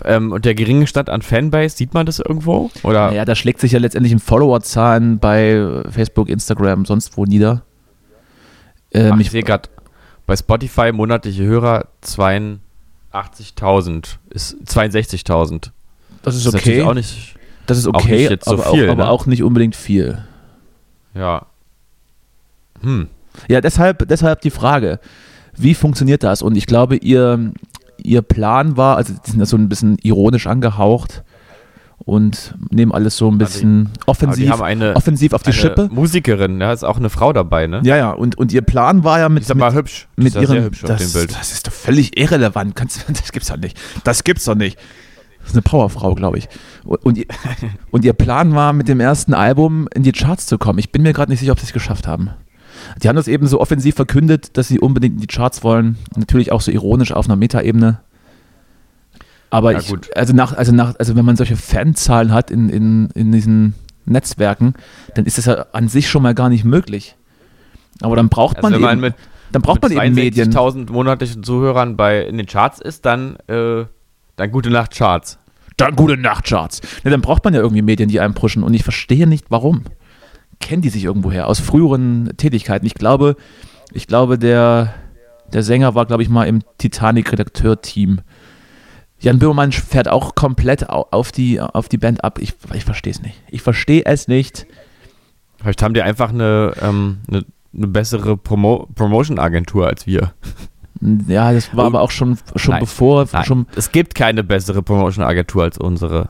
Ähm, 0.05 0.31
und 0.31 0.45
der 0.45 0.55
geringe 0.55 0.87
Stand 0.87 1.09
an 1.09 1.21
Fanbase, 1.21 1.77
sieht 1.77 1.93
man 1.93 2.05
das 2.05 2.19
irgendwo? 2.19 2.71
Oder? 2.83 3.07
Naja, 3.07 3.25
das 3.25 3.37
schlägt 3.37 3.59
sich 3.59 3.71
ja 3.71 3.79
letztendlich 3.79 4.11
in 4.11 4.19
Followerzahlen 4.19 5.19
bei 5.19 5.83
Facebook, 5.89 6.29
Instagram, 6.29 6.85
sonst 6.85 7.17
wo 7.17 7.25
nieder. 7.25 7.63
Ähm, 8.91 9.13
Ach, 9.15 9.19
ich 9.19 9.31
sehe 9.31 9.43
gerade 9.43 9.69
bei 10.25 10.35
Spotify 10.35 10.91
monatliche 10.91 11.43
Hörer 11.43 11.87
82.000 12.03 14.17
ist 14.29 14.57
62.000. 14.65 15.71
Das 16.21 16.35
ist 16.35 16.47
okay. 16.47 16.57
Das 16.57 16.67
ist 16.67 16.85
auch 16.85 16.93
nicht, 16.93 17.35
das 17.65 17.77
ist 17.77 17.87
okay, 17.87 18.29
jetzt 18.29 18.45
so 18.45 18.53
aber, 18.53 18.71
viel, 18.71 18.87
auch, 18.87 18.93
aber 18.93 19.03
ne? 19.03 19.09
auch 19.09 19.25
nicht 19.25 19.43
unbedingt 19.43 19.75
viel. 19.75 20.23
Ja. 21.13 21.45
Hm. 22.81 23.07
Ja, 23.47 23.61
deshalb, 23.61 24.07
deshalb 24.07 24.41
die 24.41 24.51
Frage, 24.51 24.99
wie 25.55 25.73
funktioniert 25.73 26.23
das? 26.23 26.41
Und 26.41 26.55
ich 26.55 26.65
glaube, 26.65 26.95
ihr, 26.95 27.51
ihr 28.03 28.21
Plan 28.21 28.77
war, 28.77 28.97
also 28.97 29.13
die 29.13 29.31
sind 29.31 29.39
ja 29.39 29.45
so 29.45 29.57
ein 29.57 29.69
bisschen 29.69 29.97
ironisch 30.01 30.47
angehaucht 30.47 31.23
und 32.05 32.55
nehmen 32.69 32.91
alles 32.91 33.17
so 33.17 33.29
ein 33.31 33.37
bisschen 33.37 33.87
also, 33.87 34.01
offensiv, 34.07 34.61
eine, 34.61 34.95
offensiv 34.95 35.33
auf 35.33 35.43
die 35.43 35.53
Schippe. 35.53 35.89
Musikerin, 35.91 36.59
ja, 36.59 36.73
ist 36.73 36.83
auch 36.83 36.97
eine 36.97 37.09
Frau 37.09 37.33
dabei, 37.33 37.67
ne? 37.67 37.81
Ja, 37.83 37.95
ja, 37.95 38.11
und, 38.11 38.37
und 38.37 38.51
ihr 38.51 38.61
Plan 38.61 39.03
war 39.03 39.19
ja 39.19 39.29
mit. 39.29 39.43
Ist 39.43 39.51
aber 39.51 39.73
hübsch. 39.73 40.07
Mit 40.15 40.35
ihrem, 40.35 40.63
hübsch 40.63 40.81
das, 40.81 41.13
das, 41.13 41.51
ist 41.51 41.67
doch 41.67 41.71
völlig 41.71 42.19
irrelevant. 42.19 42.75
Kannst, 42.75 43.05
das 43.07 43.31
gibt's 43.31 43.47
doch 43.47 43.57
nicht. 43.57 43.79
Das 44.03 44.23
gibt's 44.23 44.45
doch 44.45 44.55
nicht. 44.55 44.77
Das 45.39 45.49
ist 45.49 45.55
eine 45.55 45.61
Powerfrau, 45.61 46.15
glaube 46.15 46.37
ich. 46.37 46.47
Und, 46.83 47.17
ihr, 47.17 47.25
und 47.91 48.05
ihr 48.05 48.13
Plan 48.13 48.53
war, 48.55 48.73
mit 48.73 48.87
dem 48.87 48.99
ersten 48.99 49.33
Album 49.33 49.87
in 49.93 50.03
die 50.03 50.11
Charts 50.11 50.45
zu 50.45 50.57
kommen. 50.57 50.79
Ich 50.79 50.91
bin 50.91 51.03
mir 51.03 51.13
gerade 51.13 51.31
nicht 51.31 51.39
sicher, 51.39 51.51
ob 51.51 51.59
sie 51.59 51.65
es 51.65 51.73
geschafft 51.73 52.07
haben. 52.07 52.31
Die 53.01 53.09
haben 53.09 53.15
das 53.15 53.27
eben 53.27 53.47
so 53.47 53.59
offensiv 53.59 53.95
verkündet, 53.95 54.57
dass 54.57 54.67
sie 54.67 54.79
unbedingt 54.79 55.15
in 55.15 55.21
die 55.21 55.27
Charts 55.27 55.63
wollen. 55.63 55.97
Natürlich 56.15 56.51
auch 56.51 56.61
so 56.61 56.71
ironisch 56.71 57.11
auf 57.11 57.25
einer 57.25 57.35
Metaebene. 57.35 57.99
Aber 59.49 59.71
ja, 59.71 59.79
ich, 59.79 60.17
also 60.17 60.33
nach, 60.33 60.53
also 60.53 60.71
nach, 60.71 60.95
also 60.97 61.15
wenn 61.15 61.25
man 61.25 61.35
solche 61.35 61.55
Fanzahlen 61.55 62.31
hat 62.31 62.49
in, 62.49 62.69
in, 62.69 63.09
in 63.13 63.31
diesen 63.31 63.75
Netzwerken, 64.05 64.73
dann 65.15 65.25
ist 65.25 65.37
das 65.37 65.45
ja 65.45 65.67
an 65.73 65.87
sich 65.87 66.09
schon 66.09 66.23
mal 66.23 66.33
gar 66.33 66.49
nicht 66.49 66.65
möglich. 66.65 67.15
Aber 68.01 68.15
dann 68.15 68.29
braucht 68.29 68.57
also 68.57 68.69
man, 68.69 68.81
man 68.81 68.91
eben, 68.93 69.01
mit, 69.01 69.15
dann 69.51 69.61
braucht 69.61 69.81
man 69.81 69.91
eben 69.91 70.15
Medien. 70.15 70.47
1000 70.47 70.89
monatlichen 70.89 71.43
Zuhörern 71.43 71.95
bei 71.95 72.21
in 72.21 72.37
den 72.37 72.47
Charts 72.47 72.81
ist, 72.81 73.05
dann 73.05 73.37
äh, 73.47 73.85
dann 74.35 74.51
gute 74.51 74.69
Nacht 74.69 74.95
Charts. 74.95 75.37
Dann 75.77 75.95
gute 75.95 76.17
Nacht 76.17 76.45
Charts. 76.45 76.81
Ja, 77.03 77.11
dann 77.11 77.21
braucht 77.21 77.43
man 77.43 77.53
ja 77.53 77.61
irgendwie 77.61 77.81
Medien, 77.81 78.09
die 78.09 78.19
einem 78.19 78.33
pushen. 78.33 78.63
Und 78.63 78.73
ich 78.73 78.83
verstehe 78.83 79.27
nicht, 79.27 79.45
warum. 79.49 79.83
Kennen 80.63 80.81
die 80.81 80.89
sich 80.89 81.03
irgendwoher 81.03 81.47
aus 81.47 81.59
früheren 81.59 82.31
Tätigkeiten? 82.37 82.85
Ich 82.85 82.95
glaube, 82.95 83.35
ich 83.91 84.07
glaube, 84.07 84.39
der, 84.39 84.93
der 85.51 85.61
Sänger 85.61 85.93
war, 85.93 86.05
glaube 86.05 86.23
ich, 86.23 86.29
mal 86.29 86.45
im 86.45 86.61
Titanic-Redakteur-Team. 86.77 88.21
Jan 89.19 89.39
Böhmermann 89.39 89.73
fährt 89.73 90.07
auch 90.07 90.35
komplett 90.35 90.89
auf 90.89 91.33
die, 91.33 91.59
auf 91.59 91.89
die 91.89 91.97
Band 91.97 92.23
ab. 92.23 92.39
Ich, 92.39 92.53
ich 92.73 92.85
verstehe 92.85 93.11
es 93.11 93.21
nicht. 93.21 93.35
Ich 93.49 93.61
verstehe 93.61 94.03
es 94.05 94.29
nicht. 94.29 94.65
Vielleicht 95.57 95.83
haben 95.83 95.93
die 95.93 96.01
einfach 96.01 96.29
eine, 96.29 96.73
ähm, 96.81 97.17
eine, 97.27 97.45
eine 97.75 97.87
bessere 97.87 98.37
Promo 98.37 98.87
Promotion-Agentur 98.95 99.87
als 99.87 100.07
wir. 100.07 100.33
Ja, 101.27 101.51
das 101.51 101.75
war 101.75 101.85
aber 101.85 102.01
auch 102.01 102.11
schon, 102.11 102.37
schon 102.55 102.71
nein, 102.71 102.79
bevor. 102.79 103.27
Nein, 103.33 103.43
schon 103.43 103.65
es 103.75 103.91
gibt 103.91 104.15
keine 104.15 104.43
bessere 104.45 104.81
Promotion-Agentur 104.81 105.63
als 105.63 105.77
unsere. 105.77 106.29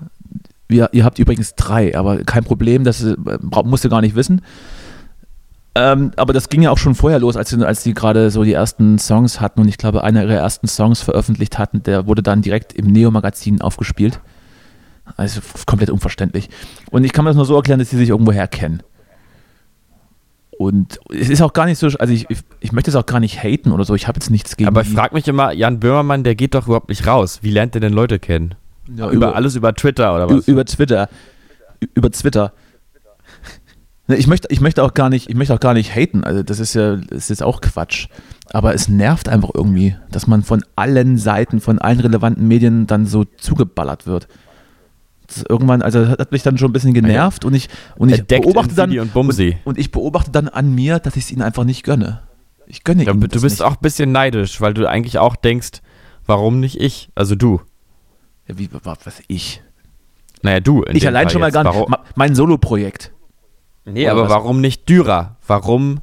Wir, 0.73 0.89
ihr 0.91 1.05
habt 1.05 1.19
übrigens 1.19 1.53
drei, 1.53 1.95
aber 1.95 2.23
kein 2.23 2.43
Problem, 2.43 2.83
das 2.83 3.03
äh, 3.03 3.15
musst 3.63 3.85
du 3.85 3.89
gar 3.89 4.01
nicht 4.01 4.15
wissen. 4.15 4.41
Ähm, 5.75 6.11
aber 6.15 6.33
das 6.33 6.49
ging 6.49 6.63
ja 6.63 6.71
auch 6.71 6.79
schon 6.79 6.95
vorher 6.95 7.19
los, 7.19 7.37
als, 7.37 7.53
als 7.61 7.83
die 7.83 7.93
gerade 7.93 8.31
so 8.31 8.43
die 8.43 8.53
ersten 8.53 8.97
Songs 8.97 9.39
hatten 9.39 9.61
und 9.61 9.67
ich 9.67 9.77
glaube, 9.77 10.03
einer 10.03 10.23
ihrer 10.23 10.33
ersten 10.33 10.67
Songs 10.67 11.01
veröffentlicht 11.01 11.59
hatten, 11.59 11.83
der 11.83 12.07
wurde 12.07 12.23
dann 12.23 12.41
direkt 12.41 12.73
im 12.73 12.87
Neo-Magazin 12.87 13.61
aufgespielt. 13.61 14.19
Also 15.15 15.41
komplett 15.67 15.91
unverständlich. 15.91 16.49
Und 16.89 17.03
ich 17.03 17.13
kann 17.13 17.23
mir 17.23 17.29
das 17.29 17.37
nur 17.37 17.45
so 17.45 17.55
erklären, 17.55 17.77
dass 17.77 17.91
sie 17.91 17.97
sich 17.97 18.09
irgendwo 18.09 18.31
herkennen. 18.31 18.81
Und 20.57 20.99
es 21.09 21.29
ist 21.29 21.41
auch 21.41 21.53
gar 21.53 21.65
nicht 21.65 21.77
so, 21.77 21.85
also 21.85 22.11
ich, 22.11 22.27
ich, 22.31 22.39
ich 22.61 22.71
möchte 22.71 22.89
es 22.89 22.95
auch 22.95 23.05
gar 23.05 23.19
nicht 23.19 23.43
haten 23.43 23.71
oder 23.71 23.83
so, 23.83 23.93
ich 23.93 24.07
habe 24.07 24.17
jetzt 24.17 24.31
nichts 24.31 24.57
gegen. 24.57 24.67
Aber 24.67 24.81
ich 24.81 24.89
frage 24.89 25.13
mich 25.13 25.27
immer, 25.27 25.51
Jan 25.51 25.79
Böhmermann, 25.79 26.23
der 26.23 26.33
geht 26.33 26.55
doch 26.55 26.65
überhaupt 26.65 26.89
nicht 26.89 27.05
raus. 27.05 27.39
Wie 27.43 27.51
lernt 27.51 27.75
der 27.75 27.81
denn 27.81 27.93
Leute 27.93 28.17
kennen? 28.17 28.55
Ja, 28.87 29.05
über, 29.05 29.11
über, 29.11 29.35
alles 29.35 29.55
über 29.55 29.73
Twitter 29.73 30.15
oder 30.15 30.29
was? 30.29 30.47
Über 30.47 30.65
Twitter. 30.65 31.09
Über 31.93 32.11
Twitter. 32.11 32.53
Ne, 34.07 34.17
ich 34.17 34.27
möchte, 34.27 34.49
ich 34.51 34.59
möchte 34.59 34.83
auch 34.83 34.93
gar 34.93 35.09
nicht, 35.09 35.29
ich 35.29 35.35
möchte 35.35 35.53
auch 35.53 35.59
gar 35.61 35.73
nicht 35.73 35.95
haten. 35.95 36.23
Also 36.25 36.43
das 36.43 36.59
ist 36.59 36.73
ja, 36.73 36.97
das 36.97 37.19
ist 37.19 37.29
jetzt 37.29 37.43
auch 37.43 37.61
Quatsch. 37.61 38.07
Aber 38.51 38.73
es 38.73 38.89
nervt 38.89 39.29
einfach 39.29 39.51
irgendwie, 39.53 39.95
dass 40.11 40.27
man 40.27 40.43
von 40.43 40.63
allen 40.75 41.17
Seiten, 41.17 41.61
von 41.61 41.79
allen 41.79 42.01
relevanten 42.01 42.47
Medien 42.47 42.85
dann 42.85 43.05
so 43.05 43.23
zugeballert 43.23 44.05
wird 44.05 44.27
irgendwann, 45.49 45.81
also 45.81 46.05
das 46.05 46.19
hat 46.19 46.31
mich 46.31 46.43
dann 46.43 46.57
schon 46.57 46.69
ein 46.69 46.73
bisschen 46.73 46.93
genervt 46.93 47.45
und 47.45 47.53
ich, 47.53 47.69
und 47.95 48.11
ich 48.11 48.23
beobachte 48.25 48.75
dann 48.75 48.97
und, 48.97 49.15
und, 49.15 49.55
und, 49.63 49.77
ich 49.77 49.91
beobachte 49.91 50.31
dann 50.31 50.47
an 50.47 50.73
mir, 50.73 50.99
dass 50.99 51.15
ich 51.15 51.23
es 51.23 51.31
ihnen 51.31 51.41
einfach 51.41 51.63
nicht 51.63 51.83
gönne. 51.83 52.21
Ich 52.67 52.83
gönne 52.83 53.03
ja, 53.03 53.11
ihnen 53.11 53.21
Du 53.21 53.41
bist 53.41 53.43
nicht. 53.43 53.61
auch 53.61 53.71
ein 53.71 53.81
bisschen 53.81 54.11
neidisch, 54.11 54.61
weil 54.61 54.73
du 54.73 54.87
eigentlich 54.87 55.17
auch 55.17 55.35
denkst, 55.35 55.81
warum 56.25 56.59
nicht 56.59 56.79
ich? 56.79 57.09
Also 57.15 57.35
du. 57.35 57.61
Wie, 58.47 58.69
was 58.71 59.21
ich? 59.27 59.61
Naja, 60.41 60.59
du. 60.59 60.83
ich 60.91 61.07
allein 61.07 61.23
Fall 61.23 61.31
schon 61.31 61.41
mal 61.41 61.51
gar 61.51 61.63
nicht. 61.63 61.87
Mein 62.15 62.35
Solo-Projekt. 62.35 63.11
Nee, 63.85 64.03
Oder 64.03 64.11
aber 64.11 64.23
was? 64.23 64.29
warum 64.29 64.61
nicht 64.61 64.87
Dürer? 64.87 65.37
Warum, 65.47 65.99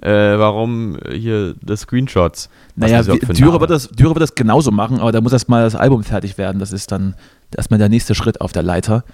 äh, 0.00 0.10
warum 0.10 0.98
hier 1.10 1.54
das 1.62 1.80
Screenshots? 1.80 2.48
Naja, 2.76 3.02
Dürer 3.02 3.60
wird, 3.60 3.70
das, 3.70 3.88
Dürer 3.88 4.14
wird 4.14 4.22
das 4.22 4.34
genauso 4.34 4.70
machen, 4.70 5.00
aber 5.00 5.12
da 5.12 5.20
muss 5.20 5.32
erstmal 5.32 5.64
das 5.64 5.74
Album 5.74 6.02
fertig 6.02 6.38
werden. 6.38 6.58
Das 6.58 6.72
ist 6.72 6.92
dann 6.92 7.14
erstmal 7.54 7.78
der 7.78 7.88
nächste 7.88 8.14
Schritt 8.14 8.40
auf 8.40 8.52
der 8.52 8.62
Leiter. 8.62 9.04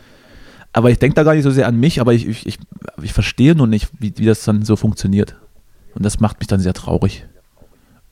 Aber 0.73 0.91
ich 0.91 0.99
denke 0.99 1.15
da 1.15 1.25
gar 1.25 1.35
nicht 1.35 1.43
so 1.43 1.51
sehr 1.51 1.67
an 1.67 1.79
mich, 1.79 2.01
aber 2.01 2.13
ich, 2.13 2.27
ich, 2.27 2.47
ich, 2.47 2.59
ich 3.03 3.13
verstehe 3.13 3.55
nur 3.57 3.67
nicht, 3.67 3.91
wie, 3.99 4.13
wie 4.17 4.27
das 4.27 4.45
dann 4.45 4.65
so 4.65 4.77
funktioniert. 4.77 5.37
Und 5.95 6.05
das 6.05 6.21
macht 6.21 6.39
mich 6.39 6.47
dann 6.47 6.61
sehr 6.61 6.75
traurig. 6.75 7.27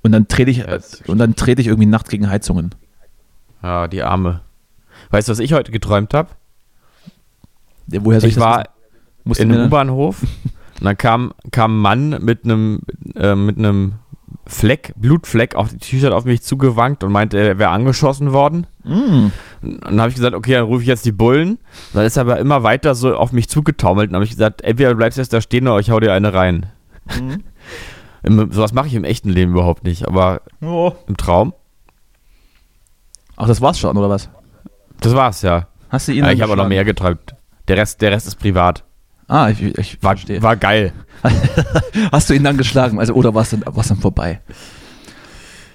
Und 0.03 0.13
dann 0.13 0.27
trete 0.27 0.51
ich, 0.51 0.59
ja, 0.59 0.79
und 1.07 1.19
dann 1.19 1.37
trete 1.37 1.61
ich 1.61 1.69
irgendwie 1.69 1.87
nachts 1.87 2.09
gegen 2.11 2.29
Heizungen. 2.29 2.75
Ja, 3.63 3.87
die 3.87 4.03
Arme. 4.03 4.41
Weißt 5.11 5.29
du, 5.29 5.33
was 5.33 5.39
ich 5.39 5.53
heute 5.53 5.73
geträumt 5.73 6.15
habe? 6.15 6.31
Woher 7.87 8.21
soll 8.21 8.29
ich, 8.29 8.37
ich 8.37 8.41
war 8.41 8.69
in 9.25 9.53
einem 9.53 9.67
U-Bahnhof 9.67 10.23
und 10.23 10.85
dann 10.85 10.97
kam, 10.97 11.33
kam 11.51 11.79
ein 11.79 11.81
Mann 12.11 12.25
mit 12.25 12.45
einem 12.45 12.81
äh, 13.15 13.35
mit 13.35 13.59
einem 13.59 13.95
Fleck, 14.47 14.95
Blutfleck 14.97 15.55
auf 15.55 15.69
die 15.69 15.79
T-Shirt 15.79 16.13
auf 16.13 16.25
mich 16.25 16.43
zugewankt 16.43 17.05
und 17.05 17.13
meinte, 17.13 17.39
er 17.39 17.59
wäre 17.59 17.71
angeschossen 17.71 18.33
worden. 18.33 18.67
Mm. 18.83 19.27
Und 19.61 19.85
dann 19.85 20.01
habe 20.01 20.09
ich 20.09 20.15
gesagt, 20.15 20.35
okay, 20.35 20.53
dann 20.53 20.65
rufe 20.65 20.83
ich 20.83 20.89
jetzt 20.89 21.05
die 21.05 21.13
Bullen. 21.13 21.59
Dann 21.93 22.07
ist 22.07 22.17
er 22.17 22.23
aber 22.23 22.39
immer 22.39 22.63
weiter 22.63 22.95
so 22.95 23.15
auf 23.15 23.33
mich 23.33 23.49
zugetaumelt 23.49 24.09
und 24.09 24.15
habe 24.15 24.25
ich 24.25 24.31
gesagt, 24.31 24.63
entweder 24.63 24.91
du 24.91 24.97
bleibst 24.97 25.19
jetzt 25.19 25.35
da 25.35 25.43
stehen 25.43 25.69
oder 25.69 25.81
ich 25.81 25.91
hau 25.91 26.01
dir 26.01 26.15
eine 26.15 26.33
rein. 26.33 26.67
Mm. 27.07 28.51
sowas 28.51 28.73
mache 28.73 28.87
ich 28.87 28.95
im 28.95 29.05
echten 29.05 29.29
Leben 29.29 29.53
überhaupt 29.53 29.85
nicht, 29.85 30.09
aber 30.09 30.41
oh. 30.63 30.93
im 31.07 31.19
Traum. 31.19 31.53
Ach, 33.37 33.47
das 33.47 33.61
war's 33.61 33.79
schon, 33.79 33.97
oder 33.99 34.09
was? 34.09 34.31
Das 35.01 35.15
war's, 35.15 35.43
ja. 35.43 35.69
Hast 35.89 36.09
du 36.09 36.13
ihn 36.13 36.25
ja, 36.25 36.33
Ich 36.33 36.43
habe 36.43 36.57
noch 36.57 36.69
mehr 36.69 36.85
geträumt. 36.85 37.35
Der 37.69 37.77
Rest, 37.77 38.01
der 38.03 38.13
Rest 38.13 38.27
ist 38.27 38.37
privat. 38.37 38.85
Ah, 39.29 39.51
ich, 39.51 39.63
ich 39.63 40.03
war, 40.03 40.13
verstehe. 40.13 40.43
War 40.43 40.57
geil. 40.57 40.93
Hast 42.13 42.31
du 42.31 42.35
ihn 42.35 42.45
dann 42.45 42.57
geschlagen? 42.57 42.99
Also, 42.99 43.13
oder 43.13 43.35
war 43.35 43.43
es 43.43 43.51
dann, 43.51 43.61
dann 43.61 43.99
vorbei? 43.99 44.41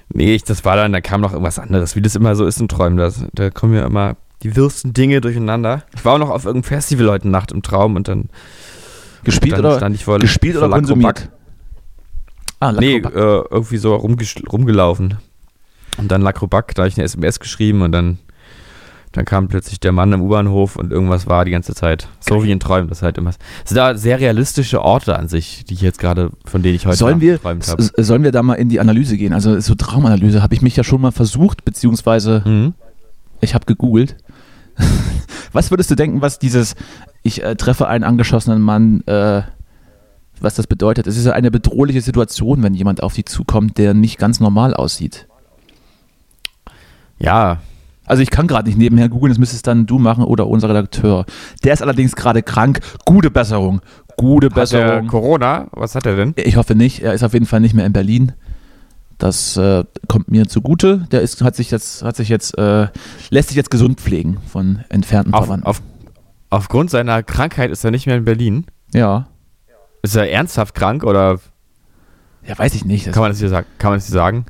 Nee, 0.10 0.36
ich, 0.36 0.44
das 0.44 0.66
war 0.66 0.76
dann, 0.76 0.92
da 0.92 1.02
kam 1.02 1.22
noch 1.22 1.34
irgendwas 1.34 1.60
anderes, 1.60 1.96
wie 1.96 2.02
das 2.02 2.16
immer 2.16 2.36
so 2.36 2.46
ist 2.46 2.60
in 2.60 2.68
Träumen. 2.68 2.98
Das, 2.98 3.24
da 3.34 3.52
kommen 3.52 3.76
ja 3.76 3.86
immer 3.86 4.16
die 4.42 4.56
wirsten 4.56 4.94
Dinge 4.94 5.22
durcheinander. 5.22 5.84
Ich 5.96 6.04
war 6.04 6.14
auch 6.16 6.20
noch 6.20 6.30
auf 6.30 6.46
irgendeinem 6.46 6.70
Festival 6.70 7.10
heute 7.10 7.30
Nacht 7.30 7.52
im 7.52 7.62
Traum 7.62 7.96
und 7.96 8.08
dann. 8.08 8.30
Gespielt 9.24 9.54
dann 9.54 9.60
oder, 9.62 9.78
stand 9.78 9.96
ich 9.96 10.04
vor, 10.04 10.20
gespielt 10.20 10.58
oder 10.58 10.70
konsumiert? 10.70 11.30
Ah, 12.60 12.72
nee, 12.74 12.98
äh, 12.98 13.44
irgendwie 13.50 13.78
so 13.78 13.96
rumgelaufen. 13.96 15.18
Und 15.98 16.12
dann 16.12 16.22
Lacrobac, 16.22 16.76
da 16.76 16.82
habe 16.82 16.90
ich 16.90 16.98
eine 16.98 17.06
SMS 17.06 17.40
geschrieben 17.40 17.82
und 17.84 17.92
dann 17.92 18.20
dann 19.14 19.26
kam 19.26 19.48
plötzlich 19.48 19.80
der 19.80 19.92
Mann 19.92 20.12
im 20.12 20.22
U-Bahnhof 20.22 20.76
und 20.76 20.92
irgendwas 20.92 21.28
war 21.28 21.46
die 21.46 21.52
ganze 21.52 21.76
Zeit. 21.76 22.08
So 22.20 22.44
wie 22.44 22.52
in 22.52 22.60
Träumen, 22.60 22.90
das 22.90 23.04
halt 23.04 23.20
immer. 23.20 23.32
Sind 23.64 23.78
da 23.78 23.96
sehr 23.96 24.20
realistische 24.20 24.82
Orte 24.82 25.18
an 25.18 25.30
sich, 25.30 25.66
die 25.66 25.76
ich 25.76 25.82
jetzt 25.82 26.00
gerade, 26.00 26.32
von 26.46 26.64
denen 26.64 26.76
ich 26.76 26.88
heute 26.88 26.98
sollen 26.98 27.22
wir, 27.22 27.40
habe. 27.44 27.62
Sollen 27.98 28.24
wir 28.24 28.32
da 28.32 28.42
mal 28.42 28.56
in 28.56 28.70
die 28.70 28.80
Analyse 28.80 29.16
gehen? 29.16 29.32
Also 29.32 29.60
so 29.60 29.76
Traumanalyse 29.76 30.42
habe 30.42 30.56
ich 30.56 30.64
mich 30.64 30.76
ja 30.76 30.84
schon 30.84 31.00
mal 31.00 31.12
versucht, 31.12 31.64
beziehungsweise 31.64 32.42
mhm. 32.44 32.74
ich 33.40 33.54
habe 33.54 33.66
gegoogelt. 33.66 34.18
Was 35.54 35.70
würdest 35.70 35.92
du 35.92 35.96
denken, 35.96 36.24
was 36.24 36.40
dieses, 36.40 36.74
ich 37.22 37.44
äh, 37.44 37.56
treffe 37.56 37.88
einen 37.88 38.04
angeschossenen 38.04 38.60
Mann, 38.60 39.02
äh, 39.06 39.44
was 40.42 40.56
das 40.56 40.66
bedeutet? 40.66 41.06
Es 41.06 41.16
ist 41.16 41.26
ja 41.26 41.34
eine 41.34 41.52
bedrohliche 41.52 42.02
Situation, 42.02 42.64
wenn 42.64 42.74
jemand 42.74 43.04
auf 43.04 43.14
dich 43.14 43.28
zukommt, 43.28 43.78
der 43.78 43.94
nicht 43.94 44.18
ganz 44.18 44.40
normal 44.40 44.74
aussieht. 44.74 45.28
Ja. 47.20 47.62
Also 48.06 48.22
ich 48.22 48.30
kann 48.30 48.48
gerade 48.48 48.68
nicht 48.68 48.78
nebenher 48.78 49.08
googeln, 49.10 49.32
das 49.32 49.40
müsstest 49.40 49.66
dann 49.68 49.86
du 49.86 49.98
machen 49.98 50.24
oder 50.24 50.48
unser 50.48 50.70
Redakteur. 50.70 51.26
Der 51.64 51.74
ist 51.74 51.82
allerdings 51.82 52.16
gerade 52.16 52.44
krank. 52.44 52.80
Gute 53.06 53.32
Besserung. 53.32 53.82
Gute 54.18 54.50
Besserung. 54.50 54.86
Hat 54.86 55.04
er 55.04 55.08
Corona? 55.08 55.68
Was 55.72 55.96
hat 55.96 56.06
er 56.06 56.16
denn? 56.16 56.34
Ich 56.36 56.58
hoffe 56.58 56.76
nicht. 56.76 57.02
Er 57.02 57.14
ist 57.14 57.24
auf 57.24 57.34
jeden 57.34 57.46
Fall 57.46 57.62
nicht 57.62 57.74
mehr 57.74 57.86
in 57.86 57.94
Berlin. 57.94 58.34
Das 59.18 59.56
äh, 59.56 59.86
kommt 60.08 60.30
mir 60.30 60.48
zugute. 60.48 61.08
Der 61.12 61.22
ist, 61.22 61.42
hat 61.42 61.56
sich 61.56 61.72
jetzt, 61.72 62.04
hat 62.04 62.16
sich 62.18 62.30
jetzt, 62.30 62.58
äh, 62.58 62.88
lässt 63.30 63.50
sich 63.50 63.58
jetzt 63.58 63.72
gesund 63.72 64.02
pflegen 64.02 64.38
von 64.48 64.84
entfernten 64.90 65.34
auf, 65.34 65.46
Verwandten. 65.46 65.68
Auf, 65.68 65.82
aufgrund 66.50 66.90
seiner 66.90 67.24
Krankheit 67.24 67.72
ist 67.72 67.86
er 67.86 67.92
nicht 67.92 68.06
mehr 68.06 68.18
in 68.18 68.26
Berlin. 68.26 68.66
Ja. 68.94 69.28
Ist 70.02 70.16
er 70.16 70.30
ernsthaft 70.30 70.76
krank 70.76 71.06
oder? 71.06 71.40
Ja, 72.46 72.60
weiß 72.60 72.76
ich 72.76 72.84
nicht. 72.84 73.12
kann 73.14 73.22
man 73.22 73.32
das 73.32 73.40
hier 73.40 73.48
sagen? 73.48 73.68
Kann 73.78 73.92
man 73.92 74.00
das 74.00 74.08
hier 74.08 74.14
sagen? 74.14 74.46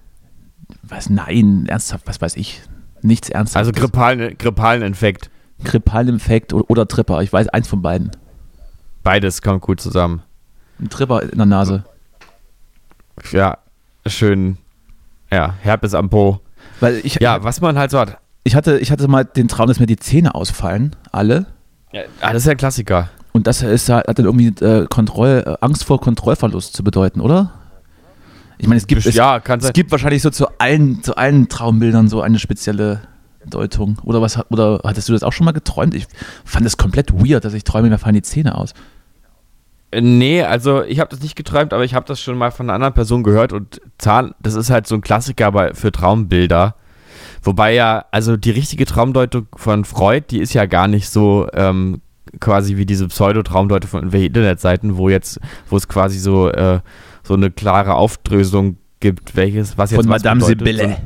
Was? 0.81 1.09
Nein, 1.09 1.65
ernsthaft, 1.67 2.07
was 2.07 2.19
weiß 2.19 2.35
ich. 2.37 2.63
Nichts 3.03 3.29
ernsthaft. 3.29 3.57
Also 3.57 3.71
grippalen, 3.71 4.37
grippalen 4.37 4.81
Infekt. 4.81 5.29
Grippalen 5.63 6.07
Infekt 6.07 6.53
oder, 6.53 6.69
oder 6.69 6.87
Tripper. 6.87 7.21
Ich 7.21 7.31
weiß 7.31 7.49
eins 7.49 7.67
von 7.67 7.81
beiden. 7.81 8.11
Beides 9.03 9.41
kommt 9.41 9.61
gut 9.61 9.81
zusammen. 9.81 10.23
Ein 10.79 10.89
Tripper 10.89 11.21
in 11.23 11.37
der 11.37 11.45
Nase. 11.45 11.83
Ja, 13.31 13.57
schön. 14.07 14.57
Ja, 15.31 15.53
Herpes 15.61 15.93
am 15.93 16.09
Po. 16.09 16.39
Weil 16.79 17.01
ich, 17.03 17.15
ja, 17.19 17.43
was 17.43 17.61
man 17.61 17.77
halt 17.77 17.91
so 17.91 17.99
hat. 17.99 18.17
Ich 18.43 18.55
hatte, 18.55 18.79
ich 18.79 18.91
hatte 18.91 19.07
mal 19.07 19.23
den 19.23 19.47
Traum, 19.47 19.67
dass 19.67 19.79
mir 19.79 19.85
die 19.85 19.97
Zähne 19.97 20.35
ausfallen. 20.35 20.95
Alle. 21.11 21.45
Ja, 21.91 22.01
ah, 22.21 22.33
das 22.33 22.43
ist 22.43 22.45
ja 22.45 22.51
ein 22.51 22.57
Klassiker. 22.57 23.09
Und 23.33 23.47
das 23.47 23.61
ist, 23.61 23.89
hat 23.89 24.17
dann 24.17 24.25
irgendwie 24.25 24.47
äh, 24.63 24.85
Kontroll, 24.87 25.43
äh, 25.45 25.55
Angst 25.61 25.83
vor 25.83 25.99
Kontrollverlust 25.99 26.75
zu 26.75 26.83
bedeuten, 26.83 27.19
oder? 27.19 27.51
Ich 28.63 28.69
meine, 28.69 28.77
es 28.77 28.87
gibt, 28.87 29.05
es, 29.05 29.13
ja, 29.13 29.41
es 29.45 29.73
gibt 29.73 29.91
wahrscheinlich 29.91 30.21
so 30.21 30.29
zu 30.29 30.47
allen, 30.57 31.03
zu 31.03 31.17
allen 31.17 31.49
Traumbildern 31.49 32.07
so 32.07 32.21
eine 32.21 32.39
spezielle 32.39 33.01
Deutung. 33.45 33.97
Oder 34.05 34.21
was 34.21 34.39
oder 34.51 34.79
hattest 34.85 35.09
du 35.09 35.13
das 35.13 35.21
auch 35.21 35.33
schon 35.33 35.43
mal 35.43 35.51
geträumt? 35.51 35.93
Ich 35.93 36.07
fand 36.45 36.65
es 36.65 36.77
komplett 36.77 37.11
weird, 37.11 37.43
dass 37.43 37.53
ich 37.53 37.65
träume, 37.65 37.89
mir 37.89 37.97
fallen 37.97 38.15
die 38.15 38.21
Zähne 38.21 38.57
aus. 38.57 38.73
Äh, 39.91 39.99
nee, 39.99 40.43
also 40.43 40.81
ich 40.81 41.01
habe 41.01 41.09
das 41.09 41.19
nicht 41.19 41.35
geträumt, 41.35 41.73
aber 41.73 41.83
ich 41.83 41.93
habe 41.93 42.05
das 42.05 42.21
schon 42.21 42.37
mal 42.37 42.51
von 42.51 42.67
einer 42.67 42.75
anderen 42.75 42.93
Person 42.93 43.23
gehört 43.23 43.51
und 43.51 43.81
Zahn, 43.97 44.33
das 44.41 44.53
ist 44.53 44.69
halt 44.69 44.87
so 44.87 44.95
ein 44.95 45.01
Klassiker 45.01 45.51
bei, 45.51 45.73
für 45.73 45.91
Traumbilder. 45.91 46.75
Wobei 47.41 47.73
ja, 47.73 48.05
also 48.11 48.37
die 48.37 48.51
richtige 48.51 48.85
Traumdeutung 48.85 49.47
von 49.57 49.83
Freud, 49.83 50.27
die 50.29 50.39
ist 50.39 50.53
ja 50.53 50.67
gar 50.67 50.87
nicht 50.87 51.09
so 51.09 51.49
ähm, 51.51 51.99
quasi 52.39 52.77
wie 52.77 52.85
diese 52.85 53.09
Pseudo-Traumdeutung 53.09 53.89
von 53.89 54.09
Internetseiten, 54.09 54.95
wo 54.95 55.09
jetzt, 55.09 55.41
wo 55.69 55.75
es 55.75 55.89
quasi 55.89 56.17
so, 56.17 56.49
äh, 56.49 56.79
so 57.23 57.33
eine 57.33 57.51
klare 57.51 57.95
Aufdröselung 57.95 58.77
gibt, 58.99 59.35
welches, 59.35 59.77
was 59.77 59.91
jetzt 59.91 60.01
Von 60.01 60.09
Madame 60.09 60.43
Sibylle. 60.43 60.97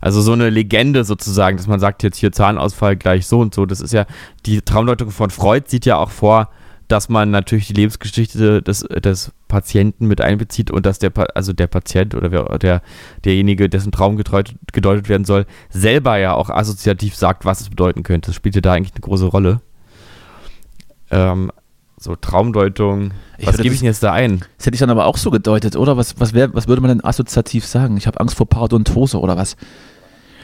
Also 0.00 0.20
so 0.20 0.32
eine 0.32 0.50
Legende 0.50 1.04
sozusagen, 1.04 1.56
dass 1.56 1.66
man 1.66 1.80
sagt 1.80 2.02
jetzt 2.02 2.18
hier 2.18 2.30
Zahnausfall 2.30 2.96
gleich 2.96 3.26
so 3.26 3.40
und 3.40 3.54
so. 3.54 3.64
Das 3.64 3.80
ist 3.80 3.92
ja, 3.92 4.04
die 4.44 4.60
Traumdeutung 4.60 5.10
von 5.10 5.30
Freud 5.30 5.64
sieht 5.68 5.86
ja 5.86 5.96
auch 5.96 6.10
vor, 6.10 6.50
dass 6.88 7.08
man 7.08 7.30
natürlich 7.30 7.68
die 7.68 7.72
Lebensgeschichte 7.72 8.60
des, 8.60 8.80
des 8.80 9.32
Patienten 9.48 10.06
mit 10.06 10.20
einbezieht 10.20 10.70
und 10.70 10.84
dass 10.84 10.98
der, 10.98 11.12
also 11.34 11.52
der 11.52 11.66
Patient 11.66 12.14
oder 12.14 12.30
wer, 12.30 12.58
der, 12.58 12.82
derjenige, 13.24 13.70
dessen 13.70 13.92
Traum 13.92 14.16
gedeutet, 14.16 14.56
gedeutet 14.72 15.08
werden 15.08 15.24
soll, 15.24 15.46
selber 15.70 16.18
ja 16.18 16.34
auch 16.34 16.50
assoziativ 16.50 17.16
sagt, 17.16 17.44
was 17.44 17.62
es 17.62 17.70
bedeuten 17.70 18.02
könnte. 18.02 18.28
Das 18.28 18.36
spielt 18.36 18.54
ja 18.56 18.60
da 18.60 18.72
eigentlich 18.72 18.92
eine 18.92 19.00
große 19.00 19.26
Rolle. 19.26 19.62
Ähm, 21.10 21.50
so 22.04 22.16
Traumdeutung. 22.16 23.12
Ich 23.38 23.46
was 23.46 23.56
gebe 23.56 23.74
ich 23.74 23.80
denn 23.80 23.86
jetzt 23.86 24.02
da 24.02 24.12
ein? 24.12 24.44
Das 24.58 24.66
hätte 24.66 24.74
ich 24.74 24.80
dann 24.80 24.90
aber 24.90 25.06
auch 25.06 25.16
so 25.16 25.30
gedeutet, 25.30 25.74
oder? 25.74 25.96
Was, 25.96 26.20
was, 26.20 26.34
wär, 26.34 26.54
was 26.54 26.68
würde 26.68 26.82
man 26.82 26.90
denn 26.90 27.02
assoziativ 27.02 27.66
sagen? 27.66 27.96
Ich 27.96 28.06
habe 28.06 28.20
Angst 28.20 28.36
vor 28.36 28.46
Parodontose 28.46 29.18
oder 29.18 29.36
was? 29.36 29.56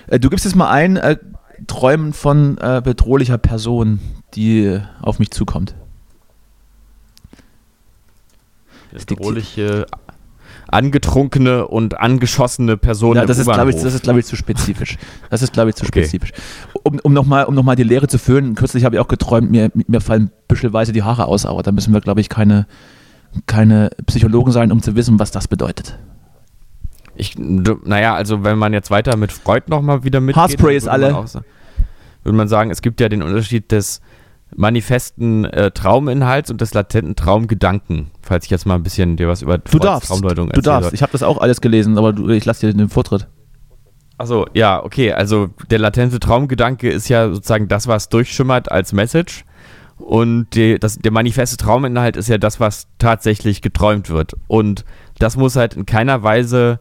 Äh, 0.09 0.19
du 0.19 0.31
gibst 0.31 0.47
jetzt 0.47 0.57
mal 0.57 0.71
ein, 0.71 0.97
äh, 0.97 1.19
Träumen 1.67 2.15
von 2.15 2.57
äh, 2.59 2.81
bedrohlicher 2.83 3.37
Person, 3.37 4.01
die 4.35 4.81
auf 5.03 5.19
mich 5.19 5.31
zukommt. 5.31 5.75
Bedrohliche 8.93 9.87
angetrunkene 10.73 11.67
und 11.67 11.99
angeschossene 11.99 12.77
Personen 12.77 13.17
ja, 13.17 13.27
das 13.27 13.39
ist, 13.39 13.47
glaube 13.47 13.71
ich, 13.71 13.77
das 13.77 13.95
ist, 13.95 14.03
glaube 14.03 14.21
ich, 14.21 14.27
zu 14.27 14.37
spezifisch. 14.37 14.99
Das 15.29 15.43
ist, 15.43 15.53
glaube 15.53 15.71
ich, 15.71 15.77
zu 15.77 15.85
okay. 15.85 16.03
spezifisch. 16.03 16.33
Um, 16.83 16.99
um 17.03 17.13
nochmal 17.13 17.45
um 17.45 17.55
noch 17.55 17.75
die 17.75 17.83
Lehre 17.83 18.09
zu 18.09 18.19
führen, 18.19 18.55
kürzlich 18.55 18.85
habe 18.85 18.97
ich 18.97 19.01
auch 19.01 19.09
geträumt, 19.09 19.51
mir, 19.51 19.71
mir 19.75 20.01
fallen 20.01 20.31
büschelweise 20.49 20.93
die 20.93 21.03
Haare 21.03 21.27
aus, 21.27 21.47
aber 21.47 21.63
da 21.63 21.73
müssen 21.73 21.93
wir, 21.93 22.01
glaube 22.01 22.21
ich, 22.21 22.29
keine, 22.29 22.67
keine 23.47 23.91
Psychologen 24.07 24.53
sein, 24.53 24.73
um 24.73 24.83
zu 24.83 24.97
wissen, 24.97 25.19
was 25.19 25.31
das 25.31 25.49
bedeutet. 25.49 25.99
Ich, 27.17 27.37
naja, 27.39 28.15
also 28.15 28.45
wenn 28.45 28.59
man 28.59 28.73
jetzt 28.73 28.91
weiter 28.91 29.17
mit 29.17 29.33
Freud 29.33 29.65
nochmal 29.69 30.05
wieder 30.05 30.21
mitgeht, 30.21 30.41
Haarspray 30.41 30.77
ist 30.77 30.89
alle. 30.89 31.13
Würde 32.23 32.37
man 32.37 32.49
sagen, 32.49 32.71
es 32.71 32.83
gibt 32.83 33.01
ja 33.01 33.09
den 33.09 33.23
Unterschied 33.23 33.73
des 33.73 34.01
manifesten 34.57 35.45
äh, 35.45 35.71
Trauminhalts 35.71 36.51
und 36.51 36.61
des 36.61 36.75
latenten 36.75 37.17
Traumgedanken. 37.17 38.11
Falls 38.23 38.45
ich 38.45 38.51
jetzt 38.51 38.67
mal 38.67 38.75
ein 38.75 38.83
bisschen 38.83 39.17
dir 39.17 39.29
was 39.29 39.43
über 39.43 39.59
du 39.59 39.79
darfst, 39.79 40.09
Traumdeutung 40.09 40.51
Du 40.51 40.61
darfst, 40.61 40.93
ich 40.93 41.03
habe 41.03 41.13
das 41.13 41.23
auch 41.23 41.39
alles 41.39 41.61
gelesen, 41.61 41.99
aber 41.99 42.13
du, 42.13 42.29
ich 42.29 42.45
lasse 42.45 42.67
dir 42.67 42.75
den 42.75 42.89
Vortritt. 42.89 43.29
Achso, 44.19 44.47
ja, 44.53 44.85
okay. 44.85 45.13
Also 45.13 45.49
der 45.71 45.79
latente 45.79 46.21
Traumgedanke 46.21 46.91
ist 46.91 47.09
ja 47.09 47.33
sozusagen 47.33 47.69
das, 47.69 47.87
was 47.87 48.11
durchschimmert 48.11 48.71
als 48.71 48.93
Message. 48.93 49.45
Und 49.97 50.55
die, 50.55 50.79
das, 50.79 50.99
der 50.99 51.13
manifeste 51.13 51.57
Trauminhalt 51.57 52.17
ist 52.17 52.29
ja 52.29 52.39
das, 52.39 52.61
was 52.61 52.89
tatsächlich 52.99 53.63
geträumt 53.63 54.11
wird. 54.11 54.35
Und 54.47 54.85
das 55.19 55.37
muss 55.37 55.57
halt 55.57 55.75
in 55.75 55.87
keiner 55.87 56.23
Weise 56.23 56.81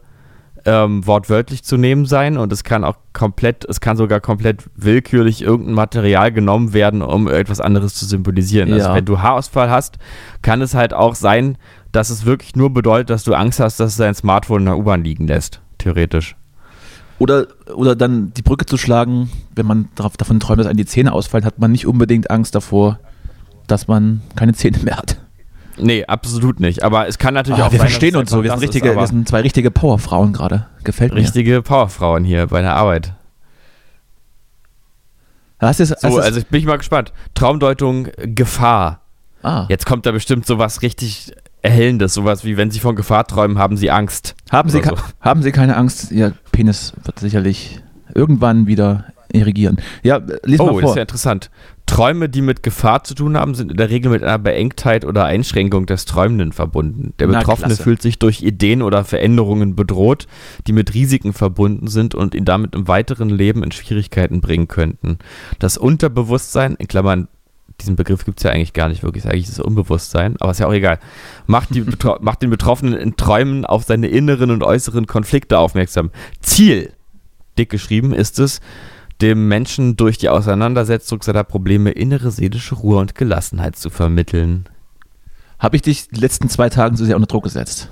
ähm, 0.64 1.06
wortwörtlich 1.06 1.62
zu 1.64 1.76
nehmen 1.76 2.06
sein 2.06 2.36
und 2.36 2.52
es 2.52 2.64
kann 2.64 2.84
auch 2.84 2.96
komplett, 3.12 3.64
es 3.64 3.80
kann 3.80 3.96
sogar 3.96 4.20
komplett 4.20 4.64
willkürlich 4.76 5.42
irgendein 5.42 5.74
Material 5.74 6.32
genommen 6.32 6.72
werden, 6.72 7.02
um 7.02 7.28
etwas 7.28 7.60
anderes 7.60 7.94
zu 7.94 8.06
symbolisieren. 8.06 8.72
Also 8.72 8.78
ja. 8.78 8.84
Also 8.86 8.96
wenn 8.96 9.04
du 9.04 9.20
Haarausfall 9.20 9.70
hast, 9.70 9.98
kann 10.42 10.60
es 10.60 10.74
halt 10.74 10.92
auch 10.94 11.14
sein, 11.14 11.56
dass 11.92 12.10
es 12.10 12.24
wirklich 12.24 12.56
nur 12.56 12.72
bedeutet, 12.72 13.10
dass 13.10 13.24
du 13.24 13.34
Angst 13.34 13.60
hast, 13.60 13.80
dass 13.80 13.96
dein 13.96 14.14
Smartphone 14.14 14.60
in 14.60 14.66
der 14.66 14.78
U-Bahn 14.78 15.02
liegen 15.02 15.26
lässt, 15.26 15.60
theoretisch. 15.78 16.36
Oder, 17.18 17.48
oder 17.74 17.96
dann 17.96 18.32
die 18.32 18.42
Brücke 18.42 18.64
zu 18.64 18.78
schlagen, 18.78 19.30
wenn 19.54 19.66
man 19.66 19.88
davon 19.94 20.40
träumt, 20.40 20.60
dass 20.60 20.66
einem 20.66 20.78
die 20.78 20.86
Zähne 20.86 21.12
ausfallen, 21.12 21.44
hat 21.44 21.58
man 21.58 21.72
nicht 21.72 21.86
unbedingt 21.86 22.30
Angst 22.30 22.54
davor, 22.54 22.98
dass 23.66 23.88
man 23.88 24.22
keine 24.36 24.54
Zähne 24.54 24.78
mehr 24.78 24.96
hat. 24.96 25.18
Nee, 25.82 26.04
absolut 26.04 26.60
nicht. 26.60 26.82
Aber 26.82 27.06
es 27.08 27.18
kann 27.18 27.34
natürlich 27.34 27.60
oh, 27.60 27.66
auch 27.66 27.72
wir 27.72 27.78
sein. 27.78 27.88
Verstehen 27.88 28.16
uns 28.16 28.30
so. 28.30 28.42
Wir 28.42 28.50
sind, 28.50 28.60
richtige, 28.60 28.90
ist, 28.90 28.96
wir 28.96 29.06
sind 29.06 29.28
zwei 29.28 29.40
richtige 29.40 29.70
Powerfrauen 29.70 30.32
gerade. 30.32 30.66
Gefällt 30.84 31.12
mir. 31.12 31.20
Richtige 31.20 31.62
Powerfrauen 31.62 32.24
hier 32.24 32.46
bei 32.46 32.60
der 32.60 32.76
Arbeit. 32.76 33.14
Das 35.58 35.78
ist, 35.78 35.90
das 35.90 36.00
so, 36.00 36.18
also 36.18 36.38
ich 36.40 36.46
bin 36.46 36.64
mal 36.64 36.78
gespannt. 36.78 37.12
Traumdeutung 37.34 38.08
Gefahr. 38.16 39.00
Ah. 39.42 39.66
Jetzt 39.68 39.86
kommt 39.86 40.06
da 40.06 40.12
bestimmt 40.12 40.46
sowas 40.46 40.82
richtig 40.82 41.32
Erhellendes, 41.62 42.14
sowas 42.14 42.44
wie 42.44 42.56
wenn 42.56 42.70
Sie 42.70 42.80
von 42.80 42.96
Gefahr 42.96 43.26
träumen, 43.26 43.58
haben 43.58 43.76
Sie 43.76 43.90
Angst. 43.90 44.34
Haben 44.50 44.70
Sie, 44.70 44.82
so. 44.82 44.96
haben 45.20 45.42
Sie 45.42 45.52
keine 45.52 45.76
Angst, 45.76 46.10
Ihr 46.10 46.32
Penis 46.52 46.94
wird 47.04 47.18
sicherlich 47.18 47.80
irgendwann 48.14 48.66
wieder 48.66 49.04
irrigieren. 49.30 49.76
Ja, 50.02 50.20
lies 50.44 50.60
oh, 50.60 50.66
mal 50.66 50.72
vor. 50.72 50.82
Oh, 50.82 50.88
ist 50.90 50.96
ja 50.96 51.02
interessant. 51.02 51.50
Träume, 51.90 52.28
die 52.28 52.40
mit 52.40 52.62
Gefahr 52.62 53.02
zu 53.02 53.14
tun 53.14 53.36
haben, 53.36 53.56
sind 53.56 53.72
in 53.72 53.76
der 53.76 53.90
Regel 53.90 54.12
mit 54.12 54.22
einer 54.22 54.38
Beengtheit 54.38 55.04
oder 55.04 55.24
Einschränkung 55.24 55.86
des 55.86 56.04
Träumenden 56.04 56.52
verbunden. 56.52 57.14
Der 57.18 57.26
Betroffene 57.26 57.74
fühlt 57.74 58.00
sich 58.00 58.20
durch 58.20 58.42
Ideen 58.42 58.82
oder 58.82 59.04
Veränderungen 59.04 59.74
bedroht, 59.74 60.28
die 60.68 60.72
mit 60.72 60.94
Risiken 60.94 61.32
verbunden 61.32 61.88
sind 61.88 62.14
und 62.14 62.36
ihn 62.36 62.44
damit 62.44 62.76
im 62.76 62.86
weiteren 62.86 63.28
Leben 63.28 63.64
in 63.64 63.72
Schwierigkeiten 63.72 64.40
bringen 64.40 64.68
könnten. 64.68 65.18
Das 65.58 65.78
Unterbewusstsein, 65.78 66.76
in 66.76 66.86
Klammern, 66.86 67.26
diesen 67.80 67.96
Begriff 67.96 68.24
gibt 68.24 68.38
es 68.38 68.44
ja 68.44 68.52
eigentlich 68.52 68.72
gar 68.72 68.88
nicht 68.88 69.02
wirklich, 69.02 69.24
eigentlich 69.24 69.48
ist 69.48 69.54
es 69.54 69.60
Unbewusstsein, 69.60 70.36
aber 70.38 70.52
ist 70.52 70.60
ja 70.60 70.68
auch 70.68 70.72
egal, 70.72 71.00
macht, 71.48 71.74
die, 71.74 71.84
macht 72.20 72.42
den 72.42 72.50
Betroffenen 72.50 72.94
in 72.94 73.16
Träumen 73.16 73.66
auf 73.66 73.82
seine 73.82 74.06
inneren 74.06 74.52
und 74.52 74.62
äußeren 74.62 75.08
Konflikte 75.08 75.58
aufmerksam. 75.58 76.12
Ziel, 76.40 76.92
dick 77.58 77.68
geschrieben, 77.68 78.12
ist 78.12 78.38
es, 78.38 78.60
dem 79.20 79.48
Menschen 79.48 79.96
durch 79.96 80.18
die 80.18 80.28
Auseinandersetzung 80.28 81.22
seiner 81.22 81.44
Probleme 81.44 81.90
innere 81.90 82.30
seelische 82.30 82.74
Ruhe 82.74 82.98
und 82.98 83.14
Gelassenheit 83.14 83.76
zu 83.76 83.90
vermitteln. 83.90 84.68
Habe 85.58 85.76
ich 85.76 85.82
dich 85.82 86.08
die 86.08 86.20
letzten 86.20 86.48
zwei 86.48 86.70
Tage 86.70 86.96
so 86.96 87.04
sehr 87.04 87.16
unter 87.16 87.26
Druck 87.26 87.44
gesetzt? 87.44 87.90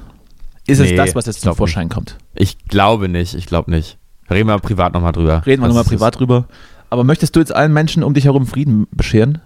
Ist 0.67 0.81
nee, 0.81 0.91
es 0.91 0.97
das, 0.97 1.15
was 1.15 1.27
jetzt 1.27 1.43
zum 1.43 1.55
Vorschein 1.55 1.87
nicht. 1.87 1.95
kommt? 1.95 2.19
Ich 2.35 2.59
glaube 2.69 3.09
nicht, 3.09 3.35
ich 3.35 3.47
glaube 3.47 3.71
nicht. 3.71 3.99
Reden 4.31 4.49
wir 4.49 4.59
privat 4.59 4.93
nochmal 4.93 5.13
drüber. 5.13 5.45
Reden 5.47 5.63
wir 5.63 5.69
nochmal 5.69 5.85
privat 5.85 6.19
drüber. 6.19 6.47
Aber 6.91 7.05
möchtest 7.05 7.37
du 7.37 7.41
jetzt 7.41 7.55
allen 7.55 7.73
Menschen 7.73 8.03
um 8.03 8.15
dich 8.15 8.25
herum 8.25 8.47
Frieden 8.47 8.87
bescheren? 8.91 9.41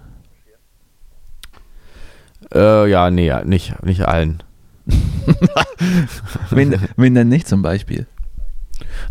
Äh, 2.55 2.91
ja, 2.91 3.11
nee, 3.11 3.33
nicht, 3.45 3.83
nicht 3.85 4.03
allen. 4.07 4.43
wen, 6.51 6.74
wen 6.97 7.14
denn 7.14 7.28
nicht 7.28 7.49
zum 7.49 7.62
Beispiel? 7.62 8.07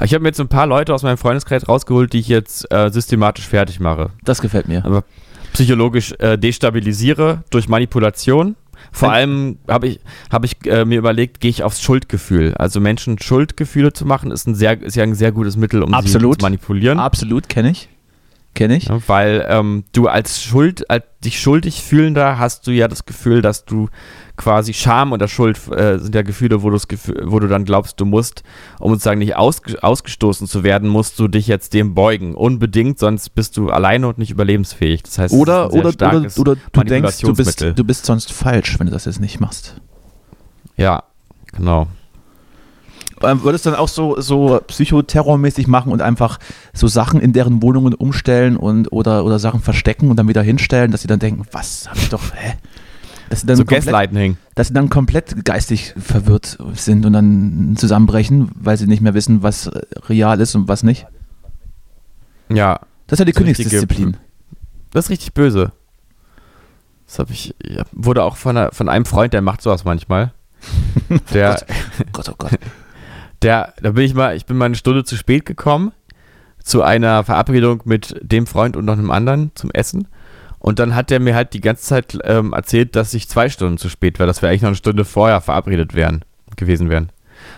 Ich 0.03 0.13
habe 0.13 0.21
mir 0.23 0.29
jetzt 0.29 0.39
ein 0.39 0.47
paar 0.47 0.67
Leute 0.67 0.93
aus 0.93 1.03
meinem 1.03 1.17
Freundeskreis 1.17 1.67
rausgeholt, 1.67 2.13
die 2.13 2.19
ich 2.19 2.27
jetzt 2.27 2.71
äh, 2.71 2.89
systematisch 2.89 3.47
fertig 3.47 3.79
mache. 3.79 4.11
Das 4.23 4.41
gefällt 4.41 4.67
mir. 4.67 4.86
Aber 4.86 5.03
psychologisch 5.53 6.13
äh, 6.19 6.38
destabilisiere 6.38 7.43
durch 7.49 7.67
Manipulation. 7.67 8.55
Vor 8.91 9.11
allem 9.11 9.59
habe 9.67 9.88
ich, 9.88 9.99
hab 10.32 10.43
ich 10.43 10.57
äh, 10.65 10.86
mir 10.86 10.97
überlegt, 10.97 11.39
gehe 11.39 11.49
ich 11.49 11.63
aufs 11.63 11.82
Schuldgefühl. 11.82 12.55
Also 12.55 12.79
Menschen 12.79 13.19
Schuldgefühle 13.19 13.93
zu 13.93 14.05
machen, 14.05 14.32
ist, 14.32 14.47
ein 14.47 14.55
sehr, 14.55 14.82
ist 14.82 14.95
ja 14.95 15.03
ein 15.03 15.15
sehr 15.15 15.32
gutes 15.32 15.55
Mittel, 15.55 15.84
um 15.84 15.93
Absolut. 15.93 16.36
sie 16.36 16.39
zu 16.39 16.45
manipulieren. 16.45 16.99
Absolut, 16.99 17.47
kenne 17.47 17.71
ich. 17.71 17.89
Kenne 18.53 18.75
ich. 18.75 18.86
Ja, 18.86 18.99
weil 19.07 19.45
ähm, 19.47 19.86
du 19.93 20.07
als 20.07 20.43
Schuld, 20.43 20.89
als 20.89 21.05
dich 21.23 21.39
schuldig 21.39 21.82
fühlender 21.84 22.38
hast 22.38 22.67
du 22.67 22.71
ja 22.71 22.89
das 22.89 23.05
Gefühl, 23.05 23.41
dass 23.41 23.63
du 23.63 23.88
quasi 24.41 24.73
Scham 24.73 25.11
oder 25.11 25.27
Schuld 25.27 25.59
äh, 25.71 25.99
sind 25.99 26.15
ja 26.15 26.23
Gefühle, 26.23 26.63
wo, 26.63 26.71
wo 26.71 27.39
du 27.39 27.47
dann 27.47 27.63
glaubst, 27.63 27.99
du 27.99 28.05
musst, 28.05 28.43
um 28.79 28.91
sozusagen 28.91 29.19
nicht 29.19 29.35
ausge 29.35 29.81
ausgestoßen 29.83 30.47
zu 30.47 30.63
werden, 30.63 30.89
musst 30.89 31.19
du 31.19 31.27
dich 31.27 31.47
jetzt 31.47 31.73
dem 31.73 31.93
beugen. 31.93 32.33
Unbedingt, 32.33 32.97
sonst 32.97 33.35
bist 33.35 33.55
du 33.57 33.69
alleine 33.69 34.07
und 34.07 34.17
nicht 34.17 34.31
überlebensfähig. 34.31 35.03
Das 35.03 35.19
heißt, 35.19 35.33
oder, 35.33 35.71
oder, 35.73 35.89
oder, 35.89 36.25
oder 36.37 36.55
du 36.71 36.83
denkst, 36.83 37.19
du 37.19 37.33
bist, 37.33 37.61
du 37.61 37.83
bist 37.83 38.05
sonst 38.05 38.33
falsch, 38.33 38.79
wenn 38.79 38.87
du 38.87 38.93
das 38.93 39.05
jetzt 39.05 39.21
nicht 39.21 39.39
machst. 39.39 39.75
Ja, 40.75 41.03
genau. 41.53 41.87
Ähm, 43.23 43.43
würdest 43.43 43.67
du 43.67 43.69
dann 43.69 43.77
auch 43.77 43.87
so, 43.87 44.19
so 44.19 44.59
psychoterrormäßig 44.65 45.67
machen 45.67 45.91
und 45.91 46.01
einfach 46.01 46.39
so 46.73 46.87
Sachen 46.87 47.21
in 47.21 47.33
deren 47.33 47.61
Wohnungen 47.61 47.93
umstellen 47.93 48.57
und 48.57 48.91
oder, 48.91 49.23
oder 49.23 49.37
Sachen 49.37 49.61
verstecken 49.61 50.09
und 50.09 50.17
dann 50.17 50.27
wieder 50.27 50.41
hinstellen, 50.41 50.91
dass 50.91 51.03
sie 51.03 51.07
dann 51.07 51.19
denken, 51.19 51.45
was 51.51 51.87
hab 51.87 51.97
ich 51.97 52.09
doch, 52.09 52.23
hä? 52.33 52.55
Dass 53.32 53.41
sie 53.41 53.47
dann 53.47 53.55
so 53.55 53.63
komplett, 53.63 54.36
Dass 54.55 54.67
sie 54.67 54.73
dann 54.73 54.89
komplett 54.89 55.45
geistig 55.45 55.93
verwirrt 55.97 56.57
sind 56.73 57.05
und 57.05 57.13
dann 57.13 57.75
zusammenbrechen, 57.77 58.51
weil 58.55 58.77
sie 58.77 58.88
nicht 58.88 59.01
mehr 59.01 59.13
wissen, 59.13 59.41
was 59.41 59.71
real 60.09 60.39
ist 60.41 60.53
und 60.53 60.67
was 60.67 60.84
nicht. 60.84 61.07
Ja. 62.49 62.82
Das 63.07 63.15
ist 63.15 63.19
ja 63.19 63.25
die 63.25 63.32
Königsdisziplin. 63.32 64.17
Das 64.91 65.05
ist 65.05 65.11
richtig 65.11 65.34
böse. 65.34 65.71
Das 67.07 67.19
habe 67.19 67.32
ich, 67.32 67.55
ja, 67.63 67.84
wurde 67.93 68.23
auch 68.23 68.36
von, 68.36 68.57
einer, 68.57 68.73
von 68.73 68.89
einem 68.89 69.05
Freund, 69.05 69.32
der 69.32 69.41
macht 69.41 69.61
sowas 69.61 69.86
manchmal. 69.86 70.34
Der, 71.34 71.57
oh 71.99 72.03
Gott, 72.11 72.29
oh 72.29 72.36
Gott. 72.38 72.51
Der, 73.41 73.73
da 73.82 73.91
bin 73.91 74.03
ich 74.03 74.13
mal, 74.13 74.36
ich 74.36 74.45
bin 74.45 74.57
mal 74.57 74.65
eine 74.65 74.75
Stunde 74.75 75.03
zu 75.05 75.15
spät 75.15 75.45
gekommen 75.45 75.93
zu 76.63 76.84
einer 76.84 77.23
Verabredung 77.23 77.82
mit 77.86 78.15
dem 78.21 78.45
Freund 78.45 78.75
und 78.75 78.86
noch 78.86 78.93
einem 78.93 79.09
anderen 79.09 79.51
zum 79.55 79.71
Essen. 79.71 80.07
Und 80.62 80.78
dann 80.78 80.95
hat 80.95 81.09
der 81.09 81.20
mir 81.20 81.36
halt 81.36 81.53
die 81.53 81.62
ganze 81.62 81.84
Zeit 81.84 82.18
ähm, 82.24 82.53
erzählt, 82.53 82.95
dass 82.95 83.14
ich 83.16 83.28
zwei 83.28 83.49
Stunden 83.49 83.78
zu 83.78 83.89
spät 83.89 84.20
war, 84.20 84.28
dass 84.28 84.41
wir 84.41 84.49
eigentlich 84.49 84.62
noch 84.62 84.70
eine 84.70 84.76
Stunde 84.76 85.05
vorher 85.05 85.41
verabredet 85.41 85.95
wären, 85.95 86.24
gewesen 86.55 86.89
wären. 86.89 87.12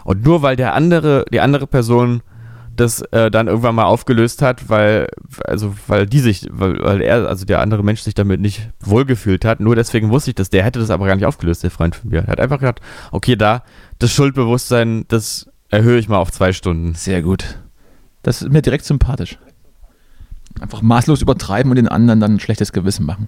Und 0.06 0.24
nur 0.26 0.42
weil 0.42 0.56
der 0.56 0.74
andere, 0.74 1.26
die 1.32 1.42
andere 1.42 1.68
Person 1.68 2.24
das 2.76 3.02
äh, 3.12 3.30
dann 3.30 3.48
irgendwann 3.48 3.76
mal 3.76 3.84
aufgelöst 3.84 4.42
hat, 4.42 4.70
weil, 4.70 5.08
also, 5.46 5.76
weil 5.88 6.08
die 6.08 6.20
sich, 6.20 6.48
weil, 6.50 6.80
weil 6.82 7.02
er, 7.02 7.28
also 7.28 7.46
der 7.46 7.60
andere 7.60 7.84
Mensch 7.84 8.02
sich 8.02 8.16
damit 8.16 8.42
nicht 8.42 8.70
wohlgefühlt 8.80 9.46
hat, 9.46 9.60
nur 9.60 9.76
deswegen 9.76 10.10
wusste 10.10 10.32
ich 10.32 10.36
das, 10.36 10.50
der 10.50 10.64
hätte 10.64 10.80
das 10.80 10.90
aber 10.90 11.06
gar 11.06 11.16
nicht 11.16 11.26
aufgelöst, 11.26 11.62
der 11.64 11.72
Freund 11.72 11.96
von 11.96 12.10
mir. 12.10 12.22
Er 12.22 12.28
hat 12.28 12.40
einfach 12.40 12.60
gesagt, 12.60 12.82
okay, 13.12 13.36
da, 13.36 13.64
das 14.00 14.12
Schuldbewusstsein, 14.12 15.06
das 15.08 15.50
erhöhe 15.70 16.00
ich 16.00 16.10
mal 16.10 16.18
auf 16.18 16.32
zwei 16.32 16.52
Stunden. 16.52 16.96
Sehr 16.96 17.22
gut. 17.22 17.60
Das 18.24 18.42
ist 18.42 18.52
mir 18.52 18.62
direkt 18.62 18.86
sympathisch. 18.86 19.38
Einfach 20.64 20.82
maßlos 20.82 21.22
übertreiben 21.22 21.70
und 21.70 21.76
den 21.76 21.90
anderen 21.90 22.22
dann 22.22 22.36
ein 22.36 22.40
schlechtes 22.40 22.72
Gewissen 22.72 23.06
machen. 23.06 23.28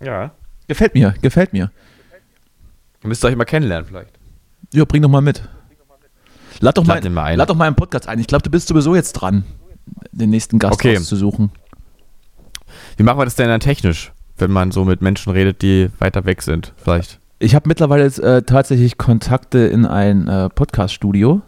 Ja. 0.00 0.30
Gefällt 0.68 0.94
mir, 0.94 1.12
gefällt 1.20 1.52
mir. 1.52 1.72
Ihr 3.02 3.08
müsst 3.08 3.24
euch 3.24 3.34
mal 3.34 3.44
kennenlernen 3.44 3.84
vielleicht. 3.84 4.12
Ja, 4.72 4.84
bring 4.84 5.02
doch 5.02 5.08
mal 5.08 5.20
mit. 5.20 5.42
Lad 6.60 6.78
doch, 6.78 6.84
mal, 6.84 7.00
mal 7.10 7.34
lad 7.34 7.50
doch 7.50 7.56
mal 7.56 7.66
einen 7.66 7.74
Podcast 7.74 8.06
ein. 8.06 8.20
Ich 8.20 8.28
glaube, 8.28 8.42
du 8.42 8.50
bist 8.50 8.68
sowieso 8.68 8.94
jetzt 8.94 9.14
dran, 9.14 9.42
den 10.12 10.30
nächsten 10.30 10.60
Gast 10.60 10.74
okay. 10.74 10.96
auszusuchen. 10.96 11.50
Wie 12.96 13.02
machen 13.02 13.18
wir 13.18 13.24
das 13.24 13.34
denn 13.34 13.48
dann 13.48 13.58
technisch, 13.58 14.12
wenn 14.38 14.52
man 14.52 14.70
so 14.70 14.84
mit 14.84 15.02
Menschen 15.02 15.32
redet, 15.32 15.62
die 15.62 15.90
weiter 15.98 16.26
weg 16.26 16.42
sind, 16.42 16.74
vielleicht? 16.76 17.18
Ich 17.40 17.56
habe 17.56 17.66
mittlerweile 17.66 18.04
jetzt, 18.04 18.20
äh, 18.20 18.42
tatsächlich 18.42 18.98
Kontakte 18.98 19.58
in 19.58 19.84
ein 19.84 20.28
äh, 20.28 20.48
Podcast-Studio. 20.48 21.42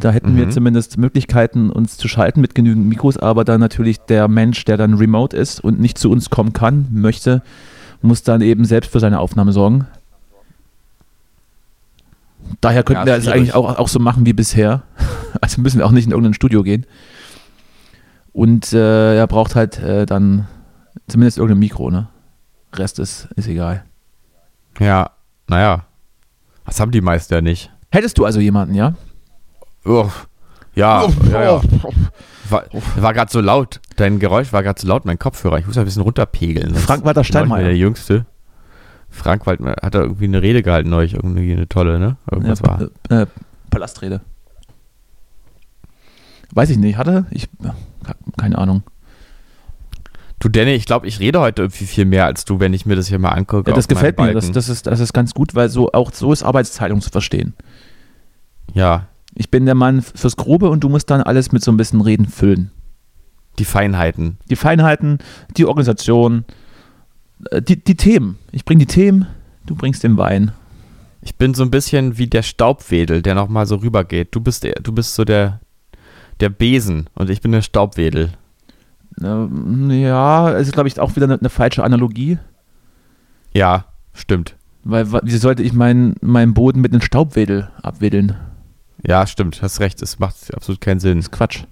Da 0.00 0.10
hätten 0.10 0.32
mhm. 0.32 0.36
wir 0.38 0.50
zumindest 0.50 0.98
Möglichkeiten, 0.98 1.70
uns 1.70 1.96
zu 1.96 2.08
schalten 2.08 2.40
mit 2.40 2.54
genügend 2.54 2.86
Mikros, 2.86 3.16
aber 3.16 3.44
dann 3.44 3.60
natürlich 3.60 3.98
der 3.98 4.28
Mensch, 4.28 4.64
der 4.64 4.76
dann 4.76 4.94
remote 4.94 5.36
ist 5.36 5.60
und 5.60 5.80
nicht 5.80 5.98
zu 5.98 6.10
uns 6.10 6.30
kommen 6.30 6.52
kann, 6.52 6.88
möchte, 6.90 7.42
muss 8.00 8.22
dann 8.22 8.40
eben 8.40 8.64
selbst 8.64 8.90
für 8.90 9.00
seine 9.00 9.20
Aufnahme 9.20 9.52
sorgen. 9.52 9.86
Daher 12.60 12.82
könnten 12.82 13.06
ja, 13.06 13.14
wir 13.14 13.16
es 13.16 13.28
eigentlich 13.28 13.54
auch, 13.54 13.78
auch 13.78 13.88
so 13.88 13.98
machen 13.98 14.26
wie 14.26 14.32
bisher. 14.32 14.82
Also 15.40 15.62
müssen 15.62 15.78
wir 15.78 15.86
auch 15.86 15.92
nicht 15.92 16.04
in 16.04 16.10
irgendein 16.10 16.34
Studio 16.34 16.62
gehen. 16.62 16.84
Und 18.34 18.74
äh, 18.74 19.16
er 19.16 19.26
braucht 19.26 19.54
halt 19.54 19.78
äh, 19.78 20.04
dann 20.04 20.46
zumindest 21.08 21.38
irgendein 21.38 21.58
Mikro, 21.58 21.90
ne? 21.90 22.08
Rest 22.74 22.98
ist, 22.98 23.28
ist 23.34 23.48
egal. 23.48 23.82
Ja, 24.78 25.10
naja. 25.48 25.86
Das 26.66 26.80
haben 26.80 26.92
die 26.92 27.00
meisten 27.00 27.32
ja 27.32 27.40
nicht. 27.40 27.72
Hättest 27.90 28.18
du 28.18 28.26
also 28.26 28.40
jemanden, 28.40 28.74
ja? 28.74 28.94
Oh, 29.84 30.08
ja, 30.74 31.04
oh, 31.04 31.12
ja, 31.30 31.42
ja. 31.42 31.62
War, 32.48 32.64
war 32.96 33.14
gerade 33.14 33.30
so 33.30 33.40
laut. 33.40 33.80
Dein 33.96 34.18
Geräusch 34.18 34.52
war 34.52 34.62
gerade 34.62 34.80
so 34.80 34.86
laut, 34.86 35.04
mein 35.04 35.18
Kopfhörer. 35.18 35.58
Ich 35.58 35.66
muss 35.66 35.78
ein 35.78 35.84
bisschen 35.84 36.02
runterpegeln. 36.02 36.74
Frank-Walter 36.74 37.24
Steinmeier. 37.24 37.64
Der 37.64 37.76
Jüngste. 37.76 38.26
Frank 39.12 39.46
Waldmeier 39.46 39.76
hat 39.82 39.94
da 39.94 40.00
irgendwie 40.00 40.24
eine 40.24 40.42
Rede 40.42 40.62
gehalten 40.62 40.88
neulich, 40.88 41.14
irgendwie 41.14 41.52
eine 41.52 41.68
tolle, 41.68 41.98
ne? 41.98 42.16
Irgendwas 42.30 42.60
ja, 42.60 42.66
war. 42.66 43.20
Äh, 43.22 43.26
Palastrede. 43.70 44.22
Weiß 46.52 46.70
ich 46.70 46.78
nicht, 46.78 46.96
hatte? 46.96 47.26
Ich, 47.30 47.48
keine 48.36 48.58
Ahnung. 48.58 48.82
Du, 50.38 50.48
Danny, 50.48 50.72
ich 50.72 50.86
glaube, 50.86 51.06
ich 51.06 51.20
rede 51.20 51.40
heute 51.40 51.62
irgendwie 51.62 51.84
viel 51.84 52.04
mehr 52.04 52.26
als 52.26 52.44
du, 52.44 52.58
wenn 52.58 52.74
ich 52.74 52.84
mir 52.84 52.96
das 52.96 53.06
hier 53.06 53.18
mal 53.18 53.30
angucke. 53.30 53.70
Ja, 53.70 53.76
das 53.76 53.86
gefällt 53.86 54.18
mir. 54.18 54.34
Das, 54.34 54.50
das, 54.50 54.68
ist, 54.68 54.86
das 54.86 54.98
ist 54.98 55.12
ganz 55.12 55.34
gut, 55.34 55.54
weil 55.54 55.68
so 55.68 55.92
auch 55.92 56.12
so 56.12 56.32
ist 56.32 56.42
Arbeitsteilung 56.42 57.00
zu 57.00 57.10
verstehen. 57.10 57.54
Ja. 58.74 59.06
Ich 59.34 59.50
bin 59.50 59.64
der 59.64 59.74
Mann 59.74 60.02
fürs 60.02 60.36
Grobe 60.36 60.68
und 60.68 60.84
du 60.84 60.88
musst 60.88 61.10
dann 61.10 61.22
alles 61.22 61.52
mit 61.52 61.62
so 61.62 61.72
ein 61.72 61.76
bisschen 61.76 62.00
Reden 62.00 62.26
füllen. 62.26 62.70
Die 63.58 63.64
Feinheiten. 63.64 64.38
Die 64.50 64.56
Feinheiten, 64.56 65.18
die 65.56 65.66
Organisation, 65.66 66.44
äh, 67.50 67.62
die, 67.62 67.82
die 67.82 67.96
Themen. 67.96 68.38
Ich 68.50 68.64
bringe 68.64 68.80
die 68.80 68.92
Themen, 68.92 69.26
du 69.66 69.74
bringst 69.74 70.02
den 70.04 70.16
Wein. 70.16 70.52
Ich 71.22 71.36
bin 71.36 71.54
so 71.54 71.62
ein 71.62 71.70
bisschen 71.70 72.18
wie 72.18 72.26
der 72.26 72.42
Staubwedel, 72.42 73.22
der 73.22 73.34
nochmal 73.34 73.66
so 73.66 73.76
rübergeht. 73.76 74.34
Du 74.34 74.40
bist, 74.40 74.64
der, 74.64 74.74
du 74.74 74.92
bist 74.92 75.14
so 75.14 75.24
der, 75.24 75.60
der 76.40 76.48
Besen 76.48 77.08
und 77.14 77.30
ich 77.30 77.40
bin 77.40 77.52
der 77.52 77.62
Staubwedel. 77.62 78.30
Ähm, 79.22 79.90
ja, 79.90 80.50
ist, 80.50 80.72
glaube 80.72 80.88
ich, 80.88 80.98
auch 80.98 81.14
wieder 81.16 81.26
eine, 81.26 81.38
eine, 81.38 81.48
falsche 81.48 81.84
Analogie. 81.84 82.38
Ja, 83.54 83.84
stimmt. 84.14 84.56
Weil, 84.84 85.12
wie 85.12 85.36
sollte 85.36 85.62
ich 85.62 85.72
meinen 85.72 86.16
mein 86.20 86.54
Boden 86.54 86.80
mit 86.80 86.92
einem 86.92 87.02
Staubwedel 87.02 87.70
abwedeln? 87.82 88.34
Ja, 89.06 89.26
stimmt, 89.26 89.62
hast 89.62 89.80
recht, 89.80 90.00
es 90.02 90.18
macht 90.18 90.54
absolut 90.54 90.80
keinen 90.80 91.00
Sinn. 91.00 91.18
Das 91.18 91.26
ist 91.26 91.32
Quatsch. 91.32 91.64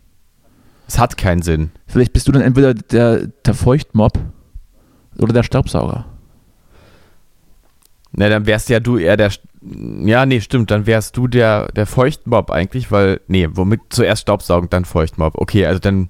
Es 0.89 0.99
hat 0.99 1.17
keinen 1.17 1.43
Sinn. 1.43 1.71
Vielleicht 1.87 2.13
bist 2.13 2.27
du 2.27 2.33
dann 2.33 2.43
entweder 2.43 2.75
der, 2.75 3.29
der 3.29 3.55
Feuchtmob 3.55 4.19
oder 5.19 5.33
der 5.33 5.45
Staubsauger. 5.45 6.07
Na, 8.13 8.29
dann 8.29 8.47
wärst 8.47 8.69
ja 8.69 8.81
du 8.81 8.99
eher 8.99 9.17
der. 9.17 9.31
Ja, 9.63 10.27
nee, 10.27 10.41
stimmt. 10.41 10.71
Dann 10.71 10.87
wärst 10.87 11.17
du 11.17 11.29
der, 11.29 11.69
der 11.69 11.87
Feuchtmob 11.87 12.51
eigentlich, 12.51 12.91
weil. 12.91 13.21
Nee, 13.29 13.49
womit 13.53 13.81
zuerst 13.91 14.23
Staubsaugen, 14.23 14.69
dann 14.69 14.85
Feuchtmob. 14.85 15.35
Okay, 15.37 15.67
also 15.67 15.79
dann 15.79 16.09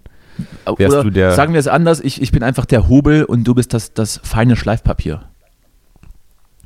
wärst 0.64 0.95
Oder 0.95 1.05
du 1.05 1.11
der. 1.11 1.33
Sagen 1.33 1.53
wir 1.53 1.61
es 1.61 1.68
anders, 1.68 2.01
ich, 2.01 2.23
ich 2.23 2.33
bin 2.33 2.43
einfach 2.43 2.64
der 2.64 2.89
Hobel 2.89 3.25
und 3.25 3.45
du 3.45 3.55
bist 3.55 3.75
das, 3.75 3.93
das 3.93 4.21
feine 4.23 4.57
Schleifpapier. 4.57 5.30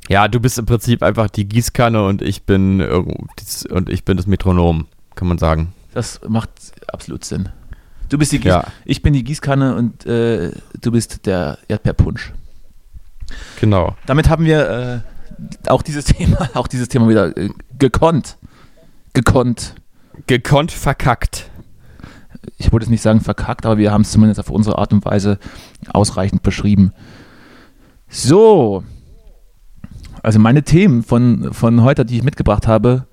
Ja, 0.09 0.27
du 0.27 0.39
bist 0.39 0.59
im 0.59 0.65
Prinzip 0.65 1.01
einfach 1.01 1.29
die 1.29 1.47
Gießkanne 1.47 2.05
und 2.05 2.21
ich 2.21 2.43
bin 2.43 2.81
und 2.81 3.89
ich 3.89 4.05
bin 4.05 4.17
das 4.17 4.27
Metronom, 4.27 4.87
kann 5.15 5.27
man 5.27 5.37
sagen. 5.37 5.73
Das 5.93 6.21
macht 6.27 6.49
absolut 6.87 7.25
Sinn. 7.25 7.49
Du 8.09 8.17
bist 8.17 8.31
die 8.31 8.39
Gieß 8.39 8.49
ja. 8.49 8.67
ich 8.85 9.01
bin 9.01 9.13
die 9.13 9.23
Gießkanne 9.23 9.75
und 9.75 10.05
äh, 10.05 10.51
du 10.79 10.91
bist 10.91 11.25
der 11.25 11.57
Erdbeerpunsch. 11.67 12.33
Genau. 13.59 13.95
Damit 14.05 14.29
haben 14.29 14.45
wir 14.45 15.03
äh, 15.65 15.69
auch 15.69 15.81
dieses 15.81 16.05
Thema, 16.05 16.49
auch 16.53 16.67
dieses 16.67 16.87
Thema 16.87 17.09
wieder 17.09 17.35
äh, 17.35 17.49
gekonnt. 17.79 18.37
Gekonnt. 19.13 19.75
Gekonnt 20.27 20.71
verkackt 20.71 21.49
ich 22.57 22.71
wollte 22.71 22.85
es 22.85 22.89
nicht 22.89 23.01
sagen 23.01 23.21
verkackt, 23.21 23.65
aber 23.65 23.77
wir 23.77 23.91
haben 23.91 24.01
es 24.01 24.11
zumindest 24.11 24.39
auf 24.39 24.49
unsere 24.49 24.77
Art 24.77 24.93
und 24.93 25.05
Weise 25.05 25.39
ausreichend 25.91 26.43
beschrieben. 26.43 26.93
So. 28.09 28.83
Also 30.25 30.39
meine 30.39 30.63
Themen 30.63 31.03
von, 31.03 31.53
von 31.53 31.83
heute, 31.83 32.03
die 32.03 32.17
ich 32.17 32.23
mitgebracht 32.23 32.65
habe, 32.65 33.05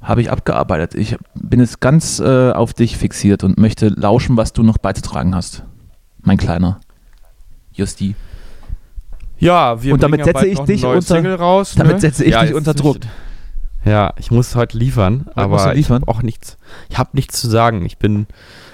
habe 0.00 0.22
ich 0.22 0.28
abgearbeitet. 0.28 0.96
Ich 0.96 1.16
bin 1.34 1.60
jetzt 1.60 1.80
ganz 1.80 2.18
äh, 2.18 2.50
auf 2.50 2.74
dich 2.74 2.96
fixiert 2.96 3.44
und 3.44 3.58
möchte 3.58 3.90
lauschen, 3.90 4.36
was 4.36 4.52
du 4.52 4.64
noch 4.64 4.76
beizutragen 4.76 5.36
hast. 5.36 5.62
Mein 6.20 6.38
Kleiner. 6.38 6.80
Justi. 7.72 8.16
Ja, 9.38 9.84
wir 9.84 9.94
und 9.94 10.02
damit 10.02 10.24
setze 10.24 10.48
ich 10.48 10.58
dich 10.58 10.84
unter, 10.84 11.38
raus, 11.38 11.74
damit 11.76 11.94
ne? 11.94 12.00
setze 12.00 12.24
ich 12.24 12.32
ja, 12.32 12.42
dich 12.42 12.54
unter 12.54 12.74
Druck. 12.74 12.98
Ja, 13.84 14.12
ich 14.18 14.32
muss 14.32 14.56
heute 14.56 14.76
liefern, 14.76 15.26
heute 15.28 15.36
aber 15.36 15.74
liefern? 15.74 15.78
ich 15.78 15.90
habe 15.90 16.08
auch 16.08 16.22
nichts. 16.22 16.56
Ich 16.90 16.98
habe 16.98 17.10
nichts 17.12 17.40
zu 17.40 17.48
sagen. 17.48 17.84
Ich 17.86 17.98
bin 17.98 18.26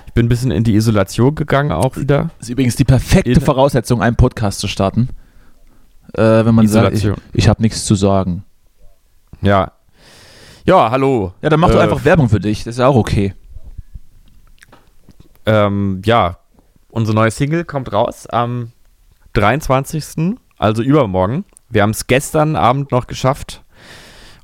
Ich 0.06 0.14
bin 0.14 0.24
ein 0.24 0.28
bisschen 0.30 0.52
in 0.52 0.64
die 0.64 0.74
Isolation 0.74 1.34
gegangen 1.34 1.72
auch 1.72 1.98
wieder. 1.98 2.30
Das 2.38 2.48
ist 2.48 2.50
übrigens 2.50 2.76
die 2.76 2.84
perfekte 2.84 3.30
in 3.30 3.40
Voraussetzung, 3.42 4.00
einen 4.00 4.16
Podcast 4.16 4.60
zu 4.60 4.68
starten. 4.68 5.10
Äh, 6.14 6.44
wenn 6.44 6.54
man 6.54 6.64
Isolation. 6.64 7.14
sagt, 7.14 7.26
ich, 7.32 7.44
ich 7.44 7.48
habe 7.48 7.62
nichts 7.62 7.84
zu 7.84 7.94
sagen. 7.94 8.44
Ja. 9.42 9.72
Ja, 10.64 10.90
hallo. 10.90 11.32
Ja, 11.42 11.48
dann 11.48 11.60
mach 11.60 11.70
äh, 11.70 11.72
du 11.72 11.78
einfach 11.78 12.04
Werbung 12.04 12.28
für 12.28 12.40
dich. 12.40 12.64
Das 12.64 12.74
ist 12.74 12.78
ja 12.78 12.86
auch 12.86 12.96
okay. 12.96 13.34
Ähm, 15.46 16.02
ja, 16.04 16.38
unsere 16.90 17.14
neue 17.14 17.30
Single 17.30 17.64
kommt 17.64 17.92
raus 17.92 18.26
am 18.26 18.72
23. 19.34 20.36
Also 20.58 20.82
übermorgen. 20.82 21.44
Wir 21.70 21.82
haben 21.82 21.90
es 21.90 22.06
gestern 22.06 22.56
Abend 22.56 22.90
noch 22.92 23.06
geschafft. 23.06 23.62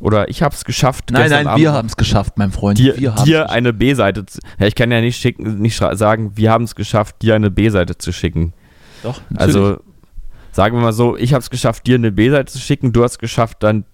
Oder 0.01 0.29
ich 0.29 0.43
habe 0.43 0.55
es 0.55 0.65
geschafft. 0.65 1.11
Nein, 1.11 1.31
nein, 1.31 1.47
Abend 1.47 1.61
wir 1.61 1.73
haben 1.73 1.87
es 1.87 1.97
geschafft, 1.97 2.35
mein 2.37 2.53
Freund. 2.53 2.79
Dir, 2.79 2.95
dir 2.95 3.51
eine 3.51 3.73
B-Seite 3.73 4.27
zu. 4.27 4.39
Ja, 4.59 4.67
ich 4.67 4.75
kann 4.75 4.91
ja 4.91 5.01
nicht 5.01 5.17
schicken, 5.21 5.61
nicht 5.61 5.77
sagen, 5.77 6.33
wir 6.37 6.51
haben 6.51 6.65
es 6.65 6.75
geschafft, 6.75 7.23
dir 7.23 7.35
eine 7.35 7.51
B-Seite 7.51 7.97
zu 7.97 8.13
schicken. 8.13 8.53
Doch, 9.03 9.21
natürlich. 9.31 9.57
Also 9.57 9.79
sagen 10.55 10.77
wir 10.77 10.83
mal 10.83 10.93
so, 10.93 11.17
ich 11.17 11.33
habe 11.35 11.41
es 11.43 11.51
geschafft, 11.51 11.87
dir 11.87 11.97
eine 11.97 12.13
B-Seite 12.13 12.53
zu 12.53 12.59
schicken, 12.59 12.93
du 12.93 13.03
hast 13.03 13.13
es 13.13 13.19
geschafft, 13.19 13.63
dann 13.63 13.85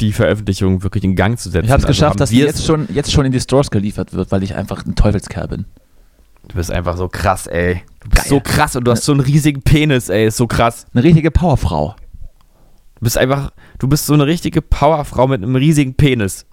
die 0.00 0.12
Veröffentlichung 0.12 0.82
wirklich 0.82 1.04
in 1.04 1.16
Gang 1.16 1.38
zu 1.38 1.48
setzen. 1.48 1.64
Ich 1.64 1.70
habe 1.70 1.80
es 1.80 1.86
also 1.86 1.94
geschafft, 1.94 2.20
dass 2.20 2.30
die 2.30 2.38
jetzt 2.38 2.66
schon, 2.66 2.86
jetzt 2.92 3.10
schon 3.12 3.24
in 3.24 3.32
die 3.32 3.40
Stores 3.40 3.70
geliefert 3.70 4.12
wird, 4.12 4.30
weil 4.30 4.42
ich 4.42 4.54
einfach 4.54 4.84
ein 4.84 4.94
Teufelskerl 4.94 5.48
bin. 5.48 5.64
Du 6.48 6.56
bist 6.56 6.70
einfach 6.70 6.96
so 6.96 7.08
krass, 7.08 7.46
ey. 7.46 7.82
Du 8.00 8.10
bist 8.10 8.24
Geil. 8.24 8.28
so 8.28 8.40
krass 8.40 8.76
und 8.76 8.84
du 8.84 8.90
hast 8.90 9.04
so 9.04 9.12
einen 9.12 9.20
riesigen 9.20 9.62
Penis, 9.62 10.08
ey. 10.08 10.26
Ist 10.26 10.36
so 10.36 10.46
krass. 10.46 10.86
Eine 10.92 11.04
richtige 11.04 11.30
Powerfrau. 11.30 11.94
Du 12.96 13.04
bist 13.04 13.16
einfach, 13.16 13.52
du 13.78 13.88
bist 13.88 14.06
so 14.06 14.12
eine 14.12 14.26
richtige 14.26 14.60
Powerfrau 14.60 15.28
mit 15.28 15.42
einem 15.42 15.56
riesigen 15.56 15.94
Penis. 15.94 16.46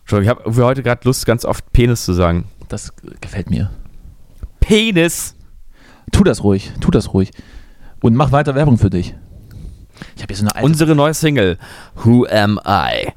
Entschuldigung, 0.00 0.40
ich 0.40 0.46
habe 0.46 0.64
heute 0.64 0.82
gerade 0.82 1.00
Lust, 1.04 1.26
ganz 1.26 1.44
oft 1.44 1.72
Penis 1.72 2.04
zu 2.04 2.12
sagen. 2.12 2.44
Das 2.68 2.92
gefällt 3.20 3.50
mir. 3.50 3.70
Penis! 4.60 5.34
Tu 6.12 6.22
das 6.22 6.44
ruhig, 6.44 6.72
tu 6.80 6.90
das 6.90 7.12
ruhig. 7.12 7.30
Und 8.00 8.14
mach 8.14 8.32
weiter 8.32 8.54
Werbung 8.54 8.78
für 8.78 8.90
dich. 8.90 9.14
Ich 10.16 10.22
habe 10.22 10.32
hier 10.32 10.36
so 10.36 10.42
eine 10.42 10.54
alte 10.54 10.66
Unsere 10.66 10.94
neue 10.94 11.14
Single, 11.14 11.58
Who 12.04 12.26
Am 12.26 12.60
I, 12.66 13.12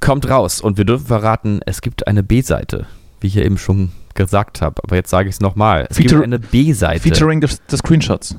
kommt 0.00 0.28
raus 0.28 0.60
und 0.60 0.76
wir 0.76 0.84
dürfen 0.84 1.06
verraten, 1.06 1.60
es 1.66 1.80
gibt 1.80 2.06
eine 2.06 2.22
B-Seite, 2.22 2.86
wie 3.20 3.28
ich 3.28 3.34
ja 3.34 3.42
eben 3.42 3.58
schon 3.58 3.92
gesagt 4.14 4.62
habe. 4.62 4.82
Aber 4.82 4.96
jetzt 4.96 5.10
sage 5.10 5.28
ich 5.28 5.36
es 5.36 5.40
nochmal. 5.40 5.86
Es 5.88 5.96
Feature, 5.96 6.22
gibt 6.22 6.24
eine 6.24 6.38
B-Seite. 6.38 7.00
Featuring 7.00 7.46
the, 7.46 7.54
the 7.68 7.76
Screenshots. 7.76 8.36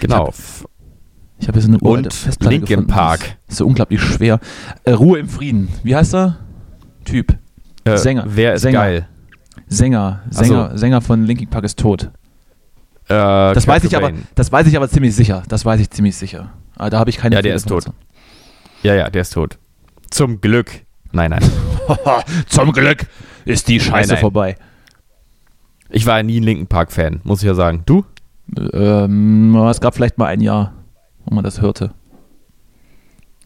Genau. 0.00 0.28
Ich 1.38 1.48
habe 1.48 1.56
hab 1.56 1.56
jetzt 1.56 1.68
eine 1.68 1.78
und 1.78 2.12
Festplatte 2.12 2.54
Linkin 2.54 2.68
gefunden. 2.68 2.90
Park. 2.92 3.20
Das 3.46 3.54
ist 3.54 3.56
so 3.58 3.66
unglaublich 3.66 4.00
schwer. 4.00 4.38
Äh, 4.84 4.92
Ruhe 4.92 5.18
im 5.18 5.28
Frieden. 5.28 5.68
Wie 5.82 5.96
heißt 5.96 6.14
er? 6.14 6.38
Typ. 7.04 7.36
Äh, 7.84 7.96
Sänger. 7.96 8.24
Wer 8.28 8.54
ist 8.54 8.62
Sänger. 8.62 8.78
geil? 8.78 9.08
Sänger. 9.66 10.22
Sänger, 10.30 10.70
so. 10.70 10.76
Sänger 10.76 11.00
von 11.00 11.24
Linkin 11.24 11.48
Park 11.48 11.64
ist 11.64 11.78
tot. 11.78 12.10
Äh, 13.12 13.54
das, 13.54 13.66
weiß 13.66 13.84
ich 13.84 13.96
aber, 13.96 14.12
das 14.34 14.50
weiß 14.50 14.66
ich 14.66 14.76
aber 14.76 14.88
ziemlich 14.88 15.14
sicher. 15.14 15.42
Das 15.48 15.64
weiß 15.64 15.80
ich 15.80 15.90
ziemlich 15.90 16.16
sicher. 16.16 16.50
Aber 16.76 16.90
da 16.90 16.98
habe 16.98 17.10
ich 17.10 17.18
keine 17.18 17.34
Ja, 17.34 17.42
der 17.42 17.54
ist 17.54 17.68
tot. 17.68 17.86
Ja, 18.82 18.94
ja, 18.94 19.10
der 19.10 19.22
ist 19.22 19.34
tot. 19.34 19.58
Zum 20.10 20.40
Glück. 20.40 20.70
Nein, 21.12 21.30
nein. 21.30 21.42
Zum 22.46 22.72
Glück 22.72 23.06
ist 23.44 23.68
die 23.68 23.80
Scheiße 23.80 23.92
nein, 23.92 24.08
nein. 24.08 24.18
vorbei. 24.18 24.56
Ich 25.90 26.06
war 26.06 26.22
nie 26.22 26.40
ein 26.40 26.42
Linken 26.42 26.66
Park-Fan, 26.66 27.20
muss 27.22 27.42
ich 27.42 27.46
ja 27.46 27.54
sagen. 27.54 27.82
Du? 27.84 28.04
Ähm, 28.72 29.54
es 29.56 29.80
gab 29.80 29.94
vielleicht 29.94 30.16
mal 30.16 30.26
ein 30.26 30.40
Jahr, 30.40 30.72
wo 31.24 31.34
man 31.34 31.44
das 31.44 31.60
hörte. 31.60 31.92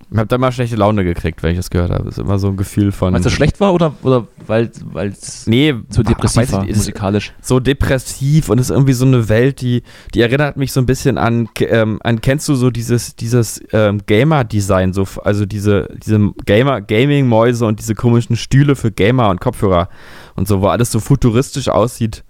Ich 0.09 0.18
habe 0.18 0.28
da 0.28 0.38
mal 0.38 0.52
schlechte 0.52 0.76
Laune 0.76 1.02
gekriegt, 1.02 1.42
wenn 1.42 1.50
ich 1.50 1.57
das 1.57 1.68
gehört 1.68 1.90
habe. 1.90 2.04
Das 2.04 2.16
ist 2.16 2.22
immer 2.22 2.38
so 2.38 2.46
ein 2.46 2.57
Gefühl 2.57 2.92
von. 2.92 3.12
Weil 3.12 3.26
es 3.26 3.32
schlecht 3.32 3.59
war 3.59 3.74
oder, 3.74 3.92
oder 4.04 4.28
weil 4.46 4.70
es 5.11 5.48
nee, 5.48 5.74
so 5.88 6.04
depressiv 6.04 6.52
war, 6.52 6.64
musikalisch? 6.64 7.32
So 7.42 7.59
depressiv 7.59 8.48
und 8.48 8.61
es 8.61 8.66
ist 8.66 8.70
irgendwie 8.70 8.92
so 8.92 9.04
eine 9.04 9.28
Welt, 9.28 9.61
die, 9.61 9.82
die 10.14 10.20
erinnert 10.20 10.57
mich 10.57 10.72
so 10.72 10.80
ein 10.80 10.86
bisschen 10.86 11.18
an, 11.18 11.48
ähm, 11.59 11.98
an 12.04 12.20
kennst 12.20 12.48
du 12.48 12.54
so 12.54 12.70
dieses, 12.70 13.16
dieses 13.16 13.61
ähm, 13.72 14.00
Gamer-Design, 14.07 14.92
so, 14.92 15.09
also 15.24 15.44
diese, 15.44 15.88
diese 16.04 16.32
Gamer, 16.44 16.82
Gaming-Mäuse 16.82 17.66
und 17.66 17.80
diese 17.80 17.96
komischen 17.96 18.36
Stühle 18.36 18.76
für 18.76 18.92
Gamer 18.92 19.28
und 19.30 19.40
Kopfhörer 19.40 19.88
und 20.36 20.46
so, 20.46 20.61
wo 20.61 20.68
alles 20.68 20.92
so 20.92 21.00
futuristisch 21.00 21.68
aussieht 21.68 22.22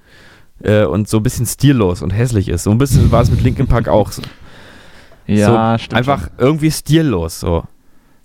äh, 0.63 0.85
und 0.85 1.09
so 1.09 1.19
ein 1.19 1.23
bisschen 1.23 1.45
stillos 1.45 2.01
und 2.01 2.11
hässlich 2.11 2.49
ist. 2.49 2.63
So 2.63 2.71
ein 2.71 2.79
bisschen 2.79 3.13
war 3.13 3.21
es 3.21 3.31
mit 3.31 3.43
Linkin 3.43 3.67
Park 3.67 3.89
auch. 3.89 4.13
So. 4.13 4.23
Ja, 5.27 5.77
so 5.79 5.85
stimmt. 5.85 5.99
Einfach 5.99 6.23
schon. 6.23 6.39
irgendwie 6.39 6.71
stillos 6.71 7.41
so. 7.41 7.65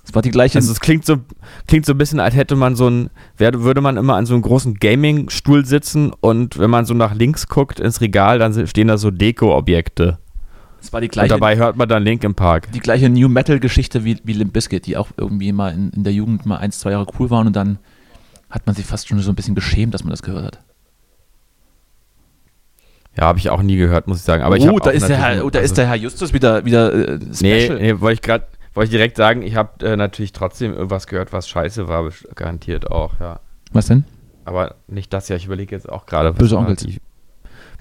Es 0.04 0.16
war 0.16 0.22
die 0.22 0.32
gleiche. 0.32 0.58
Also 0.58 0.72
es 0.72 0.80
klingt 0.80 1.06
so, 1.06 1.18
klingt 1.68 1.86
so 1.86 1.94
ein 1.94 1.98
bisschen, 1.98 2.20
als 2.20 2.36
hätte 2.36 2.56
man 2.56 2.76
so 2.76 2.90
ein, 2.90 3.10
würde 3.38 3.82
man 3.82 3.98
immer 3.98 4.16
an 4.16 4.26
so 4.26 4.34
einem 4.34 4.42
großen 4.42 4.76
Gaming-Stuhl 4.76 5.66
sitzen 5.66 6.12
und 6.20 6.58
wenn 6.58 6.70
man 6.70 6.86
so 6.86 6.94
nach 6.94 7.14
links 7.14 7.48
guckt 7.48 7.80
ins 7.80 8.02
Regal, 8.02 8.40
dann 8.40 8.68
stehen 8.68 8.88
da 8.88 8.98
so 8.98 9.12
Deko-Objekte. 9.12 10.18
Es 10.82 10.92
war 10.92 11.02
die 11.02 11.08
gleiche. 11.08 11.34
Und 11.34 11.40
dabei 11.40 11.58
hört 11.58 11.78
man 11.78 11.88
dann 11.88 12.04
Link 12.04 12.24
im 12.24 12.34
Park. 12.34 12.72
Die 12.72 12.80
gleiche 12.80 13.10
New 13.10 13.30
Metal-Geschichte 13.30 14.04
wie, 14.04 14.18
wie 14.24 14.34
Limp 14.34 14.54
Bizkit, 14.54 14.88
die 14.88 14.98
auch 14.98 15.10
irgendwie 15.16 15.52
mal 15.52 15.72
in, 15.72 15.92
in 15.92 16.04
der 16.04 16.14
Jugend 16.14 16.48
mal 16.48 16.58
ein, 16.58 16.72
zwei 16.72 16.92
Jahre 16.92 17.06
cool 17.20 17.30
waren 17.30 17.48
und 17.48 17.56
dann 17.56 17.78
hat 18.50 18.66
man 18.66 18.76
sich 18.76 18.86
fast 18.86 19.08
schon 19.08 19.20
so 19.20 19.32
ein 19.32 19.36
bisschen 19.36 19.56
geschämt, 19.56 19.94
dass 19.94 20.04
man 20.04 20.10
das 20.12 20.24
gehört 20.24 20.46
hat. 20.46 20.60
Ja, 23.18 23.26
habe 23.26 23.40
ich 23.40 23.50
auch 23.50 23.62
nie 23.62 23.76
gehört, 23.76 24.08
muss 24.08 24.20
ich 24.20 24.24
sagen. 24.24 24.44
Aber 24.44 24.56
oh, 24.56 24.78
ich 24.78 24.80
da, 24.84 24.90
ist 24.92 25.10
der, 25.10 25.18
Herr, 25.18 25.46
oh, 25.46 25.50
da 25.50 25.60
ist 25.60 25.78
der 25.78 25.88
Herr 25.88 25.96
Justus 25.96 26.34
wieder, 26.34 26.64
wieder 26.64 26.94
äh, 26.94 27.20
special. 27.34 27.78
Nee, 27.78 27.94
nee 27.94 28.00
wollte 28.00 28.14
ich 28.14 28.22
gerade 28.22 28.46
wollte 28.74 28.86
ich 28.86 28.92
direkt 28.92 29.18
sagen, 29.18 29.42
ich 29.42 29.56
habe 29.56 29.86
äh, 29.86 29.96
natürlich 29.96 30.32
trotzdem 30.32 30.74
irgendwas 30.74 31.08
gehört, 31.08 31.34
was 31.34 31.48
scheiße 31.50 31.88
war, 31.88 32.10
garantiert 32.36 32.90
auch, 32.90 33.20
ja. 33.20 33.40
Was 33.74 33.88
denn? 33.88 34.06
Aber 34.46 34.76
nicht 34.88 35.12
das 35.14 35.30
ja, 35.30 35.36
ich 35.36 35.46
überlege 35.46 35.76
jetzt 35.76 35.90
auch 35.90 36.06
gerade, 36.06 36.38
was 36.38 36.52
war 36.52 36.74
die 36.74 37.02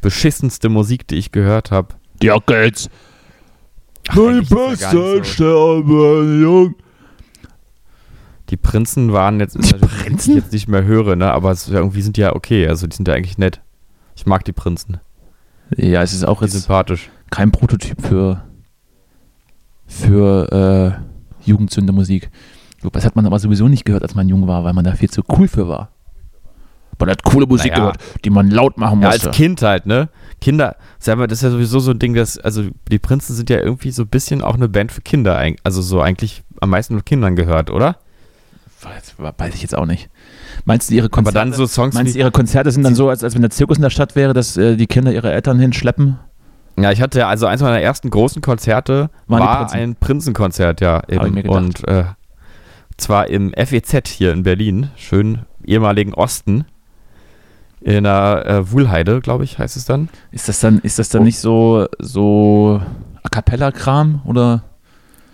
beschissenste 0.00 0.68
Musik, 0.68 1.06
die 1.08 1.16
ich 1.16 1.32
gehört 1.32 1.70
habe. 1.70 1.94
Die 2.22 2.30
Onkels. 2.30 2.90
Die 4.12 4.40
beste 4.40 5.24
Sterben, 5.24 6.74
Die 8.48 8.56
Prinzen 8.56 9.12
waren 9.12 9.40
jetzt, 9.40 9.56
die 9.56 9.74
Prinzen? 9.74 10.30
ich 10.30 10.36
jetzt 10.36 10.52
nicht 10.52 10.68
mehr 10.68 10.84
höre, 10.84 11.16
ne? 11.16 11.32
aber 11.32 11.50
es, 11.50 11.68
irgendwie 11.68 12.02
sind 12.02 12.16
die 12.16 12.22
ja 12.22 12.34
okay, 12.34 12.66
also 12.66 12.86
die 12.86 12.96
sind 12.96 13.06
ja 13.06 13.14
eigentlich 13.14 13.38
nett. 13.38 13.60
Ich 14.16 14.26
mag 14.26 14.44
die 14.44 14.52
Prinzen. 14.52 15.00
Ja, 15.76 16.02
es 16.02 16.12
ist 16.12 16.24
auch 16.24 16.42
jetzt 16.42 16.52
sympathisch. 16.52 17.10
Kein 17.30 17.52
Prototyp 17.52 18.00
für, 18.02 18.42
für 19.86 20.98
äh, 21.42 21.48
Jugendsünde-Musik. 21.48 22.30
Das 22.92 23.04
hat 23.04 23.14
man 23.14 23.26
aber 23.26 23.38
sowieso 23.38 23.68
nicht 23.68 23.84
gehört, 23.84 24.02
als 24.02 24.14
man 24.14 24.28
jung 24.28 24.46
war, 24.46 24.64
weil 24.64 24.72
man 24.72 24.84
da 24.84 24.94
viel 24.94 25.10
zu 25.10 25.22
cool 25.28 25.48
für 25.48 25.68
war. 25.68 25.90
Man 26.98 27.08
hat 27.08 27.22
coole 27.24 27.46
Musik 27.46 27.72
naja. 27.72 27.84
gehört, 27.84 27.98
die 28.24 28.30
man 28.30 28.50
laut 28.50 28.76
machen 28.76 29.00
musste. 29.00 29.22
Ja, 29.22 29.26
als 29.28 29.36
Kind 29.36 29.62
halt, 29.62 29.86
ne? 29.86 30.10
Kinder, 30.40 30.76
das 31.02 31.16
ist 31.30 31.42
ja 31.42 31.50
sowieso 31.50 31.80
so 31.80 31.92
ein 31.92 31.98
Ding, 31.98 32.14
dass, 32.14 32.38
also 32.38 32.64
die 32.90 32.98
Prinzen 32.98 33.34
sind 33.34 33.48
ja 33.48 33.58
irgendwie 33.58 33.90
so 33.90 34.02
ein 34.02 34.08
bisschen 34.08 34.42
auch 34.42 34.54
eine 34.54 34.68
Band 34.68 34.92
für 34.92 35.00
Kinder, 35.00 35.42
also 35.64 35.82
so 35.82 36.00
eigentlich 36.00 36.42
am 36.60 36.70
meisten 36.70 36.94
mit 36.94 37.06
Kindern 37.06 37.36
gehört, 37.36 37.70
oder? 37.70 37.96
Weiß 38.82 39.54
ich 39.54 39.62
jetzt 39.62 39.76
auch 39.76 39.86
nicht. 39.86 40.08
Meinst 40.64 40.90
du, 40.90 40.94
ihre 40.94 41.08
Konzerte, 41.08 41.38
Aber 41.38 41.46
dann 41.46 41.56
so 41.56 41.66
Songs 41.66 41.94
meinst 41.94 42.14
du, 42.14 42.18
ihre 42.18 42.30
Konzerte 42.30 42.70
sind 42.70 42.82
dann 42.82 42.94
so, 42.94 43.08
als, 43.08 43.22
als 43.22 43.34
wenn 43.34 43.42
der 43.42 43.50
Zirkus 43.50 43.76
in 43.76 43.82
der 43.82 43.90
Stadt 43.90 44.16
wäre, 44.16 44.32
dass 44.32 44.56
äh, 44.56 44.76
die 44.76 44.86
Kinder 44.86 45.12
ihre 45.12 45.30
Eltern 45.30 45.58
hinschleppen? 45.58 46.18
Ja, 46.78 46.90
ich 46.90 47.02
hatte 47.02 47.26
also 47.26 47.46
eins 47.46 47.60
meiner 47.60 47.80
ersten 47.80 48.08
großen 48.10 48.40
Konzerte 48.40 49.10
Waren 49.26 49.40
war 49.40 49.58
Prinzen? 49.58 49.76
ein 49.76 49.96
Prinzenkonzert, 49.96 50.80
ja. 50.80 51.02
Eben. 51.08 51.48
Und 51.48 51.86
äh, 51.88 52.04
zwar 52.96 53.28
im 53.28 53.52
FEZ 53.52 54.08
hier 54.08 54.32
in 54.32 54.44
Berlin, 54.44 54.90
schön 54.96 55.40
ehemaligen 55.64 56.14
Osten. 56.14 56.64
In 57.82 58.04
der 58.04 58.44
äh, 58.46 58.72
Wuhlheide, 58.72 59.20
glaube 59.20 59.44
ich, 59.44 59.58
heißt 59.58 59.76
es 59.76 59.84
dann. 59.86 60.08
Ist 60.32 60.48
das 60.48 60.60
dann, 60.60 60.80
ist 60.80 60.98
das 60.98 61.08
dann 61.08 61.22
oh. 61.22 61.24
nicht 61.24 61.38
so, 61.38 61.86
so 61.98 62.80
A 63.22 63.28
Cappella-Kram 63.28 64.22
oder? 64.24 64.62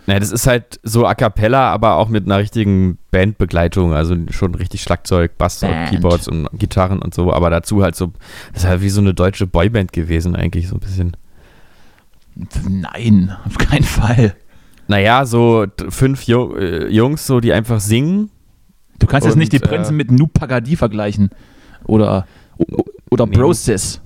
Naja, 0.06 0.20
das 0.20 0.30
ist 0.30 0.46
halt 0.46 0.78
so 0.84 1.04
a 1.04 1.14
cappella, 1.14 1.72
aber 1.72 1.96
auch 1.96 2.08
mit 2.08 2.26
einer 2.26 2.38
richtigen 2.38 2.98
Bandbegleitung. 3.10 3.92
Also 3.92 4.14
schon 4.30 4.54
richtig 4.54 4.82
Schlagzeug, 4.82 5.36
Bass 5.36 5.60
Band. 5.60 5.74
und 5.74 5.90
Keyboards 5.90 6.28
und 6.28 6.48
Gitarren 6.52 7.02
und 7.02 7.12
so. 7.12 7.32
Aber 7.32 7.50
dazu 7.50 7.82
halt 7.82 7.96
so, 7.96 8.12
das 8.52 8.62
ist 8.62 8.68
halt 8.68 8.82
wie 8.82 8.88
so 8.88 9.00
eine 9.00 9.14
deutsche 9.14 9.46
Boyband 9.46 9.92
gewesen, 9.92 10.36
eigentlich 10.36 10.68
so 10.68 10.76
ein 10.76 10.80
bisschen. 10.80 11.16
Nein, 12.68 13.36
auf 13.44 13.58
keinen 13.58 13.82
Fall. 13.84 14.36
Naja, 14.88 15.24
so 15.26 15.66
fünf 15.88 16.28
äh, 16.28 16.86
Jungs, 16.88 17.26
so 17.26 17.40
die 17.40 17.52
einfach 17.52 17.80
singen. 17.80 18.30
Du 18.98 19.06
kannst 19.06 19.24
und, 19.24 19.30
jetzt 19.30 19.38
nicht 19.38 19.52
die 19.52 19.58
Prinzen 19.58 19.94
äh, 19.94 19.96
mit 19.96 20.12
Noob 20.12 20.34
Pagadi 20.34 20.76
vergleichen. 20.76 21.30
Oder, 21.84 22.26
oder 23.10 23.26
nee. 23.26 23.36
Brosis. 23.36 24.00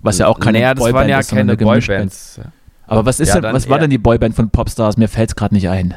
Was 0.00 0.18
ja 0.18 0.28
auch 0.28 0.38
keine 0.38 0.58
naja, 0.58 0.74
das 0.74 0.82
Boyband 0.82 0.94
waren 0.94 1.08
ja 1.08 1.18
ist, 1.18 1.30
keine 1.30 1.56
Boybands. 1.56 2.40
Ja. 2.42 2.52
Aber 2.86 3.04
was 3.04 3.20
ist 3.20 3.28
ja, 3.28 3.40
denn, 3.40 3.52
was 3.52 3.68
war 3.68 3.78
denn 3.78 3.90
die 3.90 3.98
Boyband 3.98 4.34
von 4.34 4.50
Popstars? 4.50 4.96
Mir 4.96 5.08
fällt 5.08 5.30
es 5.30 5.36
gerade 5.36 5.54
nicht 5.54 5.68
ein. 5.68 5.94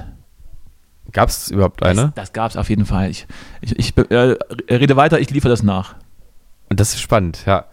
Gab 1.12 1.30
es 1.30 1.50
überhaupt 1.50 1.84
eine? 1.84 2.12
Das, 2.16 2.16
das 2.16 2.34
gab 2.34 2.52
es 2.52 2.58
auf 2.58 2.70
jeden 2.70 2.86
Fall. 2.86 3.10
Ich, 3.10 3.28
ich, 3.62 3.78
ich 3.78 3.98
äh, 3.98 4.36
rede 4.70 4.96
weiter, 4.96 5.20
ich 5.20 5.30
liefere 5.30 5.50
das 5.50 5.64
nach. 5.64 5.96
Und 6.70 6.80
das 6.80 6.94
ist 6.94 7.02
spannend, 7.02 7.44
ja. 7.46 7.66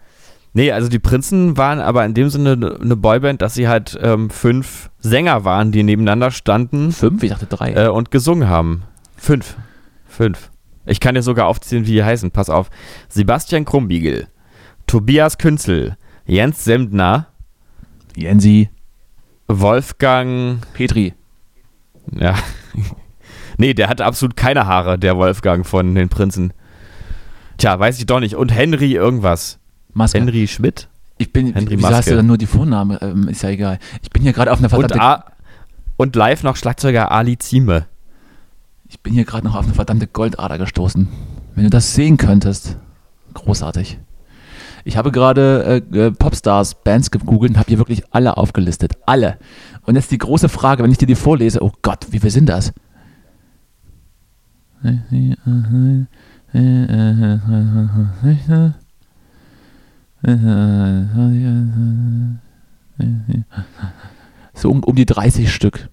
Nee, 0.53 0.71
also 0.71 0.89
die 0.89 0.99
Prinzen 0.99 1.55
waren 1.55 1.79
aber 1.79 2.03
in 2.05 2.15
dem 2.15 2.29
Sinne 2.29 2.77
eine 2.81 2.95
Boyband, 2.95 3.41
dass 3.41 3.53
sie 3.53 3.67
halt 3.67 3.97
ähm, 4.01 4.31
fünf 4.31 4.89
Sänger 4.97 5.45
waren, 5.45 5.71
die 5.71 5.83
nebeneinander 5.83 6.31
standen. 6.31 6.91
Fünf? 6.91 7.21
Ich 7.21 7.29
dachte 7.29 7.45
drei. 7.45 7.73
Äh, 7.73 7.89
und 7.89 8.09
gesungen 8.09 8.49
haben. 8.49 8.83
Fünf. 9.15 9.55
Fünf. 10.07 10.49
Ich 10.87 10.99
kann 10.99 11.13
dir 11.13 11.21
sogar 11.21 11.45
aufzählen, 11.45 11.85
wie 11.85 11.91
die 11.91 12.03
heißen. 12.03 12.31
Pass 12.31 12.49
auf. 12.49 12.71
Sebastian 13.09 13.65
Krumbiegel, 13.65 14.27
Tobias 14.87 15.37
Künzel, 15.37 15.95
Jens 16.25 16.63
Semdner, 16.63 17.27
Jensi, 18.15 18.69
Wolfgang 19.47 20.59
Petri. 20.73 21.13
Ja. 22.11 22.35
nee, 23.57 23.73
der 23.73 23.89
hat 23.89 24.01
absolut 24.01 24.35
keine 24.35 24.65
Haare, 24.65 24.99
der 24.99 25.17
Wolfgang 25.17 25.65
von 25.65 25.95
den 25.95 26.09
Prinzen. 26.09 26.53
Tja, 27.57 27.79
weiß 27.79 27.99
ich 27.99 28.05
doch 28.05 28.19
nicht. 28.19 28.35
Und 28.35 28.53
Henry 28.53 28.93
irgendwas. 28.93 29.59
Maske. 29.93 30.19
Henry 30.19 30.47
Schmidt? 30.47 30.89
Ich 31.17 31.33
bin, 31.33 31.53
Henry 31.53 31.77
wieso 31.77 31.89
hast 31.89 32.09
du 32.09 32.15
dann 32.15 32.27
nur 32.27 32.37
die 32.37 32.45
Vorname? 32.45 32.99
Ähm, 33.01 33.27
ist 33.27 33.41
ja 33.41 33.49
egal. 33.49 33.79
Ich 34.03 34.11
bin 34.11 34.21
hier 34.21 34.33
gerade 34.33 34.51
auf 34.51 34.59
einer 34.59 34.71
Und, 34.71 34.79
verdammte, 34.81 35.01
A 35.01 35.25
und 35.97 36.15
live 36.15 36.43
noch 36.43 36.55
Schlagzeuger 36.55 37.11
Ali 37.11 37.39
Zieme. 37.39 37.87
ich 38.87 38.99
bin 38.99 39.13
hier 39.13 39.25
gerade 39.25 39.45
noch 39.45 39.55
auf 39.55 39.65
eine 39.65 39.73
verdammte 39.73 40.05
Goldader 40.05 40.59
gestoßen. 40.59 41.07
Wenn 41.55 41.63
du 41.63 41.71
das 41.71 41.95
sehen 41.95 42.17
könntest. 42.17 42.77
Großartig. 43.33 43.97
Ich 44.87 44.95
habe 44.95 45.11
gerade 45.11 45.83
äh, 45.91 45.97
äh, 45.97 46.11
Popstars, 46.11 46.75
Bands 46.75 47.11
gegoogelt 47.11 47.51
und 47.51 47.57
habe 47.57 47.67
hier 47.67 47.77
wirklich 47.77 48.03
alle 48.11 48.37
aufgelistet. 48.37 48.93
Alle. 49.05 49.37
Und 49.85 49.95
jetzt 49.95 50.11
die 50.11 50.17
große 50.17 50.47
Frage, 50.47 50.81
wenn 50.81 50.91
ich 50.91 50.97
dir 50.97 51.07
die 51.07 51.15
vorlese, 51.15 51.61
oh 51.61 51.73
Gott, 51.81 52.07
wie 52.11 52.19
viel 52.19 52.29
sind 52.29 52.47
das? 52.47 52.71
So 64.53 64.71
um, 64.71 64.83
um 64.85 64.95
die 64.95 65.05
30 65.05 65.53
Stück. 65.53 65.89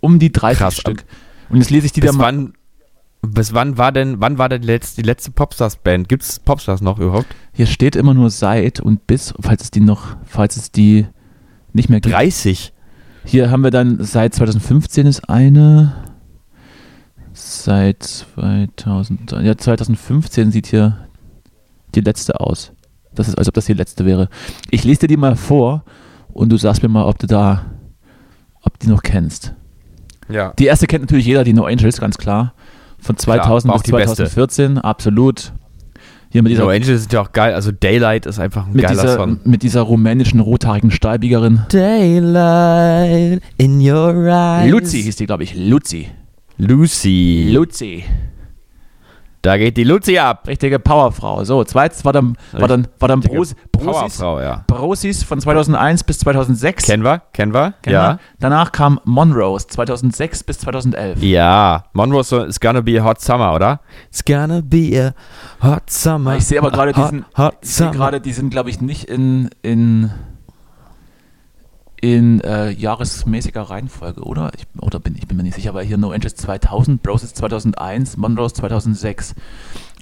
Um 0.00 0.18
die 0.18 0.30
30 0.30 0.58
Krass. 0.58 0.76
Stück. 0.76 1.04
Und 1.48 1.56
jetzt 1.56 1.70
lese 1.70 1.86
ich 1.86 1.92
die 1.92 2.02
da 2.02 2.08
Bis 2.08 2.16
mal. 2.18 2.24
wann, 2.24 2.52
bis 3.26 3.54
wann 3.54 3.78
war 3.78 3.92
denn, 3.92 4.20
wann 4.20 4.38
war 4.38 4.48
denn 4.48 4.62
die 4.62 4.66
letzte, 4.66 5.02
die 5.02 5.06
letzte 5.06 5.30
Popstars-Band? 5.30 6.08
Gibt 6.08 6.22
es 6.22 6.40
Popstars 6.40 6.80
noch 6.80 6.98
überhaupt? 6.98 7.26
Hier 7.52 7.66
steht 7.66 7.96
immer 7.96 8.14
nur 8.14 8.30
seit 8.30 8.80
und 8.80 9.06
bis, 9.06 9.34
falls 9.40 9.62
es 9.62 9.70
die 9.70 9.80
noch, 9.80 10.16
falls 10.24 10.56
es 10.56 10.72
die 10.72 11.06
nicht 11.72 11.88
mehr 11.88 12.00
gibt. 12.00 12.14
30. 12.14 12.72
Hier 13.24 13.50
haben 13.50 13.62
wir 13.62 13.70
dann 13.70 14.02
seit 14.02 14.34
2015 14.34 15.06
ist 15.06 15.28
eine. 15.28 15.94
Seit 17.32 18.02
2000, 18.02 19.32
ja, 19.42 19.56
2015 19.56 20.52
sieht 20.52 20.66
hier 20.68 21.08
die 21.94 22.00
letzte 22.00 22.40
aus. 22.40 22.72
Das 23.14 23.28
ist, 23.28 23.36
als 23.36 23.48
ob 23.48 23.54
das 23.54 23.66
die 23.66 23.72
letzte 23.72 24.04
wäre. 24.04 24.28
Ich 24.70 24.84
lese 24.84 25.00
dir 25.00 25.08
die 25.08 25.16
mal 25.16 25.36
vor 25.36 25.84
und 26.32 26.50
du 26.50 26.56
sagst 26.56 26.82
mir 26.82 26.88
mal, 26.88 27.04
ob 27.04 27.18
du 27.18 27.26
da, 27.26 27.64
ob 28.62 28.78
die 28.78 28.88
noch 28.88 29.02
kennst. 29.02 29.54
Ja. 30.28 30.52
Die 30.58 30.66
erste 30.66 30.86
kennt 30.86 31.02
natürlich 31.02 31.26
jeder, 31.26 31.44
die 31.44 31.52
No 31.52 31.64
Angels, 31.64 32.00
ganz 32.00 32.18
klar. 32.18 32.54
Von 33.04 33.18
2000 33.18 33.68
war 33.68 33.76
auch 33.76 33.82
bis 33.82 33.86
die 33.86 33.92
beste. 33.92 34.16
2014, 34.24 34.78
absolut. 34.78 35.52
Hier 36.30 36.42
mit 36.42 36.50
dieser, 36.50 36.64
No 36.64 36.70
Angels 36.70 37.02
sind 37.02 37.12
ja 37.12 37.20
auch 37.20 37.32
geil. 37.32 37.54
Also 37.54 37.70
Daylight 37.70 38.26
ist 38.26 38.40
einfach 38.40 38.66
ein 38.66 38.72
mit 38.72 38.82
geiler 38.82 39.02
dieser, 39.02 39.14
Song. 39.16 39.40
mit 39.44 39.62
dieser 39.62 39.82
rumänischen 39.82 40.40
rothaarigen 40.40 40.90
Stahlbiegerin. 40.90 41.60
Daylight 41.68 43.42
in 43.58 43.80
your 43.80 44.26
eyes. 44.26 44.70
Luzi 44.70 45.02
hieß 45.02 45.16
die, 45.16 45.26
glaube 45.26 45.44
ich. 45.44 45.54
Luzi. 45.54 46.08
Lucy. 46.56 47.50
Luzi. 47.52 48.04
Da 49.44 49.58
geht 49.58 49.76
die 49.76 49.84
Lucy 49.84 50.18
ab. 50.18 50.48
Richtige 50.48 50.78
Powerfrau. 50.78 51.44
So, 51.44 51.64
zweites 51.64 52.02
war 52.04 52.14
dann, 52.14 52.36
war 52.52 52.66
dann, 52.66 52.88
war 52.98 53.08
dann 53.08 53.20
Bros, 53.20 53.54
Brosis, 53.72 53.92
Powerfrau, 53.92 54.40
ja. 54.40 54.64
Brosis 54.66 55.22
von 55.22 55.38
2001 55.38 56.04
bis 56.04 56.18
2006. 56.20 56.86
Kennen 56.86 57.04
wir? 57.04 57.20
Kennen 57.34 57.52
wir? 57.52 57.74
Kennen 57.82 57.94
ja. 57.94 58.08
wir? 58.12 58.18
Danach 58.40 58.72
kam 58.72 58.98
Monrose 59.04 59.66
2006 59.66 60.44
bis 60.44 60.60
2011. 60.60 61.22
Ja. 61.22 61.84
Monroe 61.92 62.24
so, 62.24 62.42
it's 62.42 62.58
gonna 62.58 62.80
be 62.80 62.98
a 62.98 63.04
hot 63.04 63.20
summer, 63.20 63.54
oder? 63.54 63.80
It's 64.08 64.24
gonna 64.24 64.62
be 64.62 64.98
a 64.98 65.14
hot 65.62 65.90
summer. 65.90 66.36
Ich 66.36 66.46
sehe 66.46 66.58
aber 66.58 66.70
gerade 66.70 66.96
hot, 66.96 67.04
diesen, 67.04 67.26
hot 67.36 67.56
ich 67.60 67.68
sehe 67.68 67.86
summer. 67.88 67.98
gerade, 67.98 68.20
die 68.22 68.32
sind, 68.32 68.48
glaube 68.48 68.70
ich, 68.70 68.80
nicht 68.80 69.04
in, 69.10 69.50
in, 69.60 70.10
in 72.04 72.42
äh, 72.42 72.68
jahresmäßiger 72.68 73.62
Reihenfolge, 73.62 74.20
oder? 74.24 74.52
Ich, 74.54 74.66
oder 74.78 75.00
bin 75.00 75.16
ich 75.16 75.26
bin 75.26 75.38
mir 75.38 75.42
nicht 75.42 75.54
sicher, 75.54 75.70
aber 75.70 75.80
hier 75.80 75.96
No 75.96 76.10
Angels 76.10 76.34
2000, 76.36 77.02
Brosis 77.02 77.32
2001, 77.32 78.18
Monrose 78.18 78.56
2006. 78.56 79.34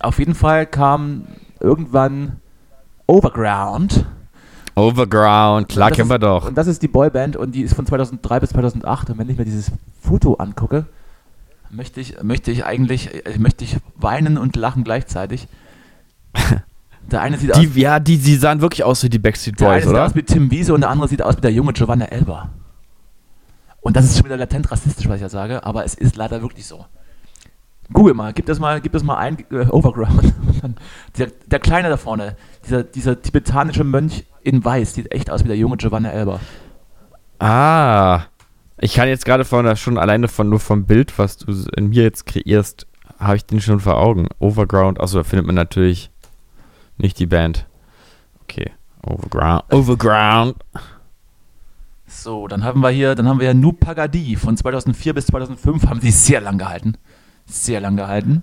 Auf 0.01 0.19
jeden 0.19 0.35
Fall 0.35 0.67
kam 0.67 1.29
irgendwann 1.61 2.41
Overground. 3.07 4.05
Overground, 4.75 5.69
klar 5.69 5.93
kennen 5.93 6.11
wir 6.11 6.17
ist, 6.17 6.23
doch. 6.23 6.49
Und 6.49 6.59
das 6.59 6.67
ist 6.67 6.83
die 6.83 6.89
Boyband 6.89 7.37
und 7.37 7.55
die 7.55 7.63
ist 7.63 7.75
von 7.75 7.87
2003 7.87 8.41
bis 8.41 8.51
2008. 8.51 9.11
Und 9.11 9.19
wenn 9.19 9.31
ich 9.31 9.39
mir 9.39 9.45
dieses 9.45 9.71
Foto 10.01 10.35
angucke, 10.35 10.87
möchte 11.71 12.01
ich, 12.01 12.21
möchte 12.21 12.51
ich 12.51 12.65
eigentlich, 12.65 13.15
äh, 13.15 13.39
möchte 13.39 13.63
ich 13.63 13.77
weinen 13.95 14.39
und 14.39 14.57
lachen 14.57 14.83
gleichzeitig. 14.83 15.47
Der 17.11 17.21
eine 17.21 17.37
sieht 17.39 17.53
aus, 17.53 17.61
Die, 17.61 17.81
ja, 17.81 17.99
die, 18.01 18.17
die 18.17 18.37
sahen 18.37 18.61
wirklich 18.61 18.85
aus 18.85 19.03
wie 19.03 19.11
die 19.11 19.19
Backstreet 19.19 19.61
der 19.61 19.69
eine 19.69 19.77
Boys, 19.77 19.85
sieht 19.85 19.93
oder? 19.93 20.07
aus 20.07 20.15
wie 20.15 20.23
Tim 20.23 20.51
Wiese 20.51 20.73
und 20.75 20.81
der 20.81 20.91
andere 20.91 21.09
sieht 21.09 21.23
aus 21.23 21.37
wie 21.37 21.41
der 21.41 21.53
junge 21.53 21.73
Giovanna 21.73 22.07
Elba. 22.07 22.51
Und 23.81 23.97
das 23.97 24.05
ist 24.05 24.17
schon 24.17 24.25
wieder 24.27 24.37
latent 24.37 24.71
rassistisch, 24.71 25.09
was 25.09 25.17
ich 25.17 25.23
ja 25.23 25.29
sage, 25.29 25.65
aber 25.67 25.85
es 25.85 25.95
ist 25.95 26.17
leider 26.17 26.41
wirklich 26.41 26.67
so. 26.67 26.87
Google 27.93 28.15
mal, 28.15 28.33
gib 28.33 28.47
das 28.47 28.59
mal, 28.61 28.81
gib 28.81 28.93
das 28.93 29.03
mal 29.03 29.17
ein, 29.17 29.39
äh, 29.51 29.67
Overground. 29.67 30.33
Der, 31.19 31.27
der 31.47 31.59
Kleine 31.59 31.89
da 31.89 31.97
vorne, 31.97 32.37
dieser, 32.65 32.85
dieser 32.85 33.21
tibetanische 33.21 33.83
Mönch 33.83 34.25
in 34.43 34.65
Weiß, 34.65 34.95
sieht 34.95 35.13
echt 35.13 35.29
aus 35.29 35.43
wie 35.43 35.49
der 35.49 35.57
junge 35.57 35.77
Giovanna 35.77 36.11
Elba. 36.11 36.39
Ah. 37.41 38.23
Ich 38.79 38.95
kann 38.95 39.09
jetzt 39.09 39.25
gerade 39.25 39.45
von 39.45 39.77
schon 39.77 39.99
alleine 39.99 40.29
von 40.29 40.49
nur 40.49 40.61
vom 40.61 40.85
Bild, 40.87 41.19
was 41.19 41.37
du 41.37 41.53
in 41.77 41.89
mir 41.89 42.05
jetzt 42.05 42.27
kreierst, 42.27 42.87
habe 43.19 43.37
ich 43.37 43.45
den 43.45 43.61
schon 43.61 43.81
vor 43.81 43.97
Augen. 43.97 44.29
Overground, 44.39 45.01
also 45.01 45.19
da 45.19 45.25
findet 45.25 45.47
man 45.47 45.57
natürlich 45.57 46.12
nicht 46.99 47.19
die 47.19 47.27
Band. 47.27 47.67
Okay. 48.43 48.71
Overground. 49.05 49.65
Overground. 49.73 50.57
So, 52.07 52.47
dann 52.47 52.63
haben 52.63 52.81
wir 52.81 52.91
hier, 52.91 53.15
dann 53.15 53.27
haben 53.27 53.41
wir 53.41 53.47
ja 53.47 53.55
Nu 53.55 53.73
Pagadi 53.73 54.37
von 54.37 54.57
2004 54.57 55.15
bis 55.15 55.27
2005 55.27 55.87
haben 55.89 56.01
sie 56.01 56.11
sehr 56.11 56.41
lang 56.41 56.59
gehalten. 56.59 56.97
Sehr 57.47 57.81
lang 57.81 57.97
gehalten. 57.97 58.43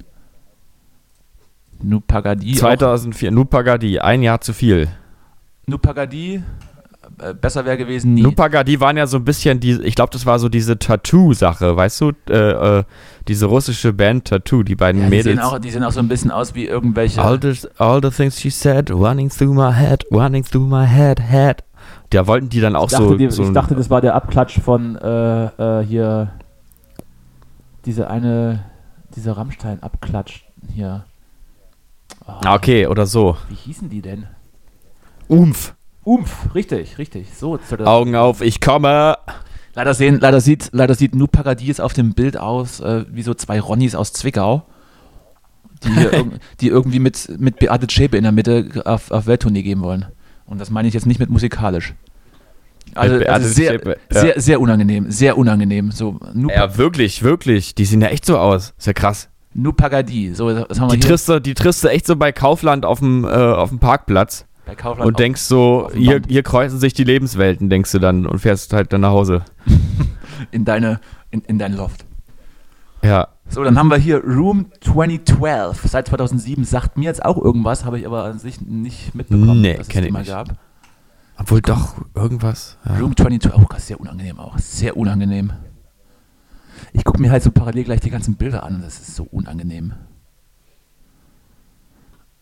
Nu 1.81 2.01
Pagadi. 2.01 2.55
auch- 2.55 2.59
2004, 2.59 3.31
Nupagadi, 3.31 3.99
ein 3.99 4.21
Jahr 4.21 4.41
zu 4.41 4.53
viel. 4.53 4.89
Nu 5.65 5.77
Pagadi, 5.77 6.43
besser 7.39 7.65
wäre 7.65 7.77
gewesen 7.77 8.13
nie. 8.13 8.21
Nupagadi 8.21 8.79
waren 8.79 8.97
ja 8.97 9.07
so 9.07 9.17
ein 9.17 9.25
bisschen 9.25 9.59
die, 9.59 9.73
ich 9.81 9.95
glaube, 9.95 10.11
das 10.11 10.25
war 10.25 10.39
so 10.39 10.49
diese 10.49 10.79
Tattoo-Sache, 10.79 11.75
weißt 11.75 12.01
du? 12.01 12.11
Äh, 12.29 12.79
äh, 12.79 12.83
diese 13.27 13.45
russische 13.45 13.93
Band 13.93 14.25
Tattoo, 14.25 14.63
die 14.63 14.75
beiden 14.75 15.01
ja, 15.01 15.07
die, 15.07 15.09
Mädels. 15.09 15.35
sehen 15.35 15.39
auch, 15.39 15.59
die 15.59 15.69
sehen 15.69 15.83
auch 15.83 15.91
so 15.91 15.99
ein 15.99 16.07
bisschen 16.07 16.31
aus 16.31 16.55
wie 16.55 16.65
irgendwelche. 16.65 17.21
All 17.21 17.39
the, 17.41 17.67
all 17.77 18.01
the 18.01 18.09
things 18.09 18.39
she 18.39 18.49
said, 18.49 18.89
running 18.91 19.29
through 19.29 19.53
my 19.53 19.71
head, 19.73 20.05
running 20.11 20.43
through 20.43 20.67
my 20.67 20.85
head, 20.85 21.19
head. 21.19 21.63
Da 22.09 22.25
wollten 22.25 22.49
die 22.49 22.59
dann 22.59 22.75
auch 22.75 22.85
ich, 22.85 22.91
dachte, 22.91 23.07
so, 23.09 23.15
die, 23.15 23.29
so 23.29 23.43
ich 23.43 23.51
dachte, 23.51 23.75
das 23.75 23.89
war 23.89 24.01
der 24.01 24.15
Abklatsch 24.15 24.59
von 24.59 24.95
äh, 24.95 25.45
äh, 25.45 25.85
hier. 25.85 26.31
Diese 27.85 28.09
eine. 28.09 28.65
Dieser 29.15 29.37
Rammstein-Abklatsch 29.37 30.43
hier. 30.73 31.03
Oh, 32.27 32.33
Ah, 32.45 32.53
okay, 32.55 32.85
oder 32.85 33.07
so. 33.07 33.37
Wie 33.49 33.55
hießen 33.55 33.89
die 33.89 34.01
denn? 34.03 34.27
Umf. 35.27 35.73
Umf, 36.09 36.55
richtig, 36.55 36.97
richtig. 36.97 37.27
So, 37.37 37.59
Augen 37.85 38.15
auf, 38.15 38.41
ich 38.41 38.59
komme. 38.61 39.15
Leider, 39.75 39.93
sehen, 39.93 40.17
leider 40.19 40.41
sieht, 40.41 40.69
leider 40.71 40.95
sieht 40.95 41.13
Nu 41.13 41.27
Paradies 41.27 41.79
auf 41.79 41.93
dem 41.93 42.15
Bild 42.15 42.35
aus 42.35 42.79
äh, 42.79 43.05
wie 43.11 43.21
so 43.21 43.35
zwei 43.35 43.59
Ronnies 43.59 43.93
aus 43.93 44.11
Zwickau, 44.11 44.65
die, 45.83 45.89
die 46.61 46.67
irgendwie 46.69 46.97
mit, 46.97 47.39
mit 47.39 47.59
Beate 47.59 47.85
Zschäpe 47.85 48.17
in 48.17 48.23
der 48.23 48.31
Mitte 48.31 48.81
auf, 48.85 49.11
auf 49.11 49.27
Welttournee 49.27 49.61
gehen 49.61 49.81
wollen. 49.81 50.07
Und 50.47 50.59
das 50.59 50.71
meine 50.71 50.87
ich 50.87 50.95
jetzt 50.95 51.05
nicht 51.05 51.19
mit 51.19 51.29
musikalisch. 51.29 51.93
Also, 52.95 53.23
also 53.27 53.47
sehr, 53.47 53.73
Zschäpe, 53.73 53.97
ja. 54.11 54.19
sehr, 54.19 54.41
sehr 54.41 54.61
unangenehm, 54.61 55.11
sehr 55.11 55.37
unangenehm. 55.37 55.91
So, 55.91 56.19
Nu, 56.33 56.49
Ja, 56.49 56.75
wirklich, 56.75 57.21
wirklich. 57.21 57.75
Die 57.75 57.85
sehen 57.85 58.01
ja 58.01 58.07
echt 58.07 58.25
so 58.25 58.39
aus. 58.39 58.73
Ist 58.79 58.87
ja 58.87 58.93
krass. 58.93 59.29
nu 59.53 59.73
Pagadi, 59.73 60.33
so 60.33 60.51
das 60.51 60.79
haben 60.79 60.89
wir 60.89 60.97
Die 60.97 61.07
du, 61.07 61.39
die 61.39 61.53
triffst 61.53 61.83
du 61.83 61.87
echt 61.87 62.07
so 62.07 62.15
bei 62.15 62.31
Kaufland 62.31 62.83
auf 62.83 62.97
dem, 62.97 63.25
äh, 63.25 63.27
auf 63.27 63.69
dem 63.69 63.77
Parkplatz 63.77 64.47
und 64.99 65.19
denkst 65.19 65.41
so, 65.41 65.89
hier, 65.93 66.21
hier 66.27 66.43
kreuzen 66.43 66.79
sich 66.79 66.93
die 66.93 67.03
Lebenswelten, 67.03 67.69
denkst 67.69 67.91
du 67.91 67.99
dann 67.99 68.25
und 68.25 68.39
fährst 68.39 68.73
halt 68.73 68.93
dann 68.93 69.01
nach 69.01 69.11
Hause. 69.11 69.43
in, 70.51 70.65
deine, 70.65 70.99
in, 71.31 71.41
in 71.41 71.59
dein 71.59 71.73
Loft. 71.73 72.05
Ja. 73.03 73.29
So, 73.47 73.63
dann 73.63 73.77
haben 73.79 73.89
wir 73.89 73.97
hier 73.97 74.23
Room 74.23 74.67
2012, 74.81 75.83
seit 75.87 76.07
2007, 76.07 76.63
sagt 76.65 76.97
mir 76.97 77.05
jetzt 77.05 77.23
auch 77.25 77.37
irgendwas, 77.37 77.85
habe 77.85 77.97
ich 77.99 78.05
aber 78.05 78.25
an 78.25 78.39
sich 78.39 78.61
nicht 78.61 79.15
mitbekommen, 79.15 79.61
Nee, 79.61 79.75
dass 79.75 79.87
es 79.87 79.93
die 79.93 80.11
mal 80.11 80.19
nicht. 80.19 80.29
gab. 80.29 80.49
Obwohl 81.37 81.61
doch 81.61 81.95
irgendwas. 82.15 82.77
Ja. 82.85 82.97
Room 82.97 83.15
22, 83.15 83.51
oh, 83.55 83.65
Gott, 83.67 83.79
sehr 83.79 83.99
unangenehm 83.99 84.39
auch. 84.39 84.57
Sehr 84.59 84.97
unangenehm. 84.97 85.53
Ich 86.91 87.03
gucke 87.03 87.21
mir 87.21 87.31
halt 87.31 87.43
so 87.43 87.51
parallel 87.51 87.85
gleich 87.85 88.01
die 88.01 88.09
ganzen 88.09 88.35
Bilder 88.35 88.63
an 88.63 88.81
das 88.81 88.99
ist 88.99 89.15
so 89.15 89.23
unangenehm. 89.23 89.93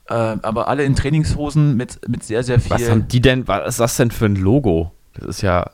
Äh, 0.09 0.13
aber 0.41 0.67
alle 0.67 0.83
in 0.83 0.95
Trainingshosen 0.95 1.75
mit, 1.75 2.07
mit 2.07 2.23
sehr, 2.23 2.43
sehr 2.43 2.57
Was 2.69 2.81
viel. 2.81 2.89
haben 2.89 3.07
die 3.07 3.21
denn, 3.21 3.47
was 3.47 3.67
ist 3.67 3.79
das 3.79 3.97
denn 3.97 4.11
für 4.11 4.25
ein 4.25 4.35
Logo? 4.35 4.91
Das 5.13 5.25
ist 5.27 5.41
ja. 5.41 5.69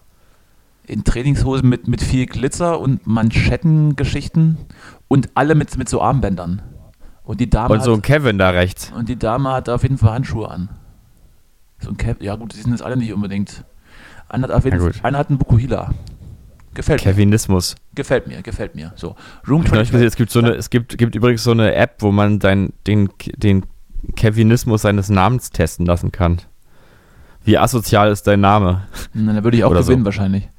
In 0.85 1.03
Trainingshosen 1.03 1.69
mit, 1.69 1.87
mit 1.87 2.01
viel 2.01 2.25
Glitzer 2.25 2.79
und 2.79 3.05
Manschettengeschichten 3.07 4.57
und 5.07 5.29
alle 5.35 5.55
mit, 5.55 5.77
mit 5.77 5.87
so 5.87 6.01
Armbändern. 6.01 6.61
Und 7.23 7.39
die 7.39 7.49
Dame 7.49 7.73
Und 7.73 7.83
so 7.83 7.91
ein 7.91 7.97
hat, 7.97 8.03
Kevin 8.03 8.37
da 8.37 8.49
rechts. 8.49 8.91
und 8.97 9.07
die 9.07 9.17
Dame 9.17 9.51
hat 9.53 9.69
auf 9.69 9.83
jeden 9.83 9.97
Fall 9.97 10.11
Handschuhe 10.11 10.49
an. 10.49 10.69
So 11.79 11.89
ein 11.89 11.97
Kev 11.97 12.21
ja 12.23 12.35
gut, 12.35 12.53
die 12.53 12.57
sind 12.59 12.71
jetzt 12.71 12.81
alle 12.81 12.97
nicht 12.97 13.13
unbedingt. 13.13 13.63
Einer 14.27 14.49
hat, 14.49 14.65
ja, 14.65 14.89
einer 15.03 15.17
hat 15.17 15.29
einen 15.29 15.37
Bukuhila. 15.37 15.91
Gefällt 16.73 17.01
Kevinismus. 17.01 17.75
mir. 17.75 17.95
Gefällt 17.95 18.27
mir, 18.27 18.41
gefällt 18.41 18.73
mir. 18.75 18.93
So, 18.95 19.15
Room 19.47 19.65
20. 19.65 19.91
Gesehen, 19.91 20.07
es 20.07 20.15
gibt 20.15 20.31
so 20.31 20.39
eine, 20.39 20.51
es 20.55 20.69
gibt, 20.69 20.97
gibt 20.97 21.13
übrigens 21.15 21.43
so 21.43 21.51
eine 21.51 21.75
App, 21.75 21.97
wo 21.99 22.11
man 22.11 22.39
dein, 22.39 22.73
den, 22.87 23.09
den 23.37 23.63
Kevinismus 24.15 24.81
seines 24.83 25.09
Namens 25.09 25.49
testen 25.51 25.85
lassen 25.85 26.11
kann. 26.11 26.41
Wie 27.43 27.57
asozial 27.57 28.11
ist 28.11 28.25
dein 28.27 28.41
Name? 28.41 28.83
Na, 29.13 29.33
da 29.33 29.43
würde 29.43 29.57
ich 29.57 29.63
auch 29.63 29.71
Oder 29.71 29.81
gewinnen 29.81 30.01
so. 30.01 30.05
wahrscheinlich. 30.05 30.49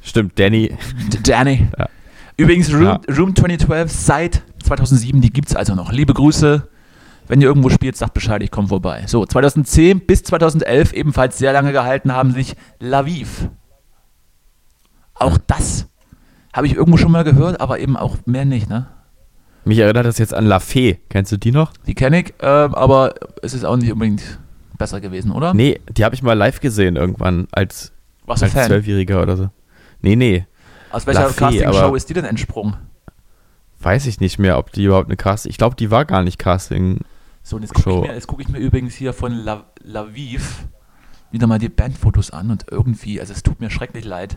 Stimmt, 0.00 0.38
Danny. 0.38 0.76
Danny. 1.22 1.68
Ja. 1.78 1.88
Übrigens, 2.36 2.72
Room, 2.72 2.82
ja. 2.82 3.00
Room 3.16 3.34
2012 3.34 3.90
seit 3.90 4.42
2007, 4.62 5.20
die 5.20 5.32
gibt 5.32 5.48
es 5.48 5.56
also 5.56 5.74
noch. 5.74 5.92
Liebe 5.92 6.12
Grüße. 6.12 6.68
Wenn 7.28 7.40
ihr 7.40 7.48
irgendwo 7.48 7.70
spielt, 7.70 7.96
sagt 7.96 8.14
Bescheid, 8.14 8.42
ich 8.42 8.52
komme 8.52 8.68
vorbei. 8.68 9.04
So, 9.06 9.26
2010 9.26 10.06
bis 10.06 10.22
2011 10.22 10.92
ebenfalls 10.92 11.38
sehr 11.38 11.52
lange 11.52 11.72
gehalten 11.72 12.12
haben 12.12 12.32
sich 12.32 12.54
Laviv. 12.78 13.48
Auch 15.14 15.38
das 15.46 15.88
habe 16.52 16.66
ich 16.66 16.74
irgendwo 16.74 16.98
schon 16.98 17.10
mal 17.10 17.24
gehört, 17.24 17.60
aber 17.60 17.80
eben 17.80 17.96
auch 17.96 18.16
mehr 18.26 18.44
nicht, 18.44 18.68
ne? 18.68 18.86
Mich 19.66 19.78
erinnert 19.80 20.06
das 20.06 20.18
jetzt 20.18 20.32
an 20.32 20.46
La 20.46 20.60
Fee. 20.60 21.00
Kennst 21.08 21.32
du 21.32 21.38
die 21.38 21.50
noch? 21.50 21.72
Die 21.88 21.94
kenne 21.96 22.20
ich, 22.20 22.34
äh, 22.38 22.46
aber 22.46 23.14
es 23.42 23.52
ist 23.52 23.64
auch 23.64 23.76
nicht 23.76 23.90
unbedingt 23.90 24.38
besser 24.78 25.00
gewesen, 25.00 25.32
oder? 25.32 25.54
Nee, 25.54 25.80
die 25.90 26.04
habe 26.04 26.14
ich 26.14 26.22
mal 26.22 26.34
live 26.34 26.60
gesehen 26.60 26.94
irgendwann 26.94 27.48
als, 27.50 27.92
als 28.28 28.52
Zwölfjähriger 28.52 29.20
oder 29.20 29.36
so. 29.36 29.50
Nee, 30.02 30.14
nee. 30.14 30.46
Aus 30.92 31.04
welcher 31.08 31.30
Casting-Show 31.30 31.96
ist 31.96 32.08
die 32.08 32.14
denn 32.14 32.24
entsprungen? 32.24 32.76
Weiß 33.80 34.06
ich 34.06 34.20
nicht 34.20 34.38
mehr, 34.38 34.56
ob 34.56 34.70
die 34.70 34.84
überhaupt 34.84 35.08
eine 35.08 35.16
Casting. 35.16 35.50
Ich 35.50 35.58
glaube, 35.58 35.74
die 35.74 35.90
war 35.90 36.04
gar 36.04 36.22
nicht 36.22 36.38
Casting. 36.38 37.00
So, 37.42 37.56
und 37.56 37.62
jetzt 37.62 37.74
gucke 37.74 38.16
ich, 38.16 38.26
guck 38.28 38.40
ich, 38.40 38.48
mir 38.48 38.58
übrigens 38.58 38.94
hier 38.94 39.12
von 39.12 39.32
La, 39.32 39.64
Laviv 39.82 40.66
wieder 41.32 41.48
mal 41.48 41.58
die 41.58 41.70
Bandfotos 41.70 42.30
an 42.30 42.52
und 42.52 42.66
irgendwie, 42.70 43.20
also 43.20 43.32
es 43.32 43.42
tut 43.42 43.60
mir 43.60 43.70
schrecklich 43.70 44.04
leid. 44.04 44.36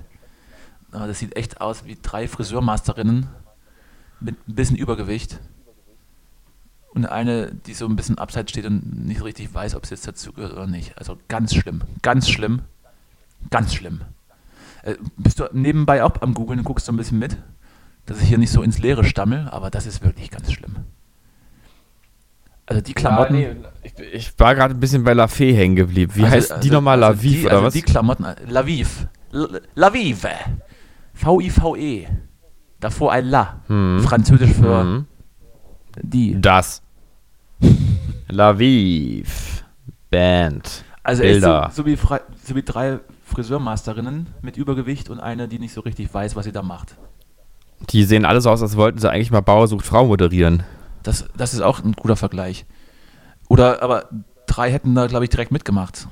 Aber 0.92 1.06
das 1.06 1.20
sieht 1.20 1.36
echt 1.36 1.62
aus 1.62 1.86
wie 1.86 2.00
drei 2.02 2.28
Friseurmasterinnen 2.28 3.28
mit 4.20 4.36
ein 4.48 4.56
bisschen 4.56 4.76
Übergewicht. 4.76 5.40
Und 6.94 7.06
eine, 7.06 7.52
die 7.54 7.74
so 7.74 7.86
ein 7.86 7.96
bisschen 7.96 8.18
abseits 8.18 8.52
steht 8.52 8.66
und 8.66 9.06
nicht 9.06 9.24
richtig 9.24 9.54
weiß, 9.54 9.76
ob 9.76 9.86
sie 9.86 9.94
jetzt 9.94 10.08
dazu 10.08 10.34
gehört 10.34 10.54
oder 10.54 10.68
nicht. 10.68 10.98
Also 10.98 11.18
ganz 11.28 11.54
schlimm, 11.54 11.84
ganz 12.02 12.30
schlimm, 12.30 12.62
ganz 13.52 13.74
schlimm. 13.76 14.02
Äh, 14.84 14.96
bist 15.18 15.40
du 15.40 15.46
nebenbei 15.54 16.04
auch 16.04 16.22
am 16.22 16.34
Googlen 16.34 16.60
und 16.60 16.66
guckst 16.66 16.88
so 16.88 16.92
ein 16.92 16.98
bisschen 16.98 17.20
mit, 17.20 17.38
dass 18.06 18.22
ich 18.22 18.28
hier 18.28 18.40
nicht 18.40 18.52
so 18.52 18.64
ins 18.64 18.80
Leere 18.80 19.04
stammel, 19.04 19.48
aber 19.50 19.70
das 19.70 19.86
ist 19.86 20.04
wirklich 20.04 20.32
ganz 20.32 20.52
schlimm. 20.52 20.78
Also 22.66 22.82
die 22.82 22.94
Klamotten. 22.94 23.36
Ja, 23.36 23.54
nee, 23.54 23.60
ich, 23.84 24.00
ich, 24.14 24.40
war 24.40 24.54
gerade 24.56 24.76
ein 24.76 24.80
bisschen 24.80 25.04
bei 25.04 25.14
La 25.14 25.28
Fee 25.28 25.54
hängen 25.54 25.76
geblieben. 25.76 26.14
Wie 26.16 26.24
also, 26.24 26.36
heißt 26.36 26.52
also, 26.52 26.62
die 26.62 26.70
nochmal? 26.70 27.04
Also 27.04 27.18
Laviv 27.18 27.46
oder 27.46 27.52
also 27.54 27.66
was? 27.66 27.74
Die 27.74 27.82
Klamotten, 27.82 28.26
Laviv. 28.48 29.08
Lavive. 29.76 30.30
V-I-V-E. 31.14 32.08
Davor 32.80 33.12
ein 33.12 33.26
La. 33.26 33.62
Hm. 33.68 34.00
Französisch 34.02 34.54
für 34.54 34.82
hm. 34.82 35.06
die. 36.02 36.40
Das. 36.40 36.82
Laviv. 38.30 39.64
Band. 40.10 40.84
Also 41.04 41.24
Bilder. 41.24 41.70
So, 41.72 41.84
so, 41.84 41.86
wie 41.86 41.96
so 41.96 42.56
wie 42.56 42.64
drei 42.64 43.00
Friseurmasterinnen 43.26 44.28
mit 44.42 44.58
Übergewicht 44.58 45.10
und 45.10 45.20
eine, 45.20 45.48
die 45.48 45.60
nicht 45.60 45.74
so 45.74 45.82
richtig 45.82 46.14
weiß, 46.14 46.36
was 46.36 46.46
sie 46.46 46.52
da 46.52 46.62
macht. 46.62 46.96
Die 47.90 48.04
sehen 48.04 48.26
alle 48.26 48.42
so 48.42 48.50
aus, 48.50 48.62
als 48.62 48.76
wollten 48.76 49.00
sie 49.00 49.10
eigentlich 49.10 49.32
mal 49.32 49.42
Bauer 49.42 49.68
sucht 49.68 49.86
Frau 49.86 50.06
moderieren. 50.06 50.64
Das, 51.04 51.26
das 51.38 51.54
ist 51.54 51.62
auch 51.62 51.84
ein 51.84 51.94
guter 51.94 52.16
Vergleich. 52.16 52.66
Oder, 53.48 53.82
aber 53.82 54.10
drei 54.48 54.72
hätten 54.72 54.96
da, 54.96 55.08
glaube 55.08 55.26
ich, 55.26 55.30
direkt 55.30 55.52
mitgemacht. 55.52 56.08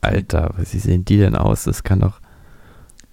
Alter, 0.00 0.54
wie 0.56 0.78
sehen 0.78 1.04
die 1.04 1.18
denn 1.18 1.36
aus? 1.36 1.64
Das 1.64 1.82
kann 1.82 2.00
doch. 2.00 2.20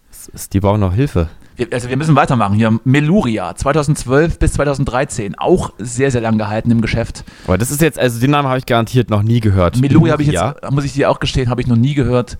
Das 0.10 0.30
ist, 0.30 0.54
die 0.54 0.62
brauchen 0.62 0.80
noch 0.80 0.94
Hilfe. 0.94 1.30
Wir, 1.56 1.68
also 1.72 1.90
wir 1.90 1.98
müssen 1.98 2.16
weitermachen 2.16 2.56
hier. 2.56 2.80
Meluria, 2.84 3.56
2012 3.56 4.40
bis 4.40 4.54
2013, 4.54 5.36
auch 5.38 5.74
sehr, 5.78 6.12
sehr 6.12 6.22
lang 6.22 6.38
gehalten 6.38 6.72
im 6.72 6.82
Geschäft. 6.82 7.24
Aber 7.46 7.58
das 7.58 7.72
ist 7.72 7.82
jetzt, 7.82 8.00
also 8.00 8.20
den 8.20 8.32
Namen 8.32 8.48
habe 8.48 8.58
ich 8.58 8.66
garantiert 8.66 9.10
noch 9.10 9.24
nie 9.24 9.40
gehört. 9.40 9.80
Meluria 9.80 10.14
habe 10.14 10.24
ich 10.24 10.32
jetzt, 10.32 10.72
muss 10.72 10.86
ich 10.86 10.94
dir 10.94 11.10
auch 11.10 11.20
gestehen, 11.20 11.50
habe 11.50 11.62
ich 11.62 11.68
noch 11.68 11.76
nie 11.76 11.94
gehört. 11.94 12.38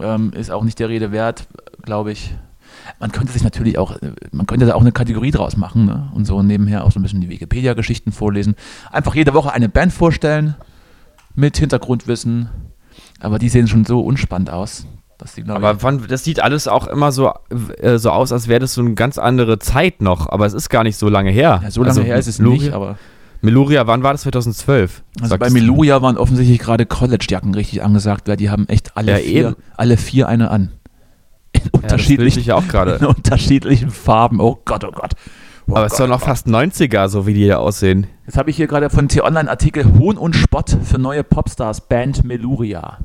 Ähm, 0.00 0.32
ist 0.32 0.50
auch 0.50 0.64
nicht 0.64 0.78
der 0.78 0.88
Rede 0.88 1.12
wert, 1.12 1.46
glaube 1.82 2.12
ich. 2.12 2.34
Man 3.00 3.12
könnte 3.12 3.32
sich 3.32 3.42
natürlich 3.42 3.78
auch, 3.78 3.96
man 4.32 4.46
könnte 4.46 4.66
da 4.66 4.74
auch 4.74 4.80
eine 4.80 4.92
Kategorie 4.92 5.30
draus 5.30 5.56
machen 5.56 5.86
ne? 5.86 6.10
und 6.14 6.24
so 6.24 6.42
nebenher 6.42 6.84
auch 6.84 6.92
so 6.92 7.00
ein 7.00 7.02
bisschen 7.02 7.20
die 7.20 7.28
Wikipedia-Geschichten 7.28 8.12
vorlesen. 8.12 8.54
Einfach 8.92 9.14
jede 9.14 9.34
Woche 9.34 9.52
eine 9.52 9.68
Band 9.68 9.92
vorstellen 9.92 10.56
mit 11.34 11.56
Hintergrundwissen, 11.56 12.48
aber 13.20 13.38
die 13.38 13.48
sehen 13.48 13.68
schon 13.68 13.84
so 13.84 14.00
unspannend 14.00 14.50
aus. 14.50 14.86
Aber 15.48 15.82
wann, 15.82 16.06
das 16.08 16.24
sieht 16.24 16.40
alles 16.40 16.68
auch 16.68 16.86
immer 16.86 17.10
so, 17.10 17.32
äh, 17.78 17.98
so 17.98 18.10
aus, 18.10 18.32
als 18.32 18.48
wäre 18.48 18.60
das 18.60 18.74
so 18.74 18.82
eine 18.82 18.94
ganz 18.94 19.18
andere 19.18 19.58
Zeit 19.58 20.02
noch, 20.02 20.28
aber 20.28 20.46
es 20.46 20.52
ist 20.52 20.68
gar 20.68 20.82
nicht 20.82 20.96
so 20.96 21.08
lange 21.08 21.30
her. 21.30 21.60
Ja, 21.62 21.70
so 21.70 21.80
lange 21.80 21.90
also, 21.90 22.02
her 22.02 22.16
ist 22.16 22.26
es 22.26 22.38
Meluria, 22.38 22.62
nicht, 22.62 22.72
aber. 22.74 22.98
Meluria, 23.40 23.86
wann 23.86 24.02
war 24.02 24.12
das? 24.12 24.22
2012? 24.22 25.02
Also 25.20 25.38
bei 25.38 25.50
Meluria 25.50 26.02
waren 26.02 26.16
offensichtlich 26.16 26.58
gerade 26.58 26.86
College-Jacken 26.86 27.54
richtig 27.54 27.82
angesagt, 27.82 28.28
weil 28.28 28.36
die 28.36 28.50
haben 28.50 28.68
echt 28.68 28.96
alle, 28.96 29.12
ja, 29.12 29.18
vier, 29.18 29.56
alle 29.76 29.96
vier 29.96 30.28
eine 30.28 30.50
an. 30.50 30.72
In 31.52 31.62
unterschiedlichen, 31.70 32.42
ja, 32.44 32.56
auch 32.56 32.64
in 33.00 33.06
unterschiedlichen 33.06 33.90
Farben. 33.90 34.40
Oh 34.40 34.58
Gott, 34.64 34.84
oh 34.84 34.92
Gott. 34.92 35.12
Oh 35.68 35.72
aber 35.72 35.86
es 35.86 35.92
ist 35.92 36.00
doch 36.00 36.08
noch 36.08 36.20
fast 36.20 36.46
90er, 36.46 37.08
so 37.08 37.26
wie 37.26 37.34
die 37.34 37.42
hier 37.42 37.58
aussehen. 37.60 38.06
Jetzt 38.26 38.36
habe 38.36 38.50
ich 38.50 38.56
hier 38.56 38.66
gerade 38.66 38.90
von 38.90 39.08
T-Online-Artikel 39.08 39.84
Hohn 39.98 40.16
und 40.16 40.36
Spott 40.36 40.76
für 40.82 40.98
neue 40.98 41.24
Popstars 41.24 41.88
Band 41.88 42.24
Meluria 42.24 42.98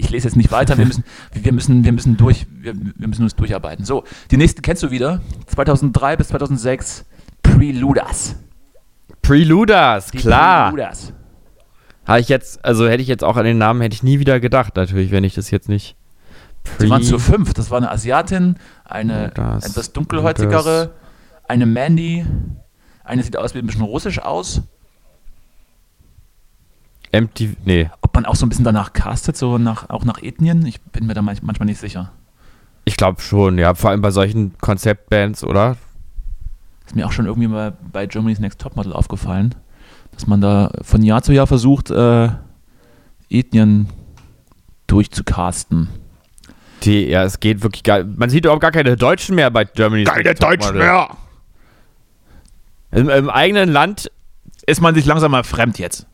ich 0.00 0.10
lese 0.10 0.28
jetzt 0.28 0.36
nicht 0.36 0.50
weiter, 0.50 0.78
wir 0.78 0.86
müssen, 0.86 1.04
wir 1.32 1.52
müssen, 1.52 1.84
wir 1.84 1.92
müssen 1.92 2.16
durch, 2.16 2.46
wir, 2.50 2.74
wir 2.74 3.08
müssen 3.08 3.22
uns 3.22 3.36
durcharbeiten. 3.36 3.84
So, 3.84 4.04
die 4.30 4.36
nächste 4.36 4.62
kennst 4.62 4.82
du 4.82 4.90
wieder. 4.90 5.20
2003 5.46 6.16
bis 6.16 6.28
2006, 6.28 7.04
Preluders. 7.42 8.36
Preluders, 9.22 10.10
klar. 10.10 10.70
Preluders. 10.70 11.12
Habe 12.06 12.20
ich 12.20 12.28
jetzt, 12.28 12.64
also 12.64 12.88
hätte 12.88 13.02
ich 13.02 13.08
jetzt 13.08 13.22
auch 13.22 13.36
an 13.36 13.44
den 13.44 13.58
Namen, 13.58 13.82
hätte 13.82 13.94
ich 13.94 14.02
nie 14.02 14.18
wieder 14.18 14.40
gedacht, 14.40 14.76
natürlich, 14.76 15.10
wenn 15.10 15.24
ich 15.24 15.34
das 15.34 15.50
jetzt 15.50 15.68
nicht. 15.68 15.96
Pre 16.64 16.84
Sie 16.84 16.90
waren 16.90 17.02
zu 17.02 17.18
fünf. 17.18 17.54
Das 17.54 17.70
war 17.70 17.78
eine 17.78 17.90
Asiatin, 17.90 18.56
eine 18.84 19.30
das, 19.34 19.70
etwas 19.70 19.92
dunkelhäutigere, 19.92 20.92
eine 21.46 21.66
Mandy, 21.66 22.26
eine 23.04 23.22
sieht 23.22 23.36
aus 23.36 23.54
wie 23.54 23.58
ein 23.58 23.66
bisschen 23.66 23.82
russisch 23.82 24.18
aus 24.18 24.62
MTV, 27.12 27.56
nee. 27.64 27.90
Ob 28.10 28.16
man 28.16 28.26
auch 28.26 28.34
so 28.34 28.44
ein 28.44 28.48
bisschen 28.48 28.64
danach 28.64 28.92
castet, 28.92 29.36
so 29.36 29.56
nach, 29.56 29.88
auch 29.88 30.04
nach 30.04 30.20
Ethnien? 30.20 30.66
Ich 30.66 30.80
bin 30.80 31.06
mir 31.06 31.14
da 31.14 31.22
manchmal 31.22 31.64
nicht 31.64 31.78
sicher. 31.78 32.10
Ich 32.84 32.96
glaube 32.96 33.20
schon, 33.20 33.56
ja. 33.56 33.74
Vor 33.74 33.90
allem 33.90 34.00
bei 34.00 34.10
solchen 34.10 34.58
Konzeptbands, 34.58 35.44
oder? 35.44 35.76
Ist 36.84 36.96
mir 36.96 37.06
auch 37.06 37.12
schon 37.12 37.26
irgendwie 37.26 37.46
mal 37.46 37.72
bei 37.92 38.06
Germany's 38.06 38.40
Next 38.40 38.60
Topmodel 38.60 38.92
aufgefallen, 38.92 39.54
dass 40.10 40.26
man 40.26 40.40
da 40.40 40.72
von 40.82 41.04
Jahr 41.04 41.22
zu 41.22 41.32
Jahr 41.32 41.46
versucht, 41.46 41.92
äh, 41.92 42.30
Ethnien 43.28 43.88
durchzucasten. 44.88 45.88
Die, 46.82 47.04
ja, 47.04 47.22
es 47.22 47.38
geht 47.38 47.62
wirklich 47.62 47.84
gar. 47.84 48.02
Man 48.02 48.28
sieht 48.28 48.44
überhaupt 48.44 48.62
gar 48.62 48.72
keine 48.72 48.96
Deutschen 48.96 49.36
mehr 49.36 49.52
bei 49.52 49.66
Germany's 49.66 50.08
Keine 50.08 50.24
Next 50.24 50.42
Deutschen 50.42 50.78
mehr! 50.78 51.10
Im, 52.90 53.08
Im 53.08 53.30
eigenen 53.30 53.68
Land 53.68 54.10
ist 54.66 54.80
man 54.80 54.96
sich 54.96 55.06
langsam 55.06 55.30
mal 55.30 55.44
fremd 55.44 55.78
jetzt 55.78 56.08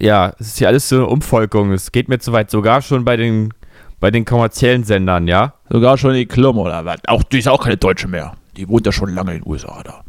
ja, 0.00 0.32
es 0.38 0.48
ist 0.48 0.60
ja 0.60 0.68
alles 0.68 0.88
so 0.88 0.96
eine 0.96 1.06
Umvolkung. 1.06 1.72
Es 1.72 1.92
geht 1.92 2.08
mir 2.08 2.18
zu 2.18 2.32
weit, 2.32 2.50
sogar 2.50 2.82
schon 2.82 3.04
bei 3.04 3.16
den, 3.16 3.52
bei 4.00 4.10
den 4.10 4.24
kommerziellen 4.24 4.84
Sendern, 4.84 5.26
ja? 5.26 5.54
Sogar 5.70 5.98
schon 5.98 6.14
die 6.14 6.26
Klum 6.26 6.58
oder 6.58 6.84
was? 6.84 6.98
Auch, 7.06 7.22
die 7.22 7.38
ist 7.38 7.48
auch 7.48 7.62
keine 7.62 7.76
Deutsche 7.76 8.08
mehr. 8.08 8.34
Die 8.56 8.68
wohnt 8.68 8.86
ja 8.86 8.92
schon 8.92 9.14
lange 9.14 9.34
in 9.34 9.42
den 9.42 9.50
USA 9.50 9.82
da. 9.82 10.02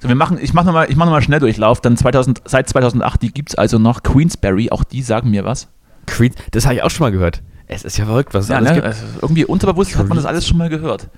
So, 0.00 0.08
wir 0.08 0.16
machen, 0.16 0.38
ich 0.40 0.52
mache 0.52 0.66
nochmal 0.66 0.88
mach 0.96 1.06
noch 1.06 1.20
Schnelldurchlauf. 1.20 1.80
Dann 1.80 1.96
2000, 1.96 2.42
seit 2.44 2.68
2008, 2.68 3.22
die 3.22 3.32
gibt 3.32 3.50
es 3.50 3.54
also 3.54 3.78
noch. 3.78 4.02
Queensberry, 4.02 4.70
auch 4.70 4.82
die 4.82 5.02
sagen 5.02 5.30
mir 5.30 5.44
was. 5.44 5.68
Queen, 6.06 6.34
das 6.50 6.64
habe 6.64 6.74
ich 6.74 6.82
auch 6.82 6.90
schon 6.90 7.04
mal 7.04 7.12
gehört. 7.12 7.42
Es 7.68 7.84
ist 7.84 7.96
ja 7.96 8.04
verrückt, 8.04 8.34
was 8.34 8.44
es 8.44 8.50
ja, 8.50 8.56
alles 8.56 8.70
ne? 8.70 8.74
gibt. 8.76 8.86
Also 8.86 9.04
irgendwie 9.22 9.44
unterbewusst 9.44 9.96
hat 9.96 10.08
man 10.08 10.16
das 10.16 10.26
alles 10.26 10.46
schon 10.46 10.58
mal 10.58 10.68
gehört. 10.68 11.08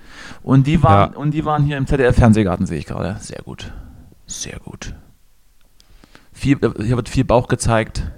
Und 0.43 0.67
die 0.67 0.83
waren, 0.83 1.13
ja. 1.13 1.17
und 1.17 1.31
die 1.31 1.43
waren 1.45 1.63
hier 1.63 1.77
im 1.77 1.87
ZDF-Fernsehgarten, 1.87 2.65
sehe 2.65 2.77
ich 2.77 2.85
gerade. 2.85 3.17
Sehr 3.19 3.41
gut. 3.43 3.73
Sehr 4.27 4.59
gut. 4.59 4.93
Viel, 6.35 6.59
hier 6.59 6.97
wird 6.97 7.09
viel 7.09 7.23
Bauch 7.23 7.47
gezeigt. 7.47 8.11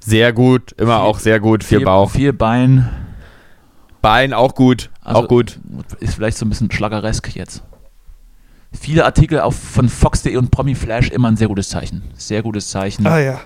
Sehr 0.00 0.32
gut, 0.32 0.72
immer 0.72 0.98
viel, 0.98 1.06
auch 1.06 1.18
sehr 1.18 1.40
gut, 1.40 1.62
viel, 1.64 1.78
viel, 1.78 1.84
Bauch. 1.86 2.10
Viel 2.10 2.32
Bein. 2.32 2.90
Bein 4.02 4.34
auch 4.34 4.54
gut, 4.54 4.90
also 5.00 5.22
auch 5.22 5.28
gut. 5.28 5.58
Ist 6.00 6.16
vielleicht 6.16 6.36
so 6.36 6.44
ein 6.44 6.50
bisschen 6.50 6.70
schlageresk 6.70 7.34
jetzt. 7.36 7.62
Viele 8.72 9.04
Artikel 9.04 9.40
auf, 9.40 9.54
von 9.54 9.88
Fox.de 9.88 10.36
und 10.36 10.50
Promi 10.50 10.74
Flash 10.74 11.08
immer 11.08 11.28
ein 11.28 11.36
sehr 11.36 11.48
gutes 11.48 11.68
Zeichen. 11.68 12.02
Sehr 12.14 12.42
gutes 12.42 12.68
Zeichen. 12.68 13.06
Ah 13.06 13.20
ja. 13.20 13.40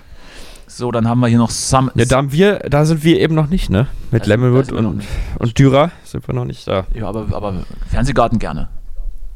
So, 0.65 0.91
dann 0.91 1.07
haben 1.07 1.19
wir 1.19 1.27
hier 1.27 1.37
noch 1.37 1.51
Some. 1.51 1.91
Ja, 1.93 2.05
da, 2.05 2.17
haben 2.17 2.31
wir, 2.31 2.59
da 2.59 2.85
sind 2.85 3.03
wir 3.03 3.19
eben 3.19 3.35
noch 3.35 3.47
nicht, 3.47 3.69
ne? 3.69 3.87
Mit 4.11 4.25
Lemonwood 4.25 4.71
und, 4.71 5.03
und 5.37 5.59
Dürer 5.59 5.91
sind 6.03 6.27
wir 6.27 6.33
noch 6.33 6.45
nicht 6.45 6.67
da. 6.67 6.87
Ja, 6.93 7.07
aber, 7.07 7.27
aber 7.35 7.63
Fernsehgarten 7.87 8.39
gerne. 8.39 8.67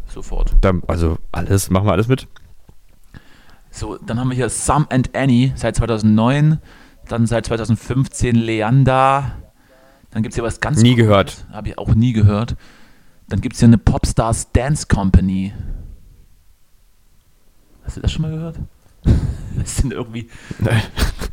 Sofort. 0.08 0.56
Da, 0.62 0.74
also 0.88 1.18
alles, 1.32 1.70
machen 1.70 1.86
wir 1.88 1.94
alles 1.94 2.08
mit. 2.08 2.28
So, 3.74 3.98
dann 3.98 4.20
haben 4.20 4.30
wir 4.30 4.36
hier 4.36 4.50
Sam 4.50 4.86
and 4.92 5.16
Annie 5.16 5.52
seit 5.56 5.76
2009. 5.76 6.60
Dann 7.08 7.26
seit 7.26 7.48
2015 7.48 8.36
Leander. 8.36 9.32
Dann 10.12 10.22
gibt 10.22 10.34
es 10.34 10.36
hier 10.36 10.44
was 10.44 10.60
ganz 10.60 10.80
Nie 10.82 10.94
gehört. 10.94 11.46
Habe 11.52 11.70
ich 11.70 11.78
auch 11.80 11.96
nie 11.96 12.14
gehört. 12.14 12.56
Dann 13.28 13.42
gibt 13.42 13.56
es 13.56 13.60
hier 13.60 13.68
eine 13.68 13.80
Popstars 13.80 14.52
Dance 14.52 14.86
Company. 14.88 15.54
Hast 17.84 17.98
du 17.98 18.02
das 18.02 18.12
schon 18.12 18.22
mal 18.22 18.32
gehört? 18.32 18.60
Das 19.56 19.76
sind 19.76 19.94
irgendwie. 19.94 20.30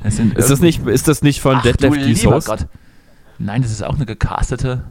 Das 0.02 0.16
sind 0.16 0.36
ist, 0.36 0.50
das 0.50 0.60
nicht, 0.60 0.86
ist 0.86 1.08
das 1.08 1.22
nicht 1.22 1.40
von 1.40 1.56
Ach, 1.56 1.62
Deadlift 1.62 2.22
D. 2.22 2.26
Gott. 2.26 2.66
Nein, 3.38 3.62
das 3.62 3.70
ist 3.70 3.82
auch 3.82 3.94
eine 3.94 4.04
gecastete. 4.04 4.84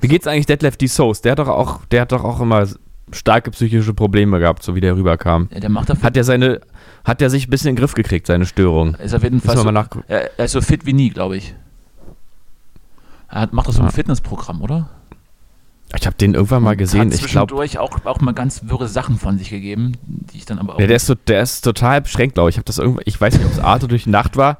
Wie 0.00 0.06
geht's 0.06 0.28
eigentlich 0.28 0.46
Deadlift 0.46 0.80
D. 0.80 0.86
Souls? 0.86 1.22
Der 1.22 1.32
hat 1.32 1.40
doch 1.40 1.48
auch, 1.48 1.84
der 1.86 2.02
hat 2.02 2.12
doch 2.12 2.22
auch 2.22 2.38
immer 2.38 2.68
starke 3.12 3.50
psychische 3.50 3.94
Probleme 3.94 4.38
gehabt, 4.38 4.62
so 4.62 4.74
wie 4.74 4.80
der 4.80 4.96
rüberkam. 4.96 5.48
Ja, 5.52 5.60
der 5.60 5.70
macht 5.70 5.90
hat 5.90 6.16
er 6.16 6.24
seine, 6.24 6.60
hat 7.04 7.22
er 7.22 7.30
sich 7.30 7.46
ein 7.46 7.50
bisschen 7.50 7.70
in 7.70 7.76
den 7.76 7.80
Griff 7.80 7.94
gekriegt, 7.94 8.26
seine 8.26 8.46
Störung? 8.46 8.94
Ist 8.96 9.14
auf 9.14 9.22
jeden 9.22 9.40
Fall 9.40 9.56
so, 9.56 9.68
er 10.08 10.44
ist 10.44 10.52
so 10.52 10.60
fit 10.60 10.86
wie 10.86 10.92
nie, 10.92 11.10
glaube 11.10 11.36
ich. 11.36 11.54
Er 13.28 13.42
hat, 13.42 13.52
macht 13.52 13.68
doch 13.68 13.72
so 13.72 13.80
ein 13.80 13.88
ah. 13.88 13.92
Fitnessprogramm, 13.92 14.60
oder? 14.60 14.88
Ich 15.96 16.06
habe 16.06 16.16
den 16.16 16.34
irgendwann 16.34 16.62
mal 16.62 16.76
gesehen. 16.76 17.10
Hat 17.10 17.14
zwischendurch 17.14 17.66
ich 17.66 17.72
glaub, 17.72 18.06
auch, 18.06 18.06
auch 18.06 18.20
mal 18.20 18.32
ganz 18.32 18.62
wirre 18.64 18.86
Sachen 18.86 19.18
von 19.18 19.38
sich 19.38 19.50
gegeben, 19.50 19.96
die 20.02 20.38
ich 20.38 20.46
dann 20.46 20.58
aber 20.58 20.74
auch. 20.74 20.80
Ja, 20.80 20.86
der, 20.86 20.96
ist 20.96 21.06
so, 21.06 21.14
der 21.14 21.42
ist 21.42 21.62
total 21.62 22.00
beschränkt, 22.00 22.34
glaube 22.34 22.50
ich. 22.50 22.54
Ich 22.54 22.58
habe 22.58 22.66
das 22.66 22.78
irgendwie, 22.78 23.02
ich 23.06 23.20
weiß 23.20 23.34
nicht, 23.34 23.46
ob 23.46 23.52
es 23.52 23.58
Arte 23.58 23.88
durch 23.88 24.04
die 24.04 24.10
Nacht 24.10 24.36
war. 24.36 24.58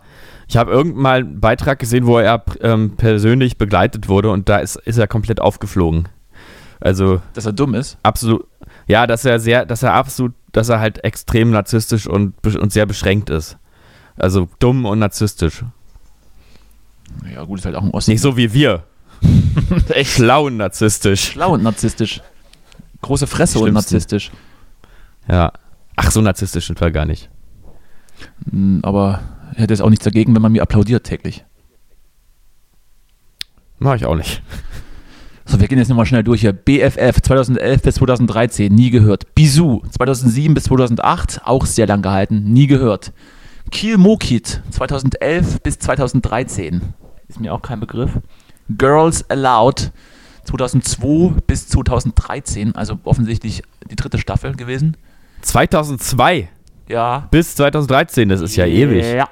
Ich 0.48 0.56
habe 0.56 0.72
irgendwann 0.72 1.02
mal 1.02 1.20
einen 1.20 1.40
Beitrag 1.40 1.78
gesehen, 1.78 2.06
wo 2.06 2.18
er 2.18 2.42
ähm, 2.60 2.96
persönlich 2.96 3.58
begleitet 3.58 4.08
wurde 4.08 4.30
und 4.30 4.48
da 4.48 4.58
ist, 4.58 4.74
ist 4.76 4.98
er 4.98 5.06
komplett 5.06 5.40
aufgeflogen. 5.40 6.08
Also. 6.80 7.20
Dass 7.34 7.46
er 7.46 7.52
dumm 7.52 7.74
ist? 7.74 7.98
Absolut. 8.02 8.46
Ja, 8.86 9.06
dass 9.06 9.24
er 9.24 9.38
sehr, 9.40 9.66
dass 9.66 9.82
er 9.82 9.94
absolut, 9.94 10.32
dass 10.52 10.68
er 10.68 10.80
halt 10.80 11.04
extrem 11.04 11.50
narzisstisch 11.50 12.06
und, 12.06 12.34
und 12.44 12.72
sehr 12.72 12.86
beschränkt 12.86 13.30
ist. 13.30 13.58
Also 14.16 14.48
dumm 14.58 14.84
und 14.84 14.98
narzisstisch. 14.98 15.64
Ja, 17.32 17.44
gut, 17.44 17.58
ist 17.58 17.64
halt 17.64 17.76
auch 17.76 17.82
ein 17.82 17.90
Osten. 17.90 18.12
Nicht 18.12 18.20
so 18.20 18.36
wie 18.36 18.52
wir. 18.52 18.84
Echt 19.90 20.12
schlau 20.12 20.46
und 20.46 20.56
narzisstisch. 20.56 21.30
Schlau 21.30 21.54
und 21.54 21.62
narzisstisch. 21.62 22.22
Große 23.02 23.26
Fresse 23.26 23.58
und 23.58 23.72
narzisstisch. 23.72 24.30
Ja. 25.28 25.52
Ach, 25.96 26.10
so 26.10 26.20
narzisstisch 26.20 26.66
sind 26.66 26.80
wir 26.80 26.90
gar 26.90 27.06
nicht. 27.06 27.30
Hm, 28.50 28.80
aber 28.82 29.20
hätte 29.54 29.74
es 29.74 29.80
auch 29.80 29.90
nichts 29.90 30.04
dagegen, 30.04 30.34
wenn 30.34 30.42
man 30.42 30.52
mir 30.52 30.62
applaudiert 30.62 31.04
täglich. 31.04 31.44
Mach 33.78 33.96
ich 33.96 34.04
auch 34.04 34.16
nicht. 34.16 34.42
So, 35.50 35.60
wir 35.60 35.66
gehen 35.66 35.78
jetzt 35.78 35.88
nochmal 35.88 36.06
schnell 36.06 36.22
durch 36.22 36.42
hier. 36.42 36.52
BFF 36.52 37.22
2011 37.22 37.82
bis 37.82 37.96
2013, 37.96 38.72
nie 38.72 38.90
gehört. 38.90 39.34
Bisou 39.34 39.82
2007 39.90 40.54
bis 40.54 40.62
2008, 40.64 41.40
auch 41.44 41.66
sehr 41.66 41.88
lang 41.88 42.02
gehalten, 42.02 42.44
nie 42.52 42.68
gehört. 42.68 43.12
Kiel 43.72 43.98
Mokit 43.98 44.62
2011 44.70 45.60
bis 45.60 45.80
2013, 45.80 46.82
ist 47.26 47.40
mir 47.40 47.52
auch 47.52 47.62
kein 47.62 47.80
Begriff. 47.80 48.12
Girls 48.78 49.28
Aloud 49.28 49.90
2002 50.44 51.40
bis 51.48 51.66
2013, 51.66 52.76
also 52.76 53.00
offensichtlich 53.02 53.64
die 53.90 53.96
dritte 53.96 54.18
Staffel 54.18 54.54
gewesen. 54.54 54.96
2002? 55.42 56.48
Ja. 56.88 57.26
Bis 57.32 57.56
2013, 57.56 58.28
das 58.28 58.40
ist 58.40 58.54
ja 58.54 58.66
ewig. 58.66 59.04
Ja. 59.04 59.28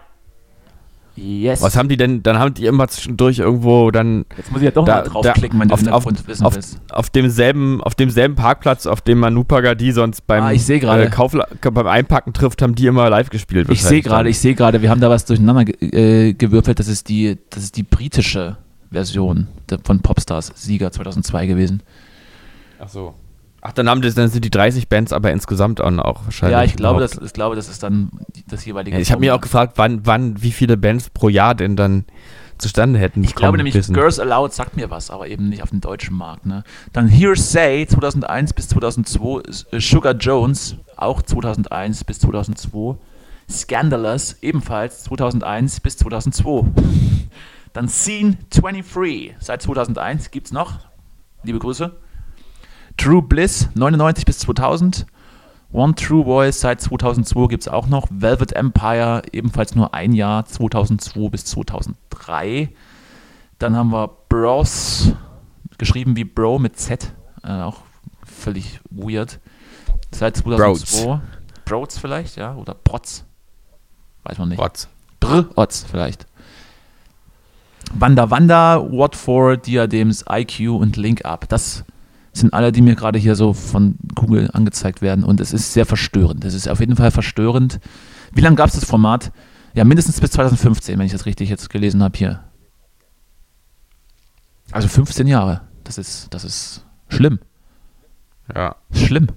Yes. 1.18 1.62
Was 1.62 1.76
haben 1.76 1.88
die 1.88 1.96
denn, 1.96 2.22
dann 2.22 2.38
haben 2.38 2.54
die 2.54 2.66
immer 2.66 2.86
zwischendurch 2.88 3.38
irgendwo 3.38 3.90
dann. 3.90 4.24
Jetzt 4.36 4.52
muss 4.52 4.60
ich 4.60 4.66
ja 4.66 4.70
doch 4.70 4.84
da, 4.84 4.96
mal 4.96 5.02
draufklicken, 5.02 5.58
wenn 5.58 5.68
du 5.68 5.74
auf, 5.74 6.06
auf, 6.06 6.26
wissen 6.26 6.44
auf, 6.44 6.54
willst. 6.54 6.80
Auf 6.90 7.10
demselben, 7.10 7.82
auf 7.82 7.94
demselben 7.94 8.34
Parkplatz, 8.34 8.86
auf 8.86 9.00
dem 9.00 9.18
Manu 9.18 9.44
Pagadi 9.44 9.92
sonst 9.92 10.26
beim, 10.26 10.44
ah, 10.44 10.52
ich 10.52 10.68
äh, 10.68 11.10
beim 11.70 11.86
Einpacken 11.86 12.32
trifft, 12.32 12.62
haben 12.62 12.74
die 12.74 12.86
immer 12.86 13.10
live 13.10 13.30
gespielt. 13.30 13.68
Ich 13.70 13.82
sehe 13.82 14.02
gerade, 14.02 14.28
ich 14.28 14.38
sehe 14.38 14.54
gerade, 14.54 14.80
wir 14.82 14.90
haben 14.90 15.00
da 15.00 15.10
was 15.10 15.24
durcheinander 15.24 15.64
ge 15.64 16.28
äh, 16.28 16.34
gewürfelt. 16.34 16.78
Das 16.78 16.88
ist 16.88 17.08
die, 17.08 17.38
das 17.50 17.64
ist 17.64 17.76
die 17.76 17.82
britische 17.82 18.56
Version 18.90 19.48
von 19.84 20.00
Popstars 20.00 20.52
Sieger 20.54 20.92
2002 20.92 21.46
gewesen. 21.46 21.82
Ach 22.78 22.88
so. 22.88 23.14
Ach, 23.68 23.72
dann, 23.74 23.90
haben 23.90 24.00
das, 24.00 24.14
dann 24.14 24.28
sind 24.30 24.46
die 24.46 24.50
30 24.50 24.88
Bands 24.88 25.12
aber 25.12 25.30
insgesamt 25.30 25.82
auch 25.82 26.24
wahrscheinlich. 26.24 26.56
Ja, 26.56 26.64
ich 26.64 26.74
glaube, 26.74 27.00
das, 27.00 27.18
ich 27.18 27.34
glaube, 27.34 27.54
das 27.54 27.68
ist 27.68 27.82
dann 27.82 28.08
das 28.48 28.64
jeweilige. 28.64 28.96
Ja, 28.96 29.02
ich 29.02 29.12
habe 29.12 29.20
mir 29.20 29.34
auch 29.34 29.42
gefragt, 29.42 29.74
wann, 29.76 30.06
wann, 30.06 30.40
wie 30.40 30.52
viele 30.52 30.78
Bands 30.78 31.10
pro 31.10 31.28
Jahr 31.28 31.54
denn 31.54 31.76
dann 31.76 32.06
zustande 32.56 32.98
hätten. 32.98 33.22
Ich 33.22 33.34
glaube 33.34 33.58
nämlich, 33.58 33.74
wissen. 33.74 33.92
Girls 33.92 34.18
Aloud 34.18 34.54
sagt 34.54 34.74
mir 34.76 34.88
was, 34.88 35.10
aber 35.10 35.28
eben 35.28 35.50
nicht 35.50 35.62
auf 35.62 35.68
dem 35.68 35.82
deutschen 35.82 36.16
Markt. 36.16 36.46
Ne? 36.46 36.64
Dann 36.94 37.08
Hearsay 37.08 37.86
2001 37.86 38.54
bis 38.54 38.68
2002, 38.68 39.42
äh, 39.70 39.80
Sugar 39.80 40.14
Jones 40.14 40.76
auch 40.96 41.20
2001 41.20 42.04
bis 42.04 42.20
2002, 42.20 42.96
Scandalous 43.50 44.36
ebenfalls 44.40 45.04
2001 45.04 45.80
bis 45.80 45.98
2002. 45.98 46.70
Dann 47.74 47.86
Scene 47.86 48.38
23 48.48 49.34
seit 49.40 49.60
2001 49.60 50.30
gibt 50.30 50.46
es 50.46 50.52
noch. 50.54 50.80
Liebe 51.42 51.58
Grüße. 51.58 51.94
True 52.98 53.22
Bliss 53.22 53.70
99 53.74 54.26
bis 54.26 54.40
2000. 54.40 55.06
One 55.72 55.94
True 55.94 56.24
Voice 56.24 56.60
seit 56.60 56.80
2002 56.80 57.46
gibt 57.46 57.62
es 57.62 57.68
auch 57.68 57.86
noch. 57.86 58.08
Velvet 58.10 58.52
Empire 58.52 59.22
ebenfalls 59.32 59.74
nur 59.74 59.94
ein 59.94 60.12
Jahr, 60.12 60.44
2002 60.44 61.28
bis 61.30 61.44
2003. 61.46 62.70
Dann 63.58 63.76
haben 63.76 63.90
wir 63.90 64.10
Bros, 64.28 65.12
geschrieben 65.78 66.16
wie 66.16 66.24
Bro 66.24 66.58
mit 66.58 66.78
Z, 66.78 67.12
äh, 67.44 67.48
auch 67.48 67.82
völlig 68.24 68.80
weird. 68.90 69.40
Seit 70.10 70.36
2002. 70.36 71.20
Brods 71.64 71.98
vielleicht, 71.98 72.36
ja, 72.36 72.54
oder 72.54 72.74
Protz. 72.74 73.24
Weiß 74.24 74.38
man 74.38 74.48
nicht. 74.48 74.58
Protz. 74.58 74.88
Brotz 75.20 75.84
vielleicht. 75.88 76.26
Wanda 77.92 78.30
Wanda, 78.30 78.80
What 78.90 79.16
for, 79.16 79.56
Diadems, 79.56 80.24
IQ 80.30 80.70
und 80.70 80.96
Link 80.96 81.24
Up. 81.24 81.48
Das 81.48 81.84
sind 82.32 82.52
alle, 82.52 82.72
die 82.72 82.82
mir 82.82 82.94
gerade 82.94 83.18
hier 83.18 83.34
so 83.34 83.52
von 83.52 83.96
Google 84.14 84.50
angezeigt 84.52 85.02
werden. 85.02 85.24
Und 85.24 85.40
es 85.40 85.52
ist 85.52 85.72
sehr 85.72 85.86
verstörend. 85.86 86.44
Es 86.44 86.54
ist 86.54 86.68
auf 86.68 86.80
jeden 86.80 86.96
Fall 86.96 87.10
verstörend. 87.10 87.80
Wie 88.32 88.40
lange 88.40 88.56
gab 88.56 88.68
es 88.68 88.74
das 88.74 88.84
Format? 88.84 89.32
Ja, 89.74 89.84
mindestens 89.84 90.20
bis 90.20 90.30
2015, 90.32 90.98
wenn 90.98 91.06
ich 91.06 91.12
das 91.12 91.26
richtig 91.26 91.48
jetzt 91.48 91.70
gelesen 91.70 92.02
habe 92.02 92.16
hier. 92.16 92.44
Also 94.70 94.88
15 94.88 95.26
Jahre. 95.26 95.62
Das 95.84 95.98
ist, 95.98 96.32
das 96.34 96.44
ist 96.44 96.84
schlimm. 97.08 97.38
Ja. 98.54 98.76
Schlimm. 98.92 99.28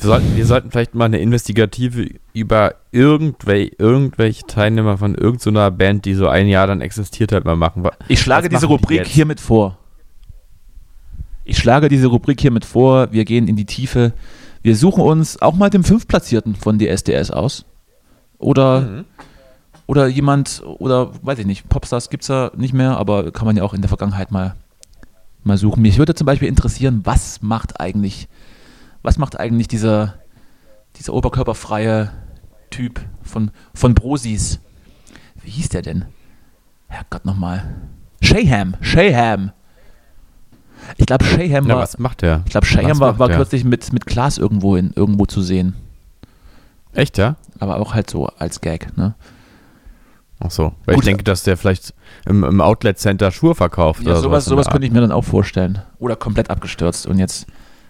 Wir 0.00 0.06
sollten, 0.06 0.36
wir 0.36 0.46
sollten 0.46 0.70
vielleicht 0.70 0.94
mal 0.94 1.06
eine 1.06 1.18
Investigative 1.18 2.08
über 2.32 2.76
irgendwelche, 2.92 3.74
irgendwelche 3.78 4.46
Teilnehmer 4.46 4.96
von 4.96 5.14
irgendeiner 5.16 5.70
Band, 5.72 6.04
die 6.04 6.14
so 6.14 6.28
ein 6.28 6.46
Jahr 6.46 6.68
dann 6.68 6.80
existiert 6.80 7.32
hat, 7.32 7.44
mal 7.44 7.56
machen. 7.56 7.86
Ich 8.06 8.20
schlage 8.20 8.48
diese 8.48 8.66
Rubrik 8.66 9.04
die 9.04 9.10
hiermit 9.10 9.40
vor. 9.40 9.77
Ich 11.48 11.58
schlage 11.58 11.88
diese 11.88 12.06
Rubrik 12.06 12.40
hiermit 12.40 12.64
vor. 12.64 13.12
Wir 13.12 13.24
gehen 13.24 13.48
in 13.48 13.56
die 13.56 13.64
Tiefe. 13.64 14.12
Wir 14.62 14.76
suchen 14.76 15.02
uns 15.02 15.40
auch 15.42 15.54
mal 15.54 15.70
den 15.70 15.82
Fünftplatzierten 15.82 16.54
von 16.54 16.78
DSDS 16.78 17.30
aus. 17.30 17.64
Oder, 18.38 18.80
mhm. 18.82 19.04
oder 19.86 20.06
jemand, 20.06 20.62
oder 20.64 21.10
weiß 21.22 21.40
ich 21.40 21.46
nicht, 21.46 21.68
Popstars 21.68 22.10
gibt 22.10 22.22
es 22.22 22.28
ja 22.28 22.52
nicht 22.56 22.74
mehr, 22.74 22.96
aber 22.96 23.32
kann 23.32 23.46
man 23.46 23.56
ja 23.56 23.64
auch 23.64 23.74
in 23.74 23.80
der 23.80 23.88
Vergangenheit 23.88 24.30
mal, 24.30 24.54
mal 25.42 25.58
suchen. 25.58 25.82
Mich 25.82 25.98
würde 25.98 26.14
zum 26.14 26.26
Beispiel 26.26 26.48
interessieren, 26.48 27.00
was 27.04 27.42
macht 27.42 27.80
eigentlich 27.80 28.28
was 29.02 29.18
macht 29.18 29.38
eigentlich 29.38 29.68
dieser, 29.68 30.14
dieser 30.96 31.14
oberkörperfreie 31.14 32.10
Typ 32.70 33.00
von, 33.22 33.50
von 33.74 33.94
Brosis? 33.94 34.60
Wie 35.42 35.50
hieß 35.50 35.70
der 35.70 35.82
denn? 35.82 36.04
Herrgott 36.88 37.24
nochmal. 37.24 37.76
Shayham, 38.20 38.76
Shayham. 38.80 39.52
Ich 40.96 41.06
glaube, 41.06 41.24
Shayham 41.24 41.66
ja, 41.66 41.74
war. 41.74 41.82
Was 41.82 41.98
macht 41.98 42.22
der? 42.22 42.42
Ich 42.46 42.50
glaube, 42.50 42.66
Shayham 42.66 42.98
war, 43.00 43.18
war 43.18 43.28
kürzlich 43.28 43.64
mit, 43.64 43.92
mit 43.92 44.06
Klaas 44.06 44.38
irgendwo, 44.38 44.76
in, 44.76 44.92
irgendwo 44.94 45.26
zu 45.26 45.42
sehen. 45.42 45.74
Echt, 46.92 47.18
ja? 47.18 47.36
Aber 47.58 47.78
auch 47.80 47.94
halt 47.94 48.10
so 48.10 48.26
als 48.26 48.60
Gag, 48.60 48.96
ne? 48.96 49.14
Ach 50.40 50.50
so. 50.50 50.72
Weil 50.84 50.94
Gut, 50.94 51.04
ich 51.04 51.08
denke, 51.08 51.24
dass 51.24 51.42
der 51.42 51.56
vielleicht 51.56 51.94
im, 52.26 52.44
im 52.44 52.60
Outlet 52.60 52.98
Center 52.98 53.30
Schuhe 53.30 53.54
verkauft. 53.54 54.02
Ja, 54.04 54.16
sowas, 54.16 54.44
sowas 54.44 54.68
könnte 54.68 54.86
ich 54.86 54.92
mir 54.92 55.00
dann 55.00 55.12
auch 55.12 55.24
vorstellen. 55.24 55.82
Oder 55.98 56.16
komplett 56.16 56.50
abgestürzt 56.50 57.06
und 57.06 57.18
jetzt 57.18 57.46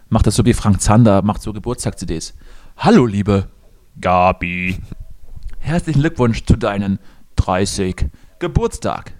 macht 0.08 0.26
das 0.26 0.34
so 0.34 0.44
wie 0.44 0.54
Frank 0.54 0.80
Zander, 0.80 1.22
macht 1.22 1.42
so 1.42 1.52
Geburtstag-CDs. 1.52 2.34
Hallo, 2.78 3.04
liebe 3.04 3.48
Gabi. 4.00 4.78
Herzlichen 5.58 6.00
Glückwunsch 6.00 6.44
zu 6.44 6.56
deinem 6.56 6.98
30 7.36 8.06
Geburtstag. 8.38 9.12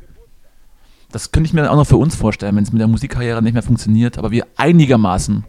Das 1.11 1.33
könnte 1.33 1.49
ich 1.49 1.55
mir 1.55 1.63
dann 1.63 1.71
auch 1.71 1.77
noch 1.77 1.87
für 1.87 1.97
uns 1.97 2.15
vorstellen, 2.15 2.57
wenn 2.57 2.65
es 2.65 2.73
mit 2.73 2.81
der 2.81 2.89
Musikkarriere 2.89 3.43
nicht 3.43 3.55
mehr 3.55 3.63
funktioniert, 3.63 4.19
aber 4.19 4.31
wir 4.31 4.47
einigermaßen, 4.57 5.45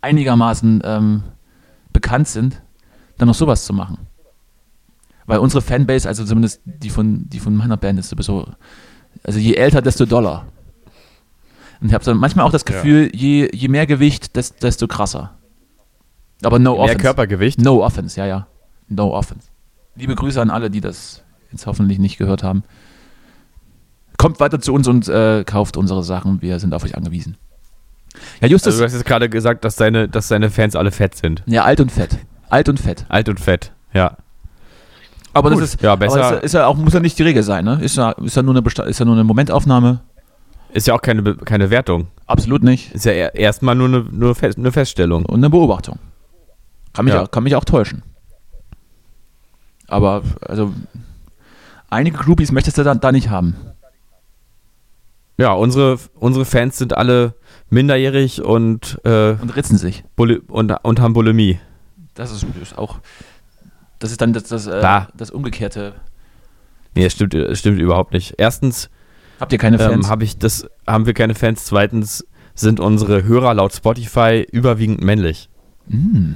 einigermaßen 0.00 0.82
ähm, 0.84 1.22
bekannt 1.92 2.28
sind, 2.28 2.62
dann 3.18 3.28
noch 3.28 3.34
sowas 3.34 3.64
zu 3.64 3.72
machen. 3.72 3.98
Weil 5.26 5.38
unsere 5.38 5.62
Fanbase, 5.62 6.08
also 6.08 6.24
zumindest 6.24 6.60
die 6.64 6.90
von, 6.90 7.28
die 7.28 7.40
von 7.40 7.54
meiner 7.54 7.76
Band, 7.76 7.98
ist 7.98 8.08
sowieso, 8.08 8.48
also 9.22 9.38
je 9.38 9.54
älter, 9.54 9.82
desto 9.82 10.06
doller. 10.06 10.46
Und 11.80 11.88
ich 11.88 11.94
habe 11.94 12.14
manchmal 12.14 12.46
auch 12.46 12.52
das 12.52 12.64
Gefühl, 12.64 13.10
ja. 13.12 13.18
je, 13.18 13.50
je 13.52 13.68
mehr 13.68 13.86
Gewicht, 13.86 14.36
desto 14.36 14.86
krasser. 14.86 15.36
Aber 16.42 16.58
no 16.58 16.74
je 16.74 16.78
offense. 16.78 16.94
Mehr 16.94 17.02
Körpergewicht? 17.02 17.60
No 17.60 17.84
offense, 17.84 18.18
ja, 18.18 18.26
ja. 18.26 18.46
No 18.88 19.14
offense. 19.14 19.48
Liebe 19.94 20.14
Grüße 20.14 20.40
an 20.40 20.50
alle, 20.50 20.70
die 20.70 20.80
das 20.80 21.22
jetzt 21.50 21.66
hoffentlich 21.66 21.98
nicht 21.98 22.18
gehört 22.18 22.42
haben. 22.42 22.62
Kommt 24.26 24.40
weiter 24.40 24.58
zu 24.58 24.74
uns 24.74 24.88
und 24.88 25.08
äh, 25.08 25.44
kauft 25.44 25.76
unsere 25.76 26.02
Sachen. 26.02 26.42
Wir 26.42 26.58
sind 26.58 26.74
auf 26.74 26.82
euch 26.82 26.96
angewiesen. 26.96 27.36
Ja, 28.40 28.48
Justus. 28.48 28.72
Also 28.72 28.78
du 28.80 28.84
hast 28.86 28.92
jetzt 28.94 29.04
gerade 29.04 29.28
gesagt, 29.28 29.64
dass 29.64 29.76
deine, 29.76 30.08
dass 30.08 30.26
deine 30.26 30.50
Fans 30.50 30.74
alle 30.74 30.90
fett 30.90 31.14
sind. 31.14 31.44
Ja, 31.46 31.62
alt 31.62 31.78
und 31.78 31.92
fett. 31.92 32.18
Alt 32.48 32.68
und 32.68 32.80
fett. 32.80 33.06
Alt 33.08 33.28
und 33.28 33.38
fett, 33.38 33.70
ja. 33.92 34.16
Aber 35.32 35.50
Gut. 35.50 35.62
das 35.62 35.74
ist, 35.74 35.80
ja, 35.80 35.94
besser. 35.94 36.24
Aber 36.24 36.38
ist, 36.38 36.46
ist 36.46 36.54
ja 36.54 36.66
auch, 36.66 36.76
muss 36.76 36.92
ja 36.92 36.98
nicht 36.98 37.16
die 37.16 37.22
Regel 37.22 37.44
sein, 37.44 37.64
ne? 37.64 37.78
Ist 37.80 37.96
ja, 37.96 38.10
ist 38.10 38.34
ja, 38.34 38.42
nur, 38.42 38.56
eine 38.56 38.68
ist 38.88 38.98
ja 38.98 39.04
nur 39.04 39.14
eine 39.14 39.22
Momentaufnahme. 39.22 40.00
Ist 40.72 40.88
ja 40.88 40.94
auch 40.94 41.02
keine, 41.02 41.36
keine 41.36 41.70
Wertung. 41.70 42.08
Absolut 42.26 42.64
nicht. 42.64 42.92
Ist 42.96 43.04
ja 43.04 43.12
erstmal 43.12 43.76
nur 43.76 43.86
eine, 43.86 44.00
nur 44.10 44.34
Fest, 44.34 44.58
eine 44.58 44.72
Feststellung. 44.72 45.24
Und 45.24 45.38
eine 45.38 45.50
Beobachtung. 45.50 46.00
Kann 46.94 47.04
mich, 47.04 47.14
ja. 47.14 47.22
auch, 47.22 47.30
kann 47.30 47.44
mich 47.44 47.54
auch 47.54 47.64
täuschen. 47.64 48.02
Aber, 49.86 50.24
also, 50.40 50.72
einige 51.90 52.18
Groupies 52.18 52.50
möchtest 52.50 52.78
du 52.78 52.82
da, 52.82 52.92
da 52.96 53.12
nicht 53.12 53.30
haben. 53.30 53.54
Ja, 55.38 55.52
unsere, 55.52 55.98
unsere 56.14 56.44
Fans 56.44 56.78
sind 56.78 56.96
alle 56.96 57.34
minderjährig 57.68 58.42
und. 58.42 58.98
Äh, 59.04 59.32
und 59.32 59.54
ritzen 59.54 59.76
sich. 59.76 60.04
Buli 60.16 60.40
und, 60.48 60.72
und 60.82 61.00
haben 61.00 61.12
Bulimie. 61.12 61.58
Das 62.14 62.32
ist, 62.32 62.46
ist 62.60 62.78
auch. 62.78 63.00
Das 63.98 64.10
ist 64.10 64.20
dann 64.20 64.32
das, 64.32 64.44
das, 64.44 64.66
äh, 64.66 64.82
das 65.14 65.30
Umgekehrte. 65.30 65.94
Nee, 66.94 67.04
das 67.04 67.12
stimmt, 67.12 67.34
stimmt 67.56 67.80
überhaupt 67.80 68.12
nicht. 68.12 68.34
Erstens. 68.38 68.90
Habt 69.38 69.52
ihr 69.52 69.58
keine 69.58 69.78
Fans? 69.78 70.06
Ähm, 70.06 70.10
hab 70.10 70.22
ich 70.22 70.38
das, 70.38 70.66
haben 70.86 71.04
wir 71.04 71.12
keine 71.12 71.34
Fans. 71.34 71.66
Zweitens 71.66 72.26
sind 72.54 72.80
unsere 72.80 73.24
Hörer 73.24 73.52
laut 73.52 73.74
Spotify 73.74 74.46
überwiegend 74.50 75.02
männlich. 75.02 75.50
Mm. 75.88 76.32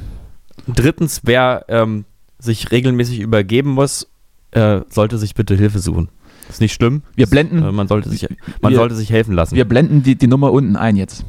Drittens, 0.67 1.23
wer 1.25 1.65
ähm, 1.69 2.05
sich 2.39 2.71
regelmäßig 2.71 3.21
übergeben 3.21 3.71
muss, 3.71 4.07
äh, 4.51 4.81
sollte 4.91 5.17
sich 5.17 5.35
bitte 5.35 5.55
Hilfe 5.55 5.79
suchen. 5.79 6.11
Ist 6.51 6.61
nicht 6.61 6.75
schlimm. 6.75 7.03
Wir 7.15 7.27
blenden. 7.27 7.63
Äh, 7.63 7.73
man 7.73 7.89
sollte 7.89 8.11
sich, 8.11 8.29
man 8.61 8.73
wir, 8.73 8.79
sollte 8.79 8.95
sich 8.95 9.11
helfen 9.11 9.35
lassen. 9.35 9.55
Wir 9.55 9.65
blenden 9.65 10.03
die, 10.03 10.17
die 10.17 10.27
Nummer 10.27 10.53
unten 10.53 10.77
ein 10.77 10.97
jetzt. 10.97 11.25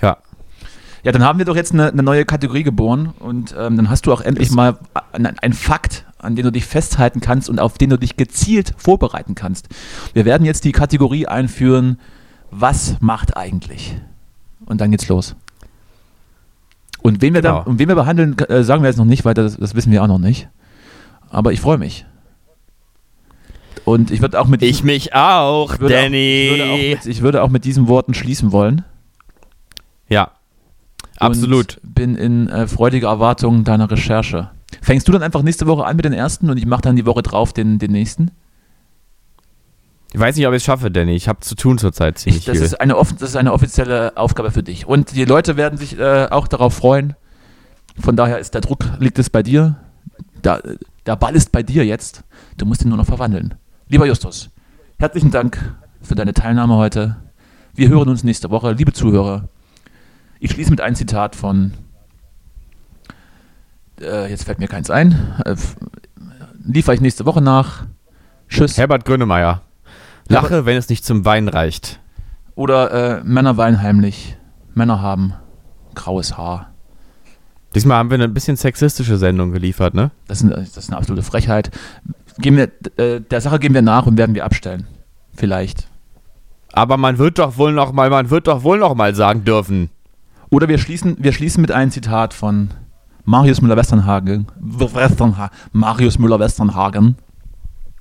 Ja. 0.00 0.18
Ja, 1.02 1.12
dann 1.12 1.22
haben 1.22 1.38
wir 1.38 1.46
doch 1.46 1.56
jetzt 1.56 1.72
eine, 1.72 1.92
eine 1.92 2.02
neue 2.02 2.24
Kategorie 2.24 2.64
geboren 2.64 3.12
und 3.20 3.54
ähm, 3.56 3.76
dann 3.76 3.88
hast 3.88 4.06
du 4.06 4.12
auch 4.12 4.20
endlich 4.20 4.48
das 4.48 4.56
mal 4.56 4.78
einen 5.04 5.52
Fakt, 5.52 6.04
an 6.18 6.34
den 6.34 6.44
du 6.44 6.50
dich 6.50 6.64
festhalten 6.64 7.20
kannst 7.20 7.48
und 7.48 7.60
auf 7.60 7.78
den 7.78 7.90
du 7.90 7.98
dich 7.98 8.16
gezielt 8.16 8.74
vorbereiten 8.76 9.36
kannst. 9.36 9.68
Wir 10.14 10.24
werden 10.24 10.44
jetzt 10.44 10.64
die 10.64 10.72
Kategorie 10.72 11.26
einführen, 11.26 12.00
was 12.50 12.96
macht 13.00 13.36
eigentlich? 13.36 13.96
Und 14.64 14.80
dann 14.80 14.90
geht's 14.90 15.08
los. 15.08 15.36
Und 17.02 17.22
wen 17.22 17.34
wir, 17.34 17.42
genau. 17.42 17.58
dann, 17.58 17.66
und 17.66 17.78
wen 17.78 17.86
wir 17.86 17.94
behandeln, 17.94 18.36
äh, 18.38 18.64
sagen 18.64 18.82
wir 18.82 18.88
jetzt 18.88 18.96
noch 18.96 19.04
nicht, 19.04 19.24
weil 19.24 19.34
das, 19.34 19.56
das 19.56 19.76
wissen 19.76 19.92
wir 19.92 20.02
auch 20.02 20.08
noch 20.08 20.18
nicht. 20.18 20.48
Aber 21.30 21.52
ich 21.52 21.60
freue 21.60 21.78
mich. 21.78 22.04
Und 23.86 24.10
ich 24.10 24.20
würde 24.20 24.40
auch 24.40 24.48
mit. 24.48 24.62
Ich 24.62 24.82
mich 24.82 25.14
auch, 25.14 25.74
ich 25.74 25.78
Danny. 25.78 26.50
Auch, 26.50 26.54
ich, 26.54 26.58
würde 26.58 26.72
auch 26.72 26.76
mit, 26.76 27.06
ich 27.06 27.22
würde 27.22 27.42
auch 27.44 27.48
mit 27.50 27.64
diesen 27.64 27.86
Worten 27.86 28.14
schließen 28.14 28.50
wollen. 28.50 28.84
Ja. 30.08 30.32
Absolut. 31.18 31.78
Und 31.84 31.94
bin 31.94 32.16
in 32.16 32.48
äh, 32.48 32.66
freudiger 32.66 33.08
Erwartung 33.08 33.62
deiner 33.62 33.88
Recherche. 33.88 34.50
Fängst 34.82 35.06
du 35.06 35.12
dann 35.12 35.22
einfach 35.22 35.42
nächste 35.42 35.68
Woche 35.68 35.84
an 35.84 35.94
mit 35.94 36.04
den 36.04 36.12
ersten 36.12 36.50
und 36.50 36.56
ich 36.56 36.66
mache 36.66 36.82
dann 36.82 36.96
die 36.96 37.06
Woche 37.06 37.22
drauf 37.22 37.52
den, 37.52 37.78
den 37.78 37.92
nächsten? 37.92 38.32
Ich 40.12 40.18
weiß 40.18 40.34
nicht, 40.34 40.48
ob 40.48 40.52
ich 40.52 40.62
es 40.62 40.64
schaffe, 40.64 40.90
Danny. 40.90 41.14
Ich 41.14 41.28
habe 41.28 41.38
zu 41.38 41.54
tun 41.54 41.78
zurzeit 41.78 42.18
ziemlich 42.18 42.40
ich, 42.40 42.44
das 42.46 42.56
viel. 42.56 42.66
Ist 42.66 42.80
eine, 42.80 42.94
das 42.94 43.22
ist 43.22 43.36
eine 43.36 43.52
offizielle 43.52 44.16
Aufgabe 44.16 44.50
für 44.50 44.64
dich. 44.64 44.86
Und 44.86 45.14
die 45.14 45.24
Leute 45.24 45.56
werden 45.56 45.78
sich 45.78 45.96
äh, 45.96 46.26
auch 46.28 46.48
darauf 46.48 46.74
freuen. 46.74 47.14
Von 48.00 48.16
daher 48.16 48.40
ist 48.40 48.52
der 48.52 48.62
Druck, 48.62 48.84
liegt 48.98 49.20
es 49.20 49.30
bei 49.30 49.44
dir. 49.44 49.76
Da, 50.42 50.60
der 51.06 51.14
Ball 51.14 51.36
ist 51.36 51.52
bei 51.52 51.62
dir 51.62 51.86
jetzt. 51.86 52.24
Du 52.56 52.66
musst 52.66 52.82
ihn 52.82 52.88
nur 52.88 52.98
noch 52.98 53.06
verwandeln. 53.06 53.54
Lieber 53.88 54.04
Justus, 54.04 54.50
herzlichen 54.98 55.30
Dank 55.30 55.76
für 56.02 56.16
deine 56.16 56.34
Teilnahme 56.34 56.74
heute. 56.74 57.18
Wir 57.72 57.88
hören 57.88 58.08
uns 58.08 58.24
nächste 58.24 58.50
Woche. 58.50 58.72
Liebe 58.72 58.92
Zuhörer, 58.92 59.48
ich 60.40 60.50
schließe 60.50 60.70
mit 60.70 60.80
einem 60.80 60.96
Zitat 60.96 61.36
von, 61.36 61.70
äh, 64.00 64.28
jetzt 64.28 64.42
fällt 64.42 64.58
mir 64.58 64.66
keins 64.66 64.90
ein, 64.90 65.12
äh, 65.44 65.54
liefere 66.64 66.96
ich 66.96 67.00
nächste 67.00 67.26
Woche 67.26 67.40
nach. 67.40 67.86
Tschüss. 68.48 68.76
Herbert 68.76 69.04
Grönemeyer. 69.04 69.62
Lache, 70.26 70.50
Herbert, 70.50 70.66
wenn 70.66 70.78
es 70.78 70.88
nicht 70.88 71.04
zum 71.04 71.24
Wein 71.24 71.46
reicht. 71.46 72.00
Oder 72.56 73.20
äh, 73.20 73.22
Männer 73.22 73.56
weinen 73.56 73.80
heimlich. 73.80 74.36
Männer 74.74 75.00
haben 75.00 75.34
graues 75.94 76.36
Haar. 76.36 76.72
Diesmal 77.72 77.98
haben 77.98 78.10
wir 78.10 78.16
eine 78.16 78.28
bisschen 78.28 78.56
sexistische 78.56 79.16
Sendung 79.16 79.52
geliefert, 79.52 79.94
ne? 79.94 80.10
Das 80.26 80.42
ist, 80.42 80.50
das 80.50 80.76
ist 80.76 80.88
eine 80.88 80.96
absolute 80.96 81.22
Frechheit 81.22 81.70
geben 82.38 82.56
wir, 82.56 82.70
äh, 82.96 83.20
der 83.20 83.40
Sache 83.40 83.58
gehen 83.58 83.74
wir 83.74 83.82
nach 83.82 84.06
und 84.06 84.18
werden 84.18 84.34
wir 84.34 84.44
abstellen. 84.44 84.86
Vielleicht. 85.34 85.88
Aber 86.72 86.96
man 86.96 87.18
wird 87.18 87.38
doch 87.38 87.56
wohl 87.56 87.72
noch 87.72 87.92
mal, 87.92 88.10
man 88.10 88.30
wird 88.30 88.46
doch 88.46 88.62
wohl 88.62 88.78
noch 88.78 88.94
mal 88.94 89.14
sagen 89.14 89.44
dürfen. 89.44 89.90
Oder 90.50 90.68
wir 90.68 90.78
schließen, 90.78 91.16
wir 91.18 91.32
schließen 91.32 91.60
mit 91.60 91.72
einem 91.72 91.90
Zitat 91.90 92.34
von 92.34 92.70
Marius 93.24 93.60
Müller-Westernhagen. 93.60 94.46
Marius 95.72 96.18
Müller-Westernhagen. 96.18 97.16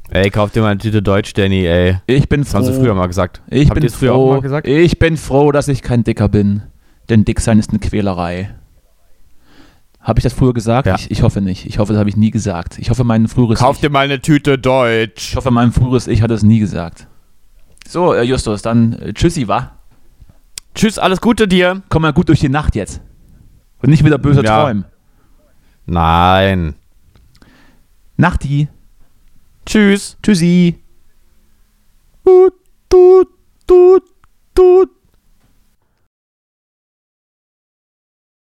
Ey, 0.09 0.29
kauf 0.29 0.51
dir 0.51 0.61
mal 0.61 0.69
eine 0.69 0.77
Tüte 0.77 1.01
Deutsch, 1.01 1.33
Danny, 1.33 1.65
ey. 1.65 1.97
Ich 2.05 2.29
bin 2.29 2.43
froh. 2.43 2.59
Das 2.59 2.67
haben 2.67 2.73
sie 2.73 2.79
früher 2.79 2.93
mal 2.93 3.07
gesagt. 3.07 3.41
Ich 3.49 3.69
Habt 3.69 3.79
bin 3.79 3.89
froh. 3.89 4.41
Ich 4.63 4.99
bin 4.99 5.17
froh, 5.17 5.51
dass 5.51 5.67
ich 5.67 5.81
kein 5.81 6.03
Dicker 6.03 6.29
bin. 6.29 6.61
Denn 7.09 7.25
Dicksein 7.25 7.57
ist 7.57 7.71
eine 7.71 7.79
Quälerei. 7.79 8.53
Habe 10.05 10.19
ich 10.19 10.23
das 10.23 10.33
früher 10.33 10.53
gesagt? 10.53 10.85
Ja. 10.85 10.95
Ich, 10.95 11.09
ich, 11.09 11.23
hoffe 11.23 11.41
nicht. 11.41 11.65
Ich 11.65 11.79
hoffe, 11.79 11.93
das 11.93 11.99
habe 11.99 12.09
ich 12.09 12.15
nie 12.15 12.29
gesagt. 12.29 12.77
Ich 12.77 12.91
hoffe, 12.91 13.03
mein 13.03 13.27
früheres 13.27 13.57
Kauf 13.57 13.79
dir 13.79 13.89
mal 13.89 14.01
eine 14.01 14.21
Tüte 14.21 14.59
Deutsch. 14.59 15.31
Ich 15.31 15.35
hoffe, 15.35 15.49
mein 15.49 15.71
früheres 15.71 16.05
Ich 16.05 16.21
hat 16.21 16.29
es 16.29 16.43
nie 16.43 16.59
gesagt. 16.59 17.07
So, 17.87 18.13
äh, 18.13 18.21
Justus, 18.21 18.61
dann 18.61 18.93
äh, 18.93 19.13
tschüssi, 19.13 19.47
wa? 19.47 19.71
Tschüss, 20.75 20.99
alles 20.99 21.21
Gute 21.21 21.47
dir. 21.47 21.81
Komm 21.89 22.03
mal 22.03 22.13
gut 22.13 22.29
durch 22.29 22.39
die 22.39 22.49
Nacht 22.49 22.75
jetzt. 22.75 23.01
Und 23.81 23.89
nicht 23.89 24.05
wieder 24.05 24.19
böse 24.19 24.43
ja. 24.43 24.61
träumen. 24.61 24.85
Nein. 25.87 26.75
Nachti. 28.15 28.67
Tschüss. 29.65 30.17
Tschüssi. 30.21 30.75
Tut, 32.23 32.53
tut, 32.89 33.27
tut, 33.65 34.03
tut. 34.53 34.89